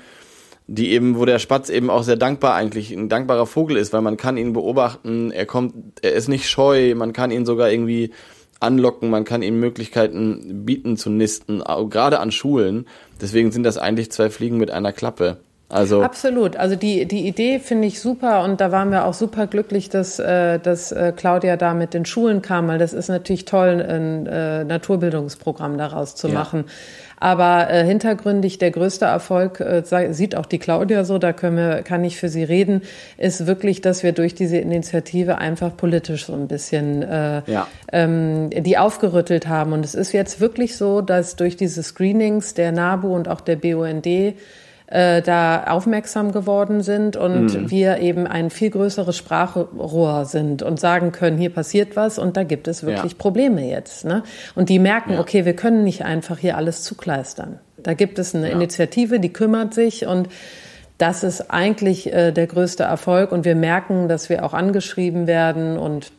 die 0.68 0.90
eben, 0.90 1.18
wo 1.18 1.24
der 1.24 1.38
Spatz 1.38 1.70
eben 1.70 1.88
auch 1.88 2.02
sehr 2.02 2.16
dankbar 2.16 2.54
eigentlich 2.54 2.92
ein 2.92 3.08
dankbarer 3.08 3.46
Vogel 3.46 3.78
ist, 3.78 3.94
weil 3.94 4.02
man 4.02 4.18
kann 4.18 4.36
ihn 4.36 4.52
beobachten, 4.52 5.30
er 5.30 5.46
kommt, 5.46 5.74
er 6.02 6.12
ist 6.12 6.28
nicht 6.28 6.48
scheu, 6.48 6.94
man 6.94 7.14
kann 7.14 7.30
ihn 7.30 7.46
sogar 7.46 7.70
irgendwie 7.72 8.10
anlocken, 8.60 9.08
man 9.08 9.24
kann 9.24 9.42
ihm 9.42 9.58
Möglichkeiten 9.60 10.66
bieten 10.66 10.98
zu 10.98 11.08
nisten, 11.08 11.62
gerade 11.88 12.20
an 12.20 12.30
Schulen. 12.30 12.86
Deswegen 13.20 13.50
sind 13.50 13.62
das 13.62 13.78
eigentlich 13.78 14.12
zwei 14.12 14.28
Fliegen 14.28 14.58
mit 14.58 14.70
einer 14.70 14.92
Klappe. 14.92 15.38
Also 15.70 16.02
Absolut. 16.02 16.56
Also 16.56 16.76
die, 16.76 17.04
die 17.04 17.28
Idee 17.28 17.58
finde 17.58 17.88
ich 17.88 18.00
super 18.00 18.42
und 18.42 18.58
da 18.58 18.72
waren 18.72 18.90
wir 18.90 19.04
auch 19.04 19.12
super 19.12 19.46
glücklich, 19.46 19.90
dass, 19.90 20.18
äh, 20.18 20.58
dass 20.58 20.92
äh, 20.92 21.12
Claudia 21.14 21.58
da 21.58 21.74
mit 21.74 21.92
den 21.92 22.06
Schulen 22.06 22.40
kam, 22.40 22.68
weil 22.68 22.78
das 22.78 22.94
ist 22.94 23.08
natürlich 23.08 23.44
toll, 23.44 23.84
ein 23.86 24.26
äh, 24.26 24.64
Naturbildungsprogramm 24.64 25.76
daraus 25.76 26.14
zu 26.14 26.28
Ja. 26.28 26.34
machen. 26.34 26.64
Aber 27.20 27.68
äh, 27.68 27.84
hintergründig 27.84 28.56
der 28.58 28.70
größte 28.70 29.04
Erfolg, 29.04 29.60
äh, 29.60 29.82
sieht 30.12 30.36
auch 30.36 30.46
die 30.46 30.58
Claudia 30.58 31.04
so, 31.04 31.18
da 31.18 31.34
können 31.34 31.56
wir, 31.58 31.82
kann 31.82 32.02
ich 32.02 32.16
für 32.16 32.30
sie 32.30 32.44
reden, 32.44 32.80
ist 33.18 33.46
wirklich, 33.46 33.82
dass 33.82 34.02
wir 34.02 34.12
durch 34.12 34.34
diese 34.34 34.56
Initiative 34.56 35.36
einfach 35.36 35.76
politisch 35.76 36.26
so 36.26 36.32
ein 36.32 36.48
bisschen 36.48 37.02
äh, 37.02 37.42
Ja. 37.46 37.66
ähm, 37.92 38.48
die 38.50 38.78
aufgerüttelt 38.78 39.48
haben. 39.48 39.74
Und 39.74 39.84
es 39.84 39.94
ist 39.94 40.12
jetzt 40.12 40.40
wirklich 40.40 40.76
so, 40.78 41.02
dass 41.02 41.36
durch 41.36 41.56
diese 41.56 41.82
Screenings 41.82 42.54
der 42.54 42.72
NABU 42.72 43.14
und 43.14 43.28
auch 43.28 43.42
der 43.42 43.56
BUND 43.56 44.06
äh, 44.90 45.20
da 45.20 45.64
aufmerksam 45.64 46.32
geworden 46.32 46.80
sind 46.82 47.16
und 47.16 47.54
Mhm. 47.54 47.70
wir 47.70 47.98
eben 47.98 48.26
ein 48.26 48.48
viel 48.48 48.70
größeres 48.70 49.16
Sprachrohr 49.16 50.24
sind 50.24 50.62
und 50.62 50.80
sagen 50.80 51.12
können, 51.12 51.36
hier 51.36 51.50
passiert 51.52 51.94
was 51.94 52.18
und 52.18 52.36
da 52.38 52.42
gibt 52.44 52.68
es 52.68 52.82
wirklich 52.84 53.12
Ja. 53.12 53.18
Probleme 53.18 53.68
jetzt. 53.68 54.06
Ne? 54.06 54.22
Und 54.54 54.70
die 54.70 54.78
merken, 54.78 55.12
Ja. 55.14 55.20
okay, 55.20 55.44
wir 55.44 55.54
können 55.54 55.84
nicht 55.84 56.04
einfach 56.04 56.38
hier 56.38 56.56
alles 56.56 56.84
zukleistern. 56.84 57.58
Da 57.76 57.92
gibt 57.94 58.18
es 58.18 58.34
eine 58.34 58.50
Initiative, 58.50 59.20
die 59.20 59.32
kümmert 59.32 59.74
sich 59.74 60.06
und 60.06 60.28
das 60.96 61.22
ist 61.22 61.50
eigentlich 61.50 62.12
äh, 62.12 62.32
der 62.32 62.46
größte 62.46 62.82
Erfolg 62.84 63.30
und 63.30 63.44
wir 63.44 63.54
merken, 63.54 64.08
dass 64.08 64.28
wir 64.30 64.44
auch 64.44 64.54
angeschrieben 64.54 65.26
werden 65.26 65.78
und 65.78 66.12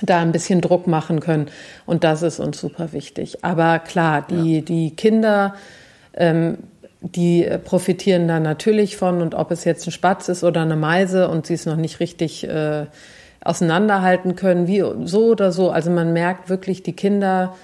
da 0.00 0.20
ein 0.20 0.32
bisschen 0.32 0.60
Druck 0.60 0.86
machen 0.88 1.20
können. 1.20 1.46
Und 1.86 2.02
das 2.02 2.22
ist 2.22 2.40
uns 2.40 2.58
super 2.58 2.92
wichtig. 2.92 3.44
Aber 3.44 3.78
klar, 3.78 4.26
die, 4.28 4.62
die 4.62 4.96
Kinder, 4.96 5.54
ähm, 6.14 6.58
die 7.02 7.44
äh, 7.44 7.58
profitieren 7.58 8.28
da 8.28 8.40
natürlich 8.40 8.96
von. 8.96 9.20
Und 9.20 9.34
ob 9.34 9.50
es 9.50 9.64
jetzt 9.64 9.86
ein 9.86 9.92
Spatz 9.92 10.28
ist 10.28 10.44
oder 10.44 10.62
eine 10.62 10.76
Meise 10.76 11.28
und 11.28 11.46
sie 11.46 11.54
es 11.54 11.66
noch 11.66 11.76
nicht 11.76 12.00
richtig 12.00 12.48
äh, 12.48 12.86
auseinanderhalten 13.44 14.36
können, 14.36 14.66
wie 14.66 14.84
so 15.04 15.26
oder 15.26 15.52
so. 15.52 15.70
Also 15.70 15.90
man 15.90 16.12
merkt 16.12 16.48
wirklich, 16.48 16.82
die 16.82 16.94
Kinder, 16.94 17.56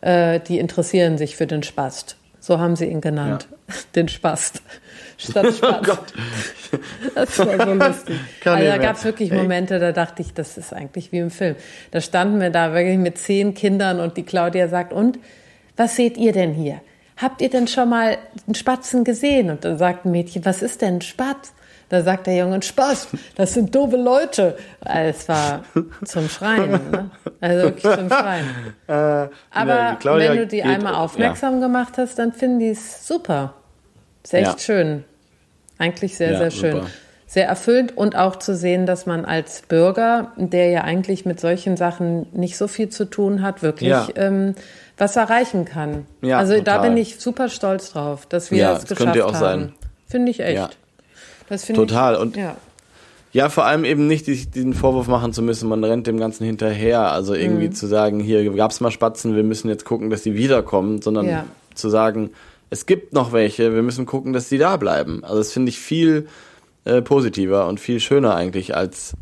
äh, 0.00 0.40
die 0.40 0.58
interessieren 0.58 1.18
sich 1.18 1.36
für 1.36 1.46
den 1.46 1.62
Spast. 1.62 2.16
So 2.40 2.58
haben 2.58 2.76
sie 2.76 2.86
ihn 2.86 3.00
genannt. 3.00 3.48
Den 3.96 4.08
Spast. 4.08 4.62
Statt 5.18 5.52
Spatz. 5.52 5.80
Oh 5.80 5.82
Gott. 5.82 6.12
Das 7.14 7.38
war 7.38 7.66
so 7.66 7.72
lustig. 7.86 8.16
Kann 8.40 8.58
also 8.58 8.70
da 8.70 8.78
gab 8.78 8.96
es 8.96 9.04
wirklich 9.04 9.32
Momente, 9.32 9.78
da 9.80 9.90
dachte 9.90 10.22
ich, 10.22 10.32
das 10.32 10.56
ist 10.56 10.72
eigentlich 10.72 11.10
wie 11.10 11.18
im 11.18 11.30
Film. 11.30 11.56
Da 11.90 12.00
standen 12.00 12.40
wir 12.40 12.50
da 12.50 12.72
wirklich 12.72 12.98
mit 12.98 13.18
zehn 13.18 13.54
Kindern 13.54 13.98
und 13.98 14.16
die 14.16 14.22
Claudia 14.22 14.68
sagt, 14.68 14.92
und 14.92 15.18
was 15.76 15.96
seht 15.96 16.16
ihr 16.16 16.32
denn 16.32 16.52
hier? 16.52 16.80
Habt 17.16 17.40
ihr 17.40 17.48
denn 17.50 17.66
schon 17.66 17.88
mal 17.88 18.18
einen 18.46 18.54
Spatzen 18.54 19.04
gesehen? 19.04 19.50
Und 19.50 19.64
dann 19.64 19.78
sagt 19.78 20.04
ein 20.04 20.10
Mädchen, 20.10 20.44
was 20.44 20.62
ist 20.62 20.82
denn 20.82 20.96
ein 20.96 21.00
Spatz? 21.02 21.52
Da 21.88 22.02
sagt 22.02 22.26
der 22.26 22.36
Junge, 22.36 22.60
Spaß, 22.62 23.08
das 23.36 23.54
sind 23.54 23.72
doofe 23.74 23.96
Leute. 23.96 24.58
Es 24.84 25.28
war 25.28 25.62
zum 26.04 26.28
Schreien, 26.28 26.72
ne? 26.90 27.10
Also 27.40 27.62
wirklich 27.62 27.94
zum 27.94 28.08
Schreien. 28.08 28.46
Aber 28.88 29.30
Ja, 29.50 29.90
die 29.92 29.96
Claudia 29.98 30.30
wenn 30.32 30.38
du 30.38 30.46
die 30.48 30.62
einmal 30.64 30.94
aufmerksam 30.96 31.60
gemacht 31.60 31.94
hast, 31.96 32.18
dann 32.18 32.32
finden 32.32 32.58
die 32.58 32.70
es 32.70 33.06
super. 33.06 33.54
Ist 34.24 34.34
echt 34.34 34.46
Ja. 34.46 34.58
schön. 34.58 35.04
Eigentlich 35.78 36.16
sehr, 36.16 36.32
Ja, 36.32 36.38
sehr 36.38 36.50
schön. 36.50 36.72
super. 36.72 36.86
Sehr 37.28 37.46
erfüllend 37.48 37.96
und 37.96 38.16
auch 38.16 38.36
zu 38.36 38.56
sehen, 38.56 38.86
dass 38.86 39.06
man 39.06 39.24
als 39.24 39.62
Bürger, 39.62 40.32
der 40.36 40.70
ja 40.70 40.82
eigentlich 40.82 41.24
mit 41.24 41.38
solchen 41.40 41.76
Sachen 41.76 42.26
nicht 42.32 42.56
so 42.56 42.66
viel 42.68 42.88
zu 42.88 43.04
tun 43.04 43.42
hat, 43.42 43.62
wirklich 43.62 43.90
Ja. 43.90 44.08
ähm, 44.16 44.54
was 44.96 45.16
erreichen 45.16 45.64
kann. 45.64 46.06
Ja, 46.22 46.38
also 46.38 46.54
da 46.60 46.76
total. 46.76 46.88
bin 46.88 46.96
ich 46.96 47.18
super 47.18 47.48
stolz 47.48 47.92
drauf, 47.92 48.26
dass 48.26 48.50
wir 48.50 48.58
Ja, 48.58 48.72
es 48.72 48.80
das 48.80 48.88
geschafft 48.90 49.04
könnt 49.04 49.16
ihr 49.16 49.26
auch 49.26 49.34
haben. 49.34 49.40
sein. 49.40 49.72
Finde 50.08 50.30
ich 50.30 50.40
echt. 50.40 50.56
Ja. 50.56 50.70
Das 51.48 51.64
finde 51.64 51.80
Total. 51.86 52.14
Ich, 52.14 52.20
Und- 52.20 52.36
ja. 52.36 52.56
Ja, 53.32 53.50
vor 53.50 53.66
allem 53.66 53.84
eben 53.84 54.06
nicht 54.06 54.26
diesen 54.26 54.72
Vorwurf 54.72 55.08
machen 55.08 55.34
zu 55.34 55.42
müssen, 55.42 55.68
man 55.68 55.84
rennt 55.84 56.06
dem 56.06 56.18
Ganzen 56.18 56.44
hinterher. 56.46 57.12
Also 57.12 57.34
Mhm. 57.34 57.40
irgendwie 57.40 57.70
zu 57.70 57.86
sagen, 57.86 58.18
hier 58.20 58.50
gab's 58.54 58.80
mal 58.80 58.90
Spatzen, 58.90 59.36
wir 59.36 59.42
müssen 59.42 59.68
jetzt 59.68 59.84
gucken, 59.84 60.08
dass 60.08 60.22
die 60.22 60.34
wiederkommen, 60.36 61.02
sondern 61.02 61.28
Ja. 61.28 61.44
zu 61.74 61.90
sagen, 61.90 62.30
es 62.70 62.86
gibt 62.86 63.12
noch 63.12 63.32
welche, 63.32 63.74
wir 63.74 63.82
müssen 63.82 64.06
gucken, 64.06 64.32
dass 64.32 64.48
die 64.48 64.56
da 64.58 64.78
bleiben. 64.78 65.22
Also 65.22 65.36
das 65.38 65.52
finde 65.52 65.68
ich 65.68 65.78
viel 65.78 66.28
äh, 66.86 67.02
positiver 67.02 67.66
und 67.66 67.78
viel 67.80 67.98
schöner 68.00 68.34
eigentlich 68.36 68.74
als, 68.76 69.12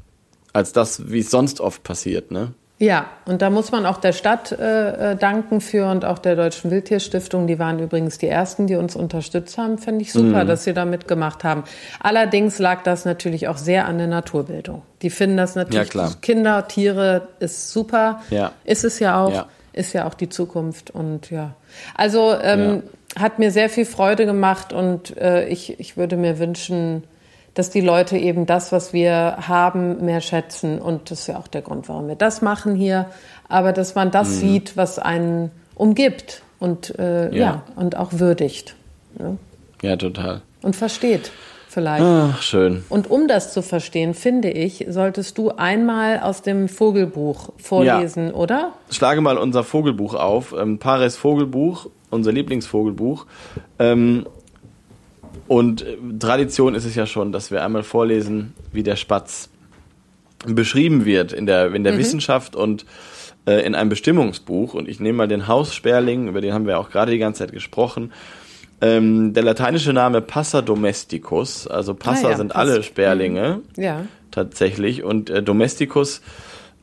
als 0.52 0.72
das, 0.72 1.10
wie 1.10 1.20
es 1.20 1.30
sonst 1.30 1.60
oft 1.60 1.82
passiert, 1.82 2.30
ne? 2.30 2.52
Ja, 2.84 3.06
und 3.24 3.40
da 3.40 3.48
muss 3.48 3.72
man 3.72 3.86
auch 3.86 3.96
der 3.96 4.12
Stadt 4.12 4.52
äh, 4.52 5.12
äh, 5.12 5.16
danken 5.16 5.62
für 5.62 5.90
und 5.90 6.04
auch 6.04 6.18
der 6.18 6.36
Deutschen 6.36 6.70
Wildtierstiftung. 6.70 7.46
Die 7.46 7.58
waren 7.58 7.78
übrigens 7.78 8.18
die 8.18 8.28
ersten, 8.28 8.66
die 8.66 8.76
uns 8.76 8.94
unterstützt 8.94 9.56
haben. 9.56 9.78
Fände 9.78 10.02
ich 10.02 10.12
super, 10.12 10.44
dass 10.44 10.64
sie 10.64 10.74
da 10.74 10.84
mitgemacht 10.84 11.44
haben. 11.44 11.64
Allerdings 12.00 12.58
lag 12.58 12.82
das 12.82 13.06
natürlich 13.06 13.48
auch 13.48 13.56
sehr 13.56 13.86
an 13.86 13.96
der 13.96 14.06
Naturbildung. 14.06 14.82
Die 15.00 15.08
finden 15.08 15.38
das 15.38 15.54
natürlich, 15.54 15.86
Ja, 15.86 15.90
klar. 15.90 16.14
Kinder, 16.20 16.68
Tiere 16.68 17.28
ist 17.40 17.70
super. 17.70 18.20
Ja. 18.28 18.52
Ist 18.64 18.84
es 18.84 18.98
ja 18.98 19.24
auch. 19.24 19.32
Ja. 19.32 19.46
Ist 19.72 19.92
ja 19.92 20.06
auch 20.06 20.14
die 20.14 20.28
Zukunft 20.28 20.92
und 20.92 21.30
ja. 21.32 21.54
Also 21.96 22.32
ähm, 22.40 22.84
hat 23.18 23.40
mir 23.40 23.50
sehr 23.50 23.68
viel 23.68 23.86
Freude 23.86 24.24
gemacht 24.24 24.72
und 24.72 25.16
äh, 25.16 25.48
ich, 25.48 25.80
ich 25.80 25.96
würde 25.96 26.16
mir 26.16 26.38
wünschen, 26.38 27.02
dass 27.54 27.70
die 27.70 27.80
Leute 27.80 28.18
eben 28.18 28.46
das, 28.46 28.72
was 28.72 28.92
wir 28.92 29.36
haben, 29.48 30.04
mehr 30.04 30.20
schätzen. 30.20 30.78
Und 30.80 31.10
das 31.10 31.20
ist 31.20 31.26
ja 31.28 31.38
auch 31.38 31.46
der 31.48 31.62
Grund, 31.62 31.88
warum 31.88 32.08
wir 32.08 32.16
das 32.16 32.42
machen 32.42 32.74
hier. 32.74 33.06
Aber 33.48 33.72
dass 33.72 33.94
man 33.94 34.08
Mhm. 34.08 34.12
das 34.12 34.38
sieht, 34.40 34.76
was 34.76 34.98
einen 34.98 35.50
umgibt 35.74 36.42
und, 36.58 36.98
äh, 36.98 37.30
ja. 37.30 37.36
Ja. 37.36 37.62
und 37.76 37.96
auch 37.96 38.12
würdigt 38.12 38.74
ne? 39.18 39.38
Ja, 39.82 39.96
total. 39.96 40.42
und 40.62 40.74
versteht 40.76 41.30
vielleicht. 41.68 42.04
Ach, 42.04 42.40
schön. 42.40 42.84
Und 42.88 43.10
um 43.10 43.26
das 43.28 43.52
zu 43.52 43.60
verstehen, 43.62 44.14
finde 44.14 44.50
ich, 44.50 44.86
solltest 44.88 45.36
du 45.38 45.50
einmal 45.50 46.20
aus 46.20 46.42
dem 46.42 46.68
Vogelbuch 46.68 47.50
vorlesen, 47.58 48.32
oder? 48.32 48.72
schlage 48.90 49.20
mal 49.20 49.36
unser 49.38 49.64
Vogelbuch 49.64 50.14
auf, 50.14 50.54
ähm, 50.58 50.78
Pares 50.78 51.16
Vogelbuch, 51.16 51.86
unser 52.10 52.30
Lieblingsvogelbuch. 52.32 53.26
Ähm, 53.80 54.26
und 55.48 55.82
äh, 55.82 55.96
Tradition 56.18 56.74
ist 56.74 56.84
es 56.84 56.94
ja 56.94 57.06
schon, 57.06 57.32
dass 57.32 57.50
wir 57.50 57.64
einmal 57.64 57.82
vorlesen, 57.82 58.52
wie 58.72 58.82
der 58.82 58.96
Spatz 58.96 59.48
beschrieben 60.46 61.04
wird 61.04 61.32
in 61.32 61.46
der, 61.46 61.74
in 61.74 61.84
der 61.84 61.96
Wissenschaft 61.98 62.54
und 62.56 62.84
äh, 63.46 63.64
in 63.66 63.74
einem 63.74 63.88
Bestimmungsbuch. 63.88 64.74
Und 64.74 64.88
ich 64.88 65.00
nehme 65.00 65.18
mal 65.18 65.28
den 65.28 65.48
Haussperling, 65.48 66.28
über 66.28 66.40
den 66.40 66.52
haben 66.52 66.66
wir 66.66 66.78
auch 66.78 66.90
gerade 66.90 67.12
die 67.12 67.18
ganze 67.18 67.40
Zeit 67.40 67.52
gesprochen. 67.52 68.12
Ähm, 68.80 69.32
der 69.32 69.42
lateinische 69.44 69.92
Name 69.92 70.20
Passa 70.20 70.60
domesticus, 70.60 71.66
also 71.66 71.94
Passa 71.94 72.26
Ah 72.28 72.30
ja, 72.32 72.36
sind 72.36 72.48
Pass- 72.52 72.58
alle 72.68 72.82
Sperlinge 72.82 73.60
Ja. 73.76 74.04
tatsächlich. 74.30 75.02
Und 75.04 75.30
äh, 75.30 75.42
Domesticus, 75.42 76.20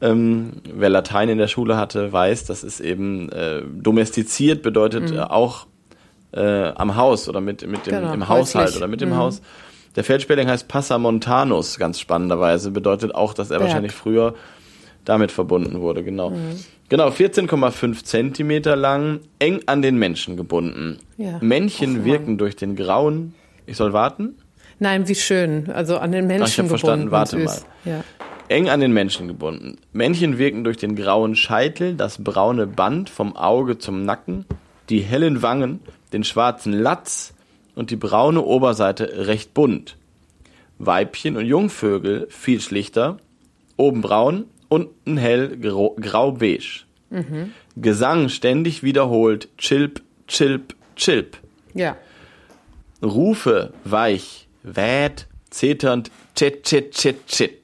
ähm, 0.01 0.53
wer 0.73 0.89
Latein 0.89 1.29
in 1.29 1.37
der 1.37 1.47
Schule 1.47 1.77
hatte, 1.77 2.11
weiß, 2.11 2.45
das 2.45 2.63
ist 2.63 2.79
eben 2.79 3.29
äh, 3.29 3.61
domestiziert, 3.61 4.63
bedeutet 4.63 5.11
Mhm. 5.11 5.17
äh, 5.17 5.21
auch 5.21 5.67
äh, 6.33 6.69
am 6.69 6.95
Haus 6.95 7.27
oder 7.29 7.41
mit, 7.41 7.65
mit 7.67 7.85
dem, 7.87 7.95
Genau, 7.95 8.13
im 8.13 8.27
Haushalt 8.29 8.67
häuslich. 8.67 8.77
oder 8.77 8.87
mit 8.87 9.01
dem 9.01 9.15
Haus. 9.15 9.41
Der 9.95 10.03
Feldsperling 10.03 10.47
heißt 10.47 10.67
Passamontanus, 10.67 11.77
ganz 11.77 11.99
spannenderweise, 11.99 12.71
bedeutet 12.71 13.13
auch, 13.13 13.33
dass 13.33 13.51
er 13.51 13.57
Berg. 13.57 13.67
wahrscheinlich 13.69 13.91
früher 13.91 14.35
damit 15.03 15.31
verbunden 15.31 15.81
wurde, 15.81 16.03
genau. 16.03 16.31
Genau, 16.89 17.07
14,5 17.09 18.03
Zentimeter 18.03 18.75
lang, 18.75 19.19
eng 19.39 19.61
an 19.65 19.81
den 19.81 19.95
Menschen 19.97 20.37
gebunden. 20.37 20.99
Ja. 21.17 21.37
Männchen 21.41 22.05
wirken 22.05 22.37
durch 22.37 22.55
den 22.55 22.75
grauen, 22.75 23.33
ich 23.65 23.77
soll 23.77 23.93
warten? 23.93 24.35
Nein, 24.79 25.07
wie 25.07 25.15
schön. 25.15 25.69
Also 25.71 25.97
an 25.97 26.11
den 26.11 26.27
Menschen 26.27 26.43
Ach, 26.43 26.47
ich 26.47 26.57
hab 26.59 26.65
gebunden. 26.65 27.09
verstanden, 27.09 27.11
warte 27.11 27.39
süß. 27.39 27.65
Ja. 27.85 28.03
Eng 28.47 28.69
an 28.69 28.79
den 28.81 28.91
Menschen 28.93 29.27
gebunden. 29.27 29.77
Männchen 29.93 30.37
wirken 30.37 30.63
durch 30.63 30.77
den 30.77 30.95
grauen 30.95 31.35
Scheitel, 31.35 31.95
das 31.95 32.23
braune 32.23 32.67
Band 32.67 33.09
vom 33.09 33.35
Auge 33.35 33.77
zum 33.77 34.03
Nacken, 34.05 34.45
die 34.89 34.99
hellen 34.99 35.41
Wangen, 35.41 35.79
den 36.13 36.23
schwarzen 36.23 36.73
Latz 36.73 37.33
und 37.75 37.89
die 37.91 37.95
braune 37.95 38.41
Oberseite 38.41 39.27
recht 39.27 39.53
bunt. 39.53 39.95
Weibchen 40.79 41.37
und 41.37 41.45
Jungvögel 41.45 42.27
viel 42.29 42.59
schlichter, 42.59 43.17
oben 43.77 44.01
braun, 44.01 44.45
unten 44.69 45.17
hell 45.17 45.57
grau- 45.61 45.95
grau-beige. 45.99 46.85
Gesang 47.75 48.29
ständig 48.29 48.83
wiederholt, 48.83 49.49
chilp, 49.57 50.01
chilp, 50.27 50.75
chilp. 50.95 51.37
ja. 51.73 51.95
Rufe 53.03 53.73
weich, 53.83 54.47
wäht, 54.63 55.27
zeternd, 55.49 56.11
chit, 56.35 56.63
chit, 56.63 56.91
chit, 56.91 57.25
chit. 57.27 57.57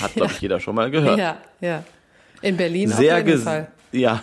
Hat, 0.00 0.14
glaube 0.14 0.32
ich, 0.36 0.40
jeder 0.40 0.60
schon 0.60 0.76
mal 0.76 0.88
gehört. 0.90 1.18
Ja, 1.18 1.38
ja. 1.60 1.82
In 2.42 2.56
Berlin 2.56 2.90
sehr, 2.90 3.18
auf 3.20 3.26
jeden 3.26 3.40
Fall. 3.42 3.68
ja, 3.90 4.22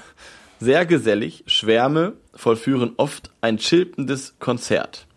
sehr 0.62 0.86
gesellig, 0.86 1.43
Schwärme 1.47 2.14
vollführen 2.36 2.93
oft 2.97 3.32
ein 3.41 3.57
chilpendes 3.57 4.36
Konzert. 4.39 5.07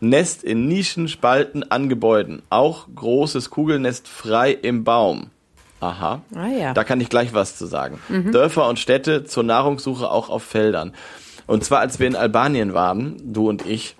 Nest 0.00 0.44
in 0.44 0.66
Nischen, 0.66 1.08
Spalten 1.08 1.70
an 1.70 1.88
Gebäuden. 1.88 2.42
Auch 2.50 2.88
großes 2.94 3.50
Kugelnest 3.50 4.08
frei 4.08 4.52
im 4.52 4.84
Baum. 4.84 5.30
Aha. 5.80 6.22
Ah 6.34 6.48
ja. 6.48 6.70
Mhm. 6.70 6.74
Da 6.74 6.84
kann 6.84 7.00
ich 7.00 7.08
gleich 7.08 7.34
was 7.34 7.56
zu 7.56 7.66
sagen. 7.66 8.00
Dörfer 8.32 8.68
und 8.68 8.78
Städte 8.78 9.24
zur 9.24 9.44
Nahrungssuche 9.44 10.10
auch 10.10 10.28
auf 10.28 10.42
Feldern. 10.42 10.92
Und 11.46 11.64
zwar, 11.64 11.78
als 11.78 12.00
wir 12.00 12.08
in 12.08 12.16
Albanien 12.16 12.74
waren, 12.74 13.16
du 13.32 13.48
und 13.48 13.64
ich, 13.64 13.96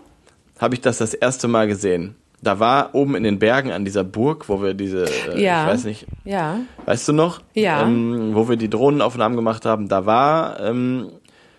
habe 0.59 0.75
ich 0.75 0.81
das 0.81 0.99
das 0.99 1.15
erste 1.15 1.47
Mal 1.49 1.69
gesehen. 1.69 2.17
Da 2.41 2.61
war 2.61 2.95
oben 2.95 3.17
in 3.17 3.25
den 3.25 3.39
Bergen 3.39 3.73
an 3.73 3.85
dieser 3.85 4.05
Burg, 4.05 4.49
wo 4.49 4.63
wir 4.63 4.75
diese, 4.75 5.05
äh, 5.05 5.43
ja. 5.43 5.65
ich 5.65 5.73
weiß 5.73 5.85
nicht, 5.85 6.07
ja. 6.25 6.61
weißt 6.87 7.09
du 7.09 7.13
noch? 7.13 7.41
Ja. 7.55 7.83
Ähm, 7.83 8.31
wo 8.35 8.49
wir 8.49 8.57
die 8.57 8.71
Drohnenaufnahmen 8.71 9.37
gemacht 9.37 9.67
haben, 9.67 9.89
da 9.89 10.07
war 10.07 10.61
ähm, 10.61 11.11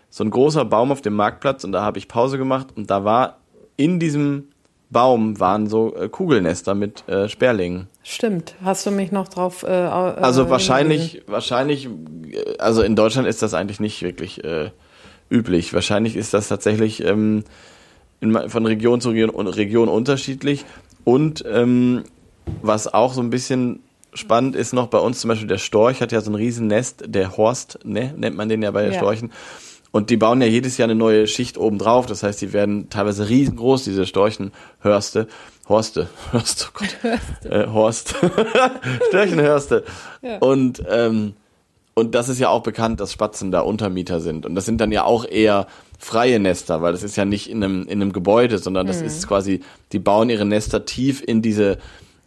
so 0.09 0.23
ein 0.23 0.29
großer 0.29 0.65
Baum 0.65 0.91
auf 0.91 1.01
dem 1.01 1.13
Marktplatz 1.15 1.63
und 1.63 1.73
da 1.73 1.81
habe 1.83 1.97
ich 1.97 2.07
Pause 2.07 2.37
gemacht 2.37 2.67
und 2.75 2.89
da 2.89 3.03
war 3.03 3.37
in 3.75 3.99
diesem 3.99 4.49
Baum 4.89 5.39
waren 5.39 5.67
so 5.67 5.95
äh, 5.95 6.09
Kugelnester 6.09 6.73
mit 6.73 7.07
äh, 7.07 7.29
Sperlingen. 7.29 7.87
Stimmt. 8.03 8.55
Hast 8.63 8.85
du 8.85 8.91
mich 8.91 9.11
noch 9.11 9.27
drauf? 9.27 9.63
Äh, 9.63 9.67
also 9.67 10.49
wahrscheinlich, 10.49 11.21
wahrscheinlich, 11.27 11.85
äh, 11.85 12.57
also 12.57 12.81
in 12.81 12.95
Deutschland 12.95 13.27
ist 13.27 13.43
das 13.43 13.53
eigentlich 13.53 13.79
nicht 13.79 14.01
wirklich 14.01 14.43
äh, 14.43 14.71
üblich. 15.29 15.73
Wahrscheinlich 15.73 16.15
ist 16.15 16.33
das 16.33 16.47
tatsächlich 16.47 17.03
ähm, 17.03 17.43
in, 18.21 18.49
von 18.49 18.65
Region 18.65 19.01
zu 19.01 19.09
Region, 19.09 19.47
Region 19.47 19.89
unterschiedlich. 19.89 20.65
Und 21.03 21.43
ähm, 21.47 22.03
was 22.61 22.93
auch 22.93 23.13
so 23.13 23.21
ein 23.21 23.29
bisschen 23.29 23.81
spannend 24.13 24.55
ist 24.55 24.73
noch 24.73 24.87
bei 24.87 24.97
uns 24.97 25.19
zum 25.19 25.29
Beispiel 25.29 25.47
der 25.47 25.59
Storch 25.59 26.01
hat 26.01 26.11
ja 26.11 26.21
so 26.21 26.31
ein 26.31 26.35
Riesennest, 26.35 27.03
der 27.07 27.37
Horst, 27.37 27.79
ne, 27.83 28.13
nennt 28.17 28.35
man 28.35 28.49
den 28.49 28.63
ja 28.63 28.71
bei 28.71 28.87
ja. 28.87 28.93
Storchen. 28.93 29.31
Und 29.91 30.09
die 30.09 30.17
bauen 30.17 30.41
ja 30.41 30.47
jedes 30.47 30.77
Jahr 30.77 30.87
eine 30.87 30.95
neue 30.95 31.25
Schicht 31.25 31.57
oben 31.57 31.79
drauf. 31.79 32.05
Das 32.05 32.21
heißt, 32.21 32.39
die 32.41 32.53
werden 32.53 32.89
teilweise 32.89 33.27
riesengroß, 33.27 33.83
diese 33.85 34.05
Storchenhörste. 34.05 35.27
Horste. 35.67 36.09
Horst, 36.33 36.69
oh 36.69 36.79
Gott. 36.79 36.97
Hörste. 37.01 37.49
Äh, 37.49 37.67
Horst. 37.67 38.15
Störchenhörste. 39.07 39.83
Ja. 40.21 40.37
Und, 40.39 40.83
ähm, 40.89 41.33
und 41.95 42.15
das 42.15 42.29
ist 42.29 42.39
ja 42.39 42.49
auch 42.49 42.63
bekannt, 42.63 42.99
dass 42.99 43.13
Spatzen 43.13 43.51
da 43.51 43.61
Untermieter 43.61 44.19
sind. 44.19 44.45
Und 44.45 44.55
das 44.55 44.65
sind 44.65 44.79
dann 44.79 44.91
ja 44.91 45.05
auch 45.05 45.25
eher 45.25 45.67
freie 45.99 46.39
Nester, 46.39 46.81
weil 46.81 46.93
das 46.93 47.03
ist 47.03 47.17
ja 47.17 47.25
nicht 47.25 47.49
in 47.49 47.63
einem, 47.63 47.83
in 47.83 48.01
einem 48.01 48.13
Gebäude, 48.13 48.57
sondern 48.57 48.87
das 48.87 49.01
mhm. 49.01 49.07
ist 49.07 49.27
quasi, 49.27 49.61
die 49.91 49.99
bauen 49.99 50.29
ihre 50.29 50.45
Nester 50.45 50.85
tief 50.85 51.21
in 51.25 51.41
diese 51.41 51.77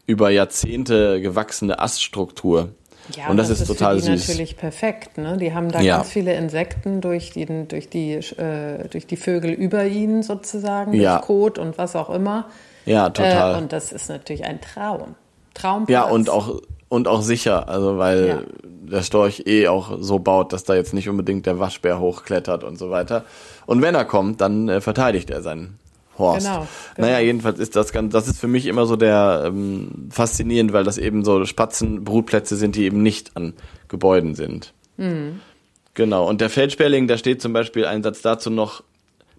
über 0.07 0.31
Jahrzehnte 0.31 1.21
gewachsene 1.21 1.79
Aststruktur. 1.79 2.69
Ja, 3.17 3.29
und 3.29 3.37
das, 3.37 3.49
das 3.49 3.61
ist, 3.61 3.71
ist 3.71 3.79
total 3.79 3.99
für 3.99 4.11
die 4.11 4.17
süß. 4.19 4.29
natürlich 4.29 4.57
perfekt. 4.57 5.19
Ne? 5.19 5.37
Die 5.37 5.53
haben 5.53 5.71
da 5.71 5.81
ja. 5.81 5.97
ganz 5.97 6.11
viele 6.11 6.35
Insekten 6.35 7.01
durch 7.01 7.31
die, 7.31 7.47
durch, 7.67 7.89
die, 7.89 8.13
äh, 8.13 8.89
durch 8.89 9.07
die 9.07 9.17
Vögel 9.17 9.51
über 9.51 9.87
ihnen 9.87 10.23
sozusagen, 10.23 10.93
ja. 10.93 11.17
durch 11.17 11.27
Kot 11.27 11.59
und 11.59 11.79
was 11.79 11.97
auch 11.97 12.11
immer. 12.11 12.47
Ja, 12.85 13.11
total. 13.11 13.55
Äh, 13.55 13.59
und 13.59 13.73
das 13.73 13.93
ist 13.93 14.09
natürlich 14.09 14.45
ein 14.45 14.61
Traum. 14.61 15.15
Traumplatz. 15.55 15.93
Ja, 15.93 16.05
und 16.05 16.31
auch, 16.31 16.61
und 16.93 17.09
auch 17.09 17.23
sicher, 17.23 17.71
also 17.71 17.97
weil 17.97 18.27
ja. 18.27 18.43
der 18.63 19.03
Storch 19.03 19.45
eh 19.47 19.67
auch 19.67 19.97
so 19.99 20.19
baut, 20.19 20.53
dass 20.53 20.65
da 20.65 20.75
jetzt 20.75 20.93
nicht 20.93 21.09
unbedingt 21.09 21.47
der 21.47 21.59
Waschbär 21.59 21.99
hochklettert 21.99 22.65
und 22.65 22.79
so 22.79 22.91
weiter. 22.91 23.25
Und 23.65 23.81
wenn 23.81 23.95
er 23.95 24.05
kommt, 24.05 24.43
dann 24.43 24.69
äh, 24.69 24.83
verteidigt 24.83 25.31
er 25.31 25.41
seinen 25.41 25.79
Horst. 26.19 26.47
Genau, 26.47 26.67
genau. 26.95 27.09
Naja, 27.09 27.21
jedenfalls 27.21 27.61
ist 27.61 27.77
das 27.77 27.93
ganz, 27.93 28.13
das 28.13 28.29
ist 28.29 28.39
für 28.39 28.47
mich 28.47 28.67
immer 28.67 28.85
so 28.85 28.97
der 28.97 29.45
ähm, 29.47 30.11
faszinierend, 30.11 30.75
weil 30.75 30.85
das 30.85 30.99
eben 30.99 31.25
so 31.25 31.47
Spatzenbrutplätze 31.47 32.57
sind, 32.57 32.77
die 32.77 32.85
eben 32.85 33.03
nicht 33.03 33.39
an 33.39 33.55
Gebäuden 33.89 34.35
sind. 34.35 34.75
Mhm. 34.99 35.41
Genau. 35.95 36.29
Und 36.29 36.43
der 36.43 36.51
Feldsperling, 36.51 37.09
da 37.09 37.17
steht 37.17 37.41
zum 37.41 37.55
Beispiel 37.55 37.87
ein 37.87 38.03
Satz 38.03 38.21
dazu 38.21 38.51
noch, 38.51 38.83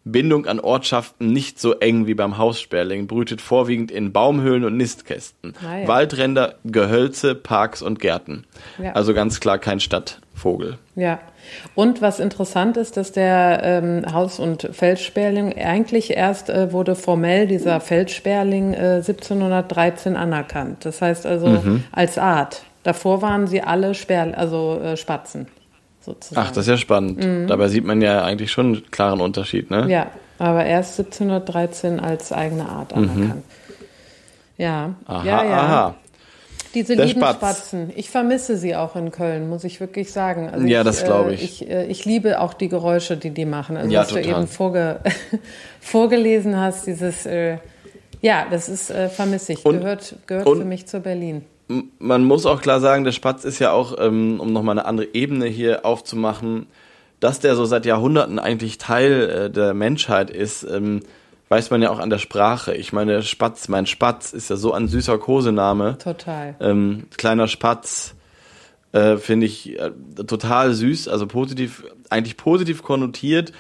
Bindung 0.06 0.48
an 0.48 0.60
Ortschaften 0.60 1.28
nicht 1.28 1.60
so 1.60 1.74
eng 1.76 2.08
wie 2.08 2.14
beim 2.14 2.38
Haussperling, 2.38 3.08
brütet 3.08 3.40
vorwiegend 3.40 3.90
in 3.90 4.12
Baumhöhlen 4.12 4.66
und 4.66 4.76
Nistkästen. 4.76 5.54
Ah, 5.66 5.80
ja. 5.80 5.88
Waldränder, 5.88 6.56
Gehölze, 6.66 7.36
Parks 7.36 7.82
und 7.82 8.00
Gärten. 8.00 8.46
Ja. 8.78 8.94
Also 8.94 9.14
ganz 9.14 9.40
klar 9.40 9.60
kein 9.60 9.80
Stadtvogel. 9.80 10.78
Ja. 10.96 11.20
Und 11.76 12.02
was 12.02 12.20
interessant 12.20 12.76
ist, 12.78 12.98
dass 12.98 13.12
der 13.14 13.62
ähm, 13.64 14.06
Haus- 14.12 14.40
und 14.40 14.70
Feldsperling 14.72 15.54
eigentlich 15.54 16.12
erst 16.12 16.50
äh, 16.50 16.72
wurde 16.74 16.96
formell 16.96 17.48
dieser 17.48 17.80
Feldsperling 17.80 18.74
äh, 18.74 18.96
1713 18.98 20.18
anerkannt. 20.18 20.86
Das 20.86 21.02
heißt 21.02 21.26
also 21.26 21.48
mhm. 21.48 21.84
als 21.92 22.18
Art. 22.18 22.64
Davor 22.84 23.22
waren 23.22 23.48
sie 23.48 23.62
alle 23.62 23.94
Sperl 23.94 24.36
also 24.36 24.80
äh, 24.82 24.98
Spatzen. 24.98 25.48
Sozusagen. 26.06 26.48
Ach, 26.48 26.52
das 26.52 26.66
ist 26.66 26.70
ja 26.70 26.78
spannend. 26.78 27.24
Mhm. 27.24 27.48
Dabei 27.48 27.70
sieht 27.70 27.86
man 27.86 28.02
ja 28.02 28.24
eigentlich 28.24 28.52
schon 28.52 28.66
einen 28.68 28.92
klaren 28.92 29.22
Unterschied, 29.22 29.72
ne? 29.72 29.90
Ja, 29.90 30.08
aber 30.38 30.66
erst 30.66 31.00
1713 31.00 32.00
als 32.00 32.34
eigene 32.34 32.68
Art 32.68 32.96
mhm. 32.96 33.04
anerkannt. 33.04 33.36
Mhm. 33.36 33.44
Ja, 34.58 34.96
aha, 35.06 35.26
ja, 35.26 35.44
ja. 35.44 35.58
Aha. 35.58 35.96
Diese 36.74 36.96
lieben 36.96 37.22
Spatz. 37.22 37.36
Spatzen. 37.38 37.94
Ich 37.96 38.10
vermisse 38.10 38.58
sie 38.58 38.76
auch 38.76 38.96
in 38.96 39.12
Köln, 39.12 39.48
muss 39.48 39.64
ich 39.64 39.80
wirklich 39.80 40.12
sagen. 40.12 40.50
Also 40.50 40.66
ja, 40.66 40.80
ich, 40.80 40.86
das 40.86 41.04
glaube 41.04 41.34
ich. 41.34 41.42
Äh, 41.42 41.46
ich. 41.46 41.70
Äh, 41.70 41.86
ich. 41.86 42.06
liebe 42.06 42.40
auch 42.42 42.54
die 42.54 42.68
Geräusche, 42.68 43.16
die 43.16 43.30
die 43.30 43.46
machen. 43.46 43.78
Also 43.78 43.92
ja, 43.92 44.02
was 44.02 44.10
total. 44.10 44.24
du 44.24 44.30
eben 44.30 44.48
vorge 44.48 45.00
vorgelesen 45.80 46.60
hast, 46.60 46.88
dieses, 46.88 47.26
äh, 47.26 47.58
ja, 48.22 48.48
das 48.50 48.70
ist 48.70 48.90
äh, 48.90 49.10
vermisse 49.10 49.54
ich. 49.54 49.66
Und, 49.66 49.80
gehört 49.80 50.16
gehört 50.26 50.48
und, 50.48 50.60
für 50.60 50.66
mich 50.66 50.88
zu 50.88 51.00
Berlin. 51.00 51.46
Man 51.68 52.24
muss 52.26 52.46
auch 52.46 52.62
klar 52.62 52.80
sagen, 52.80 53.04
der 53.04 53.12
Spatz 53.14 53.46
ist 53.46 53.60
ja 53.60 53.72
auch, 53.72 53.96
ähm, 54.00 54.40
um 54.40 54.52
nochmal 54.52 54.78
eine 54.78 54.86
andere 54.86 55.08
Ebene 55.14 55.46
hier 55.46 55.86
aufzumachen, 55.86 56.68
dass 57.20 57.40
der 57.40 57.56
so 57.56 57.66
seit 57.66 57.86
Jahrhunderten 57.86 58.38
eigentlich 58.38 58.78
Teil 58.78 59.30
äh, 59.30 59.50
der 59.50 59.74
Menschheit 59.74 60.30
ist. 60.30 60.64
Ähm, 60.64 61.02
weiß 61.50 61.70
man 61.70 61.82
ja 61.82 61.92
auch 61.92 62.00
an 62.00 62.10
der 62.10 62.18
Sprache. 62.18 62.74
Ich 62.74 62.94
meine, 62.94 63.22
Spatz, 63.22 63.68
mein 63.68 63.86
Spatz 63.86 64.34
ist 64.34 64.50
ja 64.50 64.56
so 64.56 64.74
ein 64.74 64.88
süßer 64.88 65.18
Kosename. 65.20 65.98
Total. 66.00 66.56
Ähm, 66.60 67.06
kleiner 67.16 67.48
Spatz 67.48 68.16
äh, 68.92 69.18
finde 69.18 69.46
ich 69.46 69.80
äh, 69.80 69.92
total 70.26 70.74
süß, 70.74 71.08
also 71.08 71.28
positiv, 71.28 71.84
eigentlich 72.10 72.38
positiv 72.38 72.84
konnotiert. 72.84 73.52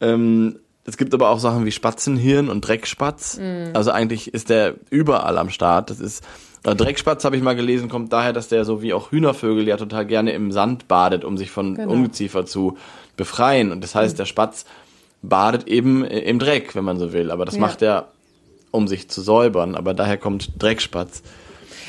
Ähm, 0.00 0.60
es 0.84 0.96
gibt 0.96 1.14
aber 1.14 1.30
auch 1.30 1.38
Sachen 1.38 1.64
wie 1.64 1.72
Spatzenhirn 1.72 2.48
und 2.48 2.66
Dreckspatz. 2.66 3.38
Mm. 3.38 3.74
Also 3.74 3.90
eigentlich 3.90 4.34
ist 4.34 4.48
der 4.48 4.74
überall 4.90 5.38
am 5.38 5.50
Start. 5.50 5.90
Das 5.90 6.00
ist 6.00 6.24
äh, 6.64 6.74
Dreckspatz 6.74 7.24
habe 7.24 7.36
ich 7.36 7.42
mal 7.42 7.56
gelesen, 7.56 7.88
kommt 7.88 8.12
daher, 8.12 8.32
dass 8.32 8.48
der 8.48 8.64
so 8.64 8.82
wie 8.82 8.92
auch 8.92 9.10
Hühnervögel 9.10 9.66
ja 9.66 9.76
total 9.76 10.06
gerne 10.06 10.32
im 10.32 10.52
Sand 10.52 10.88
badet, 10.88 11.24
um 11.24 11.36
sich 11.36 11.50
von 11.50 11.74
genau. 11.74 11.92
Ungeziefer 11.92 12.46
zu 12.46 12.76
befreien. 13.16 13.72
Und 13.72 13.82
das 13.82 13.94
heißt, 13.94 14.16
mm. 14.16 14.18
der 14.18 14.26
Spatz 14.26 14.64
badet 15.22 15.66
eben 15.68 16.04
im 16.04 16.38
Dreck, 16.38 16.74
wenn 16.74 16.84
man 16.84 16.98
so 16.98 17.12
will. 17.12 17.30
Aber 17.30 17.44
das 17.44 17.54
ja. 17.54 17.60
macht 17.60 17.82
er, 17.82 18.08
um 18.70 18.88
sich 18.88 19.08
zu 19.08 19.20
säubern. 19.22 19.74
Aber 19.74 19.94
daher 19.94 20.18
kommt 20.18 20.62
Dreckspatz. 20.62 21.22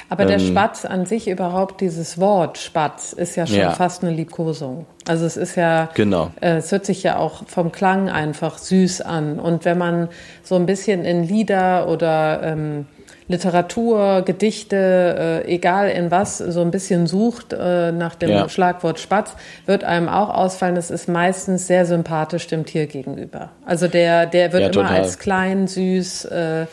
Aber 0.10 0.26
der 0.26 0.40
ähm, 0.40 0.48
Spatz 0.48 0.86
an 0.86 1.06
sich 1.06 1.28
überhaupt, 1.28 1.82
dieses 1.82 2.20
Wort 2.20 2.58
Spatz, 2.58 3.14
ist 3.14 3.36
ja 3.36 3.48
schon 3.48 3.58
ja. 3.58 3.72
fast 3.72 4.04
eine 4.04 4.14
Liebkosung. 4.14 4.86
Also 5.08 5.26
es 5.26 5.38
ist 5.38 5.56
ja, 5.56 5.90
genau. 5.94 6.32
Äh, 6.42 6.58
es 6.58 6.72
hört 6.72 6.86
sich 6.86 7.04
ja 7.04 7.18
auch 7.18 7.48
vom 7.48 7.72
Klang 7.72 8.10
einfach 8.10 8.58
süß 8.58 9.02
an. 9.02 9.40
Und 9.40 9.66
wenn 9.66 9.78
man 9.78 10.10
so 10.44 10.56
ein 10.56 10.66
bisschen 10.66 11.06
in 11.06 11.24
Lieder 11.24 11.88
oder 11.88 12.44
ähm, 12.44 12.86
Literatur, 13.28 14.24
Gedichte, 14.24 15.44
äh, 15.46 15.54
egal 15.54 15.90
in 15.90 16.12
was, 16.12 16.38
so 16.38 16.62
ein 16.62 16.72
bisschen 16.72 17.08
sucht 17.08 17.54
äh, 17.54 17.92
nach 17.92 18.16
dem 18.16 18.30
ja. 18.30 18.50
Schlagwort 18.50 19.00
Spatz, 19.00 19.36
wird 19.66 19.84
einem 19.84 20.10
auch 20.10 20.30
ausfallen, 20.30 20.76
es 20.76 20.92
ist 20.92 21.08
meistens 21.08 21.68
sehr 21.68 21.86
sympathisch 21.86 22.48
dem 22.48 22.66
Tier 22.66 22.88
gegenüber. 22.88 23.50
Also 23.66 23.88
der, 23.88 24.26
der 24.26 24.52
wird 24.52 24.76
ja, 24.76 24.82
immer 24.82 24.92
als 24.92 25.20
klein, 25.20 25.68
süß, 25.68 26.26
äh, 26.26 26.66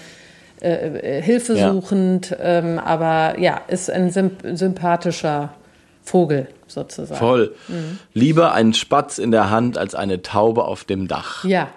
äh, 0.60 1.22
hilfesuchend, 1.22 2.30
ja. 2.30 2.36
ähm, 2.40 2.78
aber 2.78 3.38
ja, 3.38 3.60
ist 3.68 3.90
ein 3.90 4.10
sympathischer 4.10 5.54
Vogel 6.02 6.48
sozusagen. 6.66 7.18
Voll. 7.18 7.54
Mhm. 7.68 7.98
Lieber 8.12 8.52
ein 8.52 8.74
Spatz 8.74 9.18
in 9.18 9.30
der 9.30 9.50
Hand 9.50 9.78
als 9.78 9.94
eine 9.94 10.22
Taube 10.22 10.64
auf 10.64 10.84
dem 10.84 11.08
Dach. 11.08 11.44
Ja, 11.44 11.68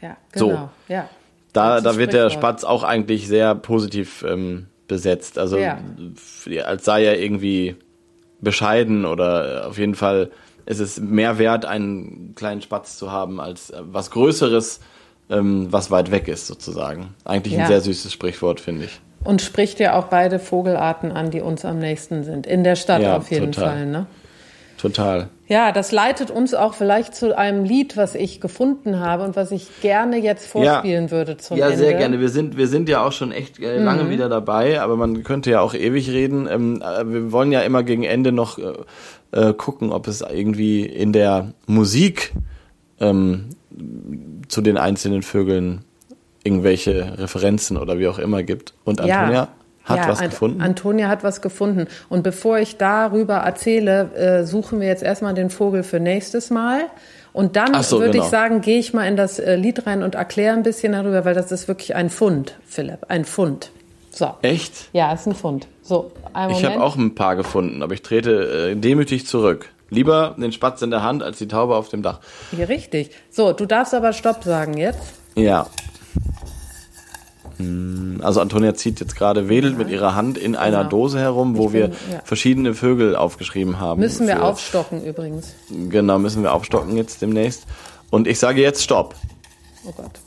ja, 0.00 0.16
genau. 0.32 0.46
So. 0.46 0.68
Ja. 0.88 1.08
Da, 1.52 1.80
da 1.80 1.96
wird 1.96 2.12
der 2.12 2.30
Spatz 2.30 2.64
auch 2.64 2.82
eigentlich 2.82 3.28
sehr 3.28 3.54
positiv 3.54 4.24
ähm, 4.26 4.66
besetzt. 4.88 5.38
Also 5.38 5.58
ja. 5.58 5.78
als 6.64 6.84
sei 6.84 7.04
er 7.04 7.20
irgendwie 7.20 7.76
bescheiden 8.40 9.04
oder 9.04 9.66
auf 9.68 9.78
jeden 9.78 9.94
Fall 9.94 10.30
ist 10.66 10.80
es 10.80 11.00
mehr 11.00 11.38
wert, 11.38 11.64
einen 11.64 12.34
kleinen 12.34 12.62
Spatz 12.62 12.96
zu 12.96 13.10
haben, 13.10 13.40
als 13.40 13.70
äh, 13.70 13.80
was 13.82 14.10
Größeres, 14.10 14.80
ähm, 15.30 15.68
was 15.70 15.90
weit 15.90 16.10
weg 16.10 16.28
ist, 16.28 16.46
sozusagen. 16.46 17.14
Eigentlich 17.24 17.54
ja. 17.54 17.60
ein 17.60 17.66
sehr 17.66 17.80
süßes 17.80 18.12
Sprichwort, 18.12 18.60
finde 18.60 18.84
ich. 18.84 19.00
Und 19.24 19.42
spricht 19.42 19.80
ja 19.80 19.94
auch 19.94 20.06
beide 20.06 20.38
Vogelarten 20.38 21.12
an, 21.12 21.30
die 21.30 21.40
uns 21.40 21.64
am 21.64 21.78
nächsten 21.78 22.24
sind. 22.24 22.46
In 22.46 22.64
der 22.64 22.76
Stadt 22.76 23.02
ja, 23.02 23.16
auf 23.16 23.30
jeden 23.30 23.52
total. 23.52 23.70
Fall, 23.70 23.86
ne? 23.86 24.06
Total. 24.78 25.28
Ja, 25.46 25.70
das 25.70 25.92
leitet 25.92 26.30
uns 26.30 26.54
auch 26.54 26.72
vielleicht 26.72 27.14
zu 27.14 27.36
einem 27.36 27.64
Lied, 27.64 27.96
was 27.96 28.14
ich 28.14 28.40
gefunden 28.40 29.00
habe 29.00 29.22
und 29.24 29.36
was 29.36 29.52
ich 29.52 29.68
gerne 29.82 30.16
jetzt 30.16 30.46
vorspielen 30.46 31.04
ja. 31.06 31.10
würde 31.10 31.36
zum 31.36 31.58
ja, 31.58 31.66
Ende. 31.66 31.82
Ja, 31.82 31.88
sehr 31.88 31.98
gerne. 31.98 32.20
Wir 32.20 32.30
sind, 32.30 32.56
wir 32.56 32.68
sind 32.68 32.88
ja 32.88 33.04
auch 33.04 33.12
schon 33.12 33.32
echt 33.32 33.60
äh, 33.60 33.78
lange 33.78 34.04
mhm. 34.04 34.10
wieder 34.10 34.28
dabei, 34.28 34.80
aber 34.80 34.96
man 34.96 35.22
könnte 35.24 35.50
ja 35.50 35.60
auch 35.60 35.74
ewig 35.74 36.08
reden. 36.10 36.48
Ähm, 36.50 36.80
äh, 36.82 37.06
wir 37.06 37.32
wollen 37.32 37.52
ja 37.52 37.60
immer 37.60 37.82
gegen 37.82 38.02
Ende 38.02 38.32
noch 38.32 38.58
äh, 38.58 38.72
äh, 39.32 39.52
gucken, 39.52 39.92
ob 39.92 40.08
es 40.08 40.22
irgendwie 40.22 40.86
in 40.86 41.12
der 41.12 41.52
Musik 41.66 42.32
ähm, 42.98 43.50
zu 44.48 44.62
den 44.62 44.78
einzelnen 44.78 45.22
Vögeln 45.22 45.84
irgendwelche 46.44 47.18
Referenzen 47.18 47.76
oder 47.76 47.98
wie 47.98 48.08
auch 48.08 48.18
immer 48.18 48.42
gibt. 48.42 48.74
Und 48.84 49.00
Antonia, 49.00 49.32
ja. 49.32 49.48
Hat 49.84 49.98
ja, 49.98 50.08
was 50.08 50.20
gefunden? 50.20 50.60
Antonia 50.60 51.08
hat 51.08 51.24
was 51.24 51.42
gefunden. 51.42 51.86
Und 52.08 52.22
bevor 52.22 52.58
ich 52.58 52.76
darüber 52.76 53.36
erzähle, 53.36 54.14
äh, 54.14 54.44
suchen 54.44 54.80
wir 54.80 54.86
jetzt 54.86 55.02
erstmal 55.02 55.34
den 55.34 55.50
Vogel 55.50 55.82
für 55.82 55.98
nächstes 55.98 56.50
Mal. 56.50 56.82
Und 57.32 57.56
dann 57.56 57.82
so, 57.82 57.98
würde 57.98 58.12
genau. 58.12 58.24
ich 58.24 58.30
sagen, 58.30 58.60
gehe 58.60 58.78
ich 58.78 58.92
mal 58.92 59.06
in 59.06 59.16
das 59.16 59.38
äh, 59.38 59.56
Lied 59.56 59.86
rein 59.86 60.02
und 60.02 60.14
erkläre 60.14 60.54
ein 60.54 60.62
bisschen 60.62 60.92
darüber, 60.92 61.24
weil 61.24 61.34
das 61.34 61.50
ist 61.50 61.66
wirklich 61.66 61.94
ein 61.94 62.10
Fund, 62.10 62.58
Philipp, 62.66 63.06
ein 63.08 63.24
Fund. 63.24 63.70
So. 64.10 64.34
Echt? 64.42 64.90
Ja, 64.92 65.12
ist 65.12 65.26
ein 65.26 65.34
Fund. 65.34 65.66
So, 65.82 66.12
Ich 66.50 66.64
habe 66.64 66.82
auch 66.82 66.96
ein 66.96 67.14
paar 67.14 67.34
gefunden, 67.34 67.82
aber 67.82 67.94
ich 67.94 68.02
trete 68.02 68.70
äh, 68.70 68.76
demütig 68.76 69.26
zurück. 69.26 69.70
Lieber 69.88 70.36
den 70.38 70.52
Spatz 70.52 70.80
in 70.82 70.90
der 70.90 71.02
Hand 71.02 71.22
als 71.22 71.38
die 71.38 71.48
Taube 71.48 71.76
auf 71.76 71.88
dem 71.88 72.02
Dach. 72.02 72.20
Hier, 72.50 72.68
richtig. 72.68 73.10
So, 73.30 73.52
du 73.52 73.66
darfst 73.66 73.94
aber 73.94 74.12
Stopp 74.12 74.44
sagen 74.44 74.76
jetzt. 74.76 75.00
Ja. 75.34 75.66
Hm, 77.62 78.20
Also 78.22 78.40
Antonia 78.40 78.74
zieht 78.74 79.00
jetzt 79.00 79.16
gerade, 79.16 79.48
wedelt 79.48 79.76
mit 79.78 79.88
ihrer 79.88 80.14
Hand 80.14 80.38
in 80.38 80.54
einer 80.56 80.78
Genau. 80.78 80.90
Dose 80.90 81.18
herum, 81.18 81.56
wo 81.56 81.66
Ich 81.68 81.72
wir 81.72 81.88
bin- 81.88 81.96
ja. 82.12 82.20
verschiedene 82.24 82.74
Vögel 82.74 83.16
aufgeschrieben 83.16 83.80
haben. 83.80 84.00
Müssen 84.00 84.26
wir 84.26 84.36
für- 84.36 84.42
aufstocken 84.44 85.04
übrigens. 85.04 85.54
Genau, 85.88 86.18
müssen 86.18 86.42
wir 86.42 86.52
aufstocken 86.52 86.96
jetzt 86.96 87.20
demnächst. 87.22 87.66
Und 88.10 88.26
ich 88.28 88.38
sage 88.38 88.60
jetzt 88.60 88.82
Stopp. 88.82 89.14
Oh 89.86 89.92
Gott. 89.96 90.20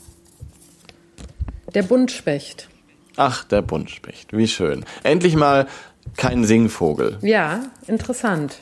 Der 1.74 1.82
Buntspecht. 1.82 2.68
Ach, 3.16 3.44
der 3.44 3.62
Buntspecht, 3.62 4.36
wie 4.36 4.46
schön. 4.48 4.84
Endlich 5.02 5.36
mal 5.36 5.66
kein 6.16 6.44
Singvogel. 6.44 7.18
Ja, 7.22 7.60
interessant. 7.86 8.56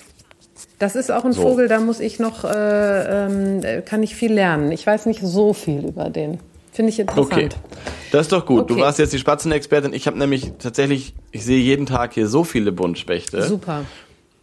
Das 0.79 0.95
ist 0.97 1.11
auch 1.11 1.25
ein 1.25 1.33
So. 1.33 1.43
Vogel, 1.43 1.69
da 1.69 1.81
muss 1.81 2.01
ich 2.01 2.19
noch, 2.19 2.45
äh, 2.45 2.49
ähm, 3.27 3.63
äh, 3.65 3.83
kann 3.83 4.03
ich 4.03 4.15
viel 4.15 4.33
lernen. 4.33 4.71
Ich 4.73 4.87
weiß 4.87 5.07
nicht 5.07 5.21
so 5.23 5.53
viel 5.53 5.85
über 5.87 6.11
den. 6.11 6.39
Finde 6.75 6.91
ich 6.91 6.99
interessant. 6.99 7.33
Okay, 7.33 7.49
das 8.13 8.23
ist 8.23 8.33
doch 8.33 8.45
gut. 8.45 8.69
Du 8.69 8.75
Okay. 8.75 8.83
warst 8.83 8.99
jetzt 8.99 9.13
die 9.13 9.19
Spatzenexpertin. 9.19 9.93
Ich 9.95 10.07
habe 10.07 10.19
nämlich 10.19 10.53
tatsächlich, 10.59 11.15
ich 11.31 11.45
sehe 11.45 11.59
jeden 11.61 11.87
Tag 11.87 12.13
hier 12.13 12.27
so 12.29 12.45
viele 12.45 12.73
Buntspechte, 12.73 13.43
Super. 13.45 13.85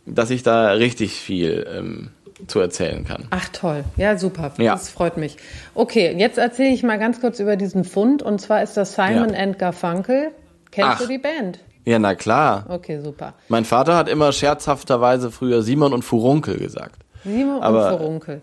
dass 0.05 0.29
ich 0.32 0.41
da 0.41 0.71
richtig 0.71 1.11
viel 1.13 1.67
ähm, 1.69 2.09
zu 2.47 2.59
erzählen 2.59 3.03
kann. 3.05 3.27
Ach 3.32 3.49
toll, 3.49 3.84
ja 3.97 4.17
super, 4.17 4.51
Ja. 4.57 4.71
das 4.73 4.89
freut 4.89 5.17
mich. 5.17 5.38
Okay, 5.75 6.15
jetzt 6.17 6.38
erzähle 6.38 6.69
ich 6.73 6.82
mal 6.84 6.97
ganz 6.97 7.19
kurz 7.21 7.39
über 7.39 7.55
diesen 7.57 7.84
Fund 7.84 8.23
und 8.23 8.39
zwar 8.41 8.63
ist 8.63 8.77
das 8.77 8.95
Simon 8.95 9.34
Ja. 9.34 9.39
and 9.39 9.59
Garfunkel. 9.59 10.29
Kennst 10.71 10.89
Ach. 10.93 11.01
du 11.01 11.07
die 11.07 11.17
Band? 11.19 11.59
Ja, 11.84 11.99
na 11.99 12.15
klar. 12.15 12.65
Okay, 12.69 13.01
super. 13.01 13.34
Mein 13.49 13.65
Vater 13.65 13.95
hat 13.97 14.07
immer 14.07 14.32
scherzhafterweise 14.32 15.32
früher 15.32 15.63
Simon 15.63 15.91
und 15.93 16.03
Furunkel 16.03 16.57
gesagt. 16.57 17.01
Simon 17.25 17.61
Aber- 17.61 17.91
und 17.91 17.97
Furunkel. 17.99 18.41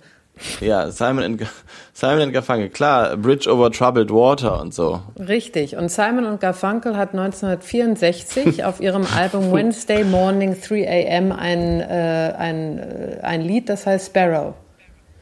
Ja, 0.61 0.91
Simon 0.91 1.37
Ga- 1.39 1.47
Simon 1.93 2.21
and 2.23 2.33
Garfunkel, 2.33 2.69
klar, 2.69 3.17
Bridge 3.17 3.51
over 3.51 3.71
Troubled 3.73 4.11
Water 4.13 4.61
und 4.61 4.73
so. 4.73 5.01
Richtig. 5.19 5.77
Und 5.77 5.91
Simon 5.91 6.27
und 6.27 6.41
Garfunkel 6.41 6.97
hat 6.97 7.11
1964 7.15 8.65
auf 8.65 8.81
ihrem 8.81 9.05
Album 9.17 9.53
Wednesday 9.53 10.05
Morning 10.05 10.57
3 10.61 10.87
a.m. 10.89 11.33
ein, 11.33 11.81
äh, 11.81 12.35
ein, 12.39 12.79
äh, 12.79 13.19
ein 13.23 13.41
Lied, 13.43 13.69
das 13.69 13.87
heißt 13.87 14.07
Sparrow. 14.09 14.55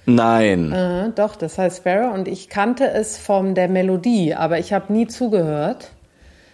Nein. 0.04 0.72
Äh, 0.72 1.10
doch, 1.14 1.34
das 1.34 1.58
heißt 1.58 1.78
Sparrow. 1.78 2.14
Und 2.14 2.28
ich 2.28 2.48
kannte 2.48 2.88
es 2.90 3.18
von 3.18 3.54
der 3.54 3.68
Melodie, 3.68 4.34
aber 4.34 4.58
ich 4.58 4.72
habe 4.72 4.92
nie 4.92 5.06
zugehört. 5.06 5.90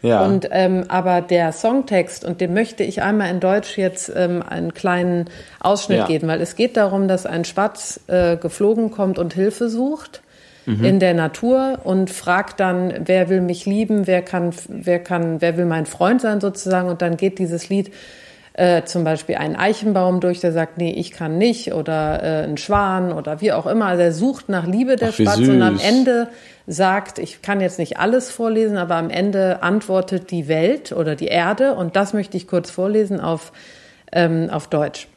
Ja. 0.02 0.24
Und 0.26 0.48
ähm, 0.50 0.84
aber 0.88 1.20
der 1.20 1.52
Songtext, 1.52 2.24
und 2.24 2.40
dem 2.40 2.52
möchte 2.54 2.82
ich 2.84 3.02
einmal 3.02 3.30
in 3.30 3.40
Deutsch 3.40 3.78
jetzt 3.78 4.12
ähm, 4.14 4.42
einen 4.42 4.74
kleinen 4.74 5.30
Ausschnitt 5.60 5.98
Ja. 6.00 6.06
geben, 6.06 6.28
weil 6.28 6.40
es 6.40 6.56
geht 6.56 6.76
darum, 6.76 7.08
dass 7.08 7.24
ein 7.24 7.44
Spatz 7.44 8.00
äh, 8.08 8.36
geflogen 8.36 8.90
kommt 8.90 9.18
und 9.18 9.34
Hilfe 9.34 9.68
sucht 9.68 10.22
Mhm. 10.64 10.84
in 10.84 11.00
der 11.00 11.12
Natur 11.14 11.80
und 11.82 12.08
fragt 12.08 12.60
dann, 12.60 12.94
wer 13.06 13.28
will 13.28 13.40
mich 13.40 13.66
lieben, 13.66 14.06
wer 14.06 14.22
kann, 14.22 14.50
wer 14.68 15.00
kann, 15.00 15.40
wer 15.40 15.56
will 15.56 15.64
mein 15.64 15.86
Freund 15.86 16.20
sein 16.20 16.40
sozusagen. 16.40 16.88
Und 16.88 17.02
dann 17.02 17.16
geht 17.16 17.40
dieses 17.40 17.68
Lied 17.68 17.90
äh, 18.52 18.84
zum 18.84 19.02
Beispiel 19.02 19.34
einen 19.36 19.56
Eichenbaum 19.56 20.20
durch, 20.20 20.38
der 20.38 20.52
sagt, 20.52 20.78
nee, 20.78 20.92
ich 20.92 21.10
kann 21.10 21.36
nicht, 21.36 21.72
oder 21.74 22.22
äh, 22.22 22.44
ein 22.44 22.58
Schwan 22.58 23.12
oder 23.12 23.40
wie 23.40 23.50
auch 23.50 23.66
immer. 23.66 23.86
Also 23.86 24.02
er 24.04 24.12
sucht 24.12 24.48
nach 24.48 24.64
Liebe 24.66 24.94
der 24.94 25.08
Ach, 25.08 25.14
Spatz 25.14 25.38
und 25.38 25.60
am 25.62 25.78
süß. 25.78 25.88
Ende 25.88 26.28
sagt, 26.66 27.18
ich 27.18 27.42
kann 27.42 27.60
jetzt 27.60 27.78
nicht 27.78 27.98
alles 27.98 28.30
vorlesen, 28.30 28.76
aber 28.76 28.94
am 28.96 29.10
Ende 29.10 29.62
antwortet 29.62 30.30
die 30.30 30.48
Welt 30.48 30.92
oder 30.92 31.16
die 31.16 31.26
Erde 31.26 31.74
und 31.74 31.96
das 31.96 32.12
möchte 32.12 32.36
ich 32.36 32.46
kurz 32.46 32.70
vorlesen 32.70 33.20
auf, 33.20 33.52
ähm, 34.12 34.48
auf 34.50 34.68
Deutsch. 34.68 35.08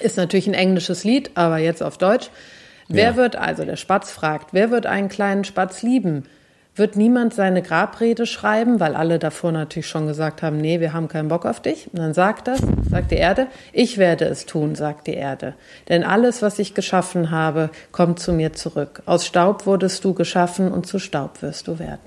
Ist 0.00 0.16
natürlich 0.16 0.48
ein 0.48 0.54
englisches 0.54 1.04
Lied, 1.04 1.30
aber 1.36 1.58
jetzt 1.58 1.82
auf 1.82 1.98
Deutsch. 1.98 2.30
Wer 2.88 3.10
Ja. 3.10 3.16
wird, 3.16 3.36
also 3.36 3.64
der 3.64 3.76
Spatz 3.76 4.10
fragt, 4.10 4.48
wer 4.52 4.70
wird 4.70 4.86
einen 4.86 5.08
kleinen 5.08 5.44
Spatz 5.44 5.82
lieben? 5.82 6.24
Wird 6.76 6.96
niemand 6.96 7.32
seine 7.34 7.62
Grabrede 7.62 8.26
schreiben, 8.26 8.80
weil 8.80 8.96
alle 8.96 9.20
davor 9.20 9.52
natürlich 9.52 9.86
schon 9.86 10.08
gesagt 10.08 10.42
haben, 10.42 10.56
nee, 10.56 10.80
wir 10.80 10.92
haben 10.92 11.06
keinen 11.06 11.28
Bock 11.28 11.46
auf 11.46 11.60
dich? 11.60 11.86
Und 11.92 12.00
dann 12.00 12.14
sagt 12.14 12.48
das, 12.48 12.60
sagt 12.90 13.12
die 13.12 13.16
Erde, 13.16 13.46
ich 13.72 13.96
werde 13.96 14.24
es 14.24 14.44
tun, 14.44 14.74
sagt 14.74 15.06
die 15.06 15.14
Erde. 15.14 15.54
Denn 15.88 16.02
alles, 16.02 16.42
was 16.42 16.58
ich 16.58 16.74
geschaffen 16.74 17.30
habe, 17.30 17.70
kommt 17.92 18.18
zu 18.18 18.32
mir 18.32 18.54
zurück. 18.54 19.02
Aus 19.06 19.24
Staub 19.24 19.66
wurdest 19.66 20.04
du 20.04 20.14
geschaffen 20.14 20.72
und 20.72 20.86
zu 20.86 20.98
Staub 20.98 21.42
wirst 21.42 21.68
du 21.68 21.78
werden. 21.78 22.00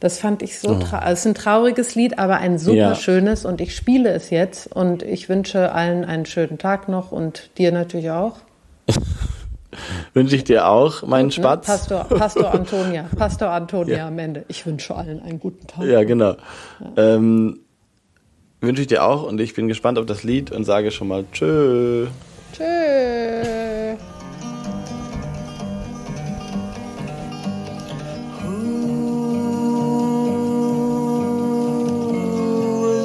Das 0.00 0.18
fand 0.18 0.42
ich 0.42 0.58
so, 0.58 0.78
tra 0.78 1.10
es 1.10 1.20
ist 1.20 1.26
ein 1.26 1.34
trauriges 1.34 1.94
Lied, 1.94 2.18
aber 2.18 2.36
ein 2.36 2.58
super 2.58 2.76
Ja. 2.76 2.94
schönes 2.94 3.46
und 3.46 3.62
ich 3.62 3.74
spiele 3.74 4.10
es 4.10 4.28
jetzt 4.28 4.70
und 4.70 5.02
ich 5.02 5.30
wünsche 5.30 5.72
allen 5.72 6.04
einen 6.04 6.26
schönen 6.26 6.58
Tag 6.58 6.88
noch 6.88 7.12
und 7.12 7.48
dir 7.56 7.72
natürlich 7.72 8.10
auch. 8.10 8.36
Wünsche 10.14 10.36
ich 10.36 10.44
dir 10.44 10.66
auch, 10.68 11.02
meinen 11.02 11.26
Ne? 11.26 11.32
Spatz. 11.32 11.66
Pastor, 11.66 12.04
Pastor 12.04 12.52
Antonia, 12.54 13.06
Pastor 13.16 13.50
Antonia 13.50 13.96
Ja. 13.96 14.06
am 14.08 14.18
Ende. 14.18 14.44
Ich 14.48 14.66
wünsche 14.66 14.94
allen 14.94 15.20
einen 15.22 15.40
guten 15.40 15.66
Tag. 15.66 15.84
Ja, 15.84 16.04
genau. 16.04 16.36
Ähm, 16.96 17.60
wünsche 18.60 18.82
ich 18.82 18.88
dir 18.88 19.04
auch 19.04 19.22
und 19.24 19.40
ich 19.40 19.54
bin 19.54 19.68
gespannt 19.68 19.98
auf 19.98 20.06
das 20.06 20.22
Lied 20.22 20.52
und 20.52 20.64
sage 20.64 20.90
schon 20.90 21.08
mal 21.08 21.24
Tschö. 21.32 22.06
Tschö. 22.52 23.96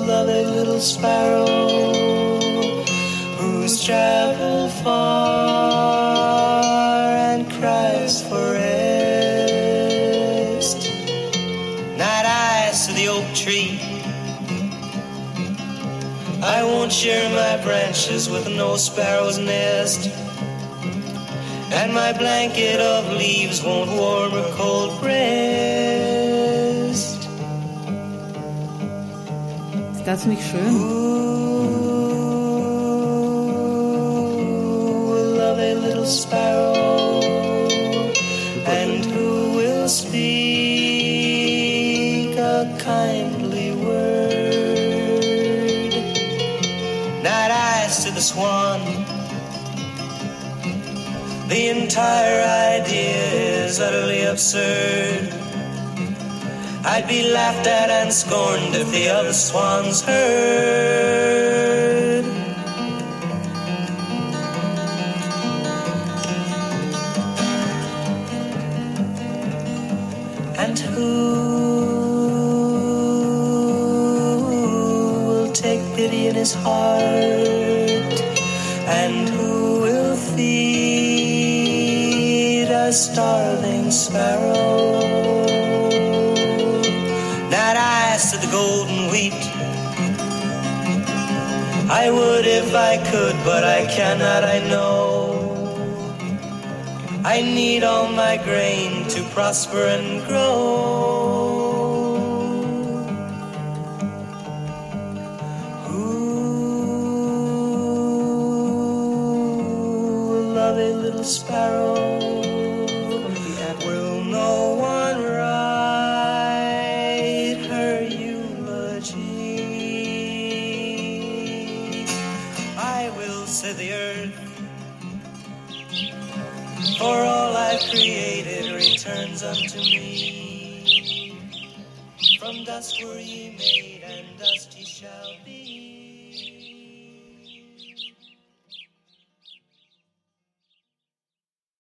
Lovely 0.08 0.44
little 0.46 0.80
sparrow 0.80 1.46
who's 3.40 3.84
traveled 3.86 4.72
far 4.84 5.47
Won't 16.88 16.96
share 16.96 17.30
my 17.32 17.62
branches 17.66 18.30
with 18.30 18.48
no 18.48 18.78
sparrow's 18.78 19.38
nest. 19.38 20.10
And 21.74 21.94
my 21.94 22.14
blanket 22.14 22.80
of 22.80 23.12
leaves 23.12 23.62
won't 23.62 23.92
warm 23.92 24.32
her 24.32 24.50
cold 24.56 24.98
breast. 25.02 25.18
Ist 29.96 30.08
das 30.08 30.26
nicht 30.26 30.42
schön? 30.50 30.76
Ooh, 30.76 31.68
a 35.12 35.24
lovely 35.42 35.74
little 35.74 36.06
sparrow, 36.06 36.77
swan. 48.38 48.82
The 51.48 51.64
entire 51.70 52.42
idea 52.78 53.66
is 53.66 53.80
utterly 53.80 54.22
absurd. 54.26 55.34
I'd 56.86 57.08
be 57.08 57.32
laughed 57.32 57.66
at 57.66 57.90
and 57.90 58.14
scorned 58.14 58.76
if 58.76 58.92
the 58.92 59.10
other 59.10 59.34
swans 59.34 60.02
heard. 60.04 61.26
And 70.64 70.78
who 70.78 71.14
will 75.26 75.52
take 75.54 75.82
pity 75.96 76.28
in 76.28 76.36
his 76.36 76.54
heart? 76.54 77.57
And 78.88 79.28
who 79.30 79.82
will 79.82 80.16
feed 80.16 80.88
a 82.70 82.94
starving 82.94 83.92
sparrow? 83.92 85.46
Night 87.52 87.78
eyes 87.78 88.32
to 88.32 88.38
the 88.38 88.48
golden 88.52 89.12
wheat. 89.12 89.34
I 91.90 92.10
would 92.12 92.46
if 92.46 92.74
I 92.74 92.98
could, 93.12 93.36
but 93.44 93.64
I 93.64 93.86
cannot, 93.88 94.44
I 94.44 94.60
know. 94.70 95.48
I 97.26 97.42
need 97.42 97.84
all 97.84 98.08
my 98.08 98.38
grain 98.38 99.06
to 99.10 99.22
prosper 99.34 99.84
and 99.84 100.26
grow. 100.28 101.17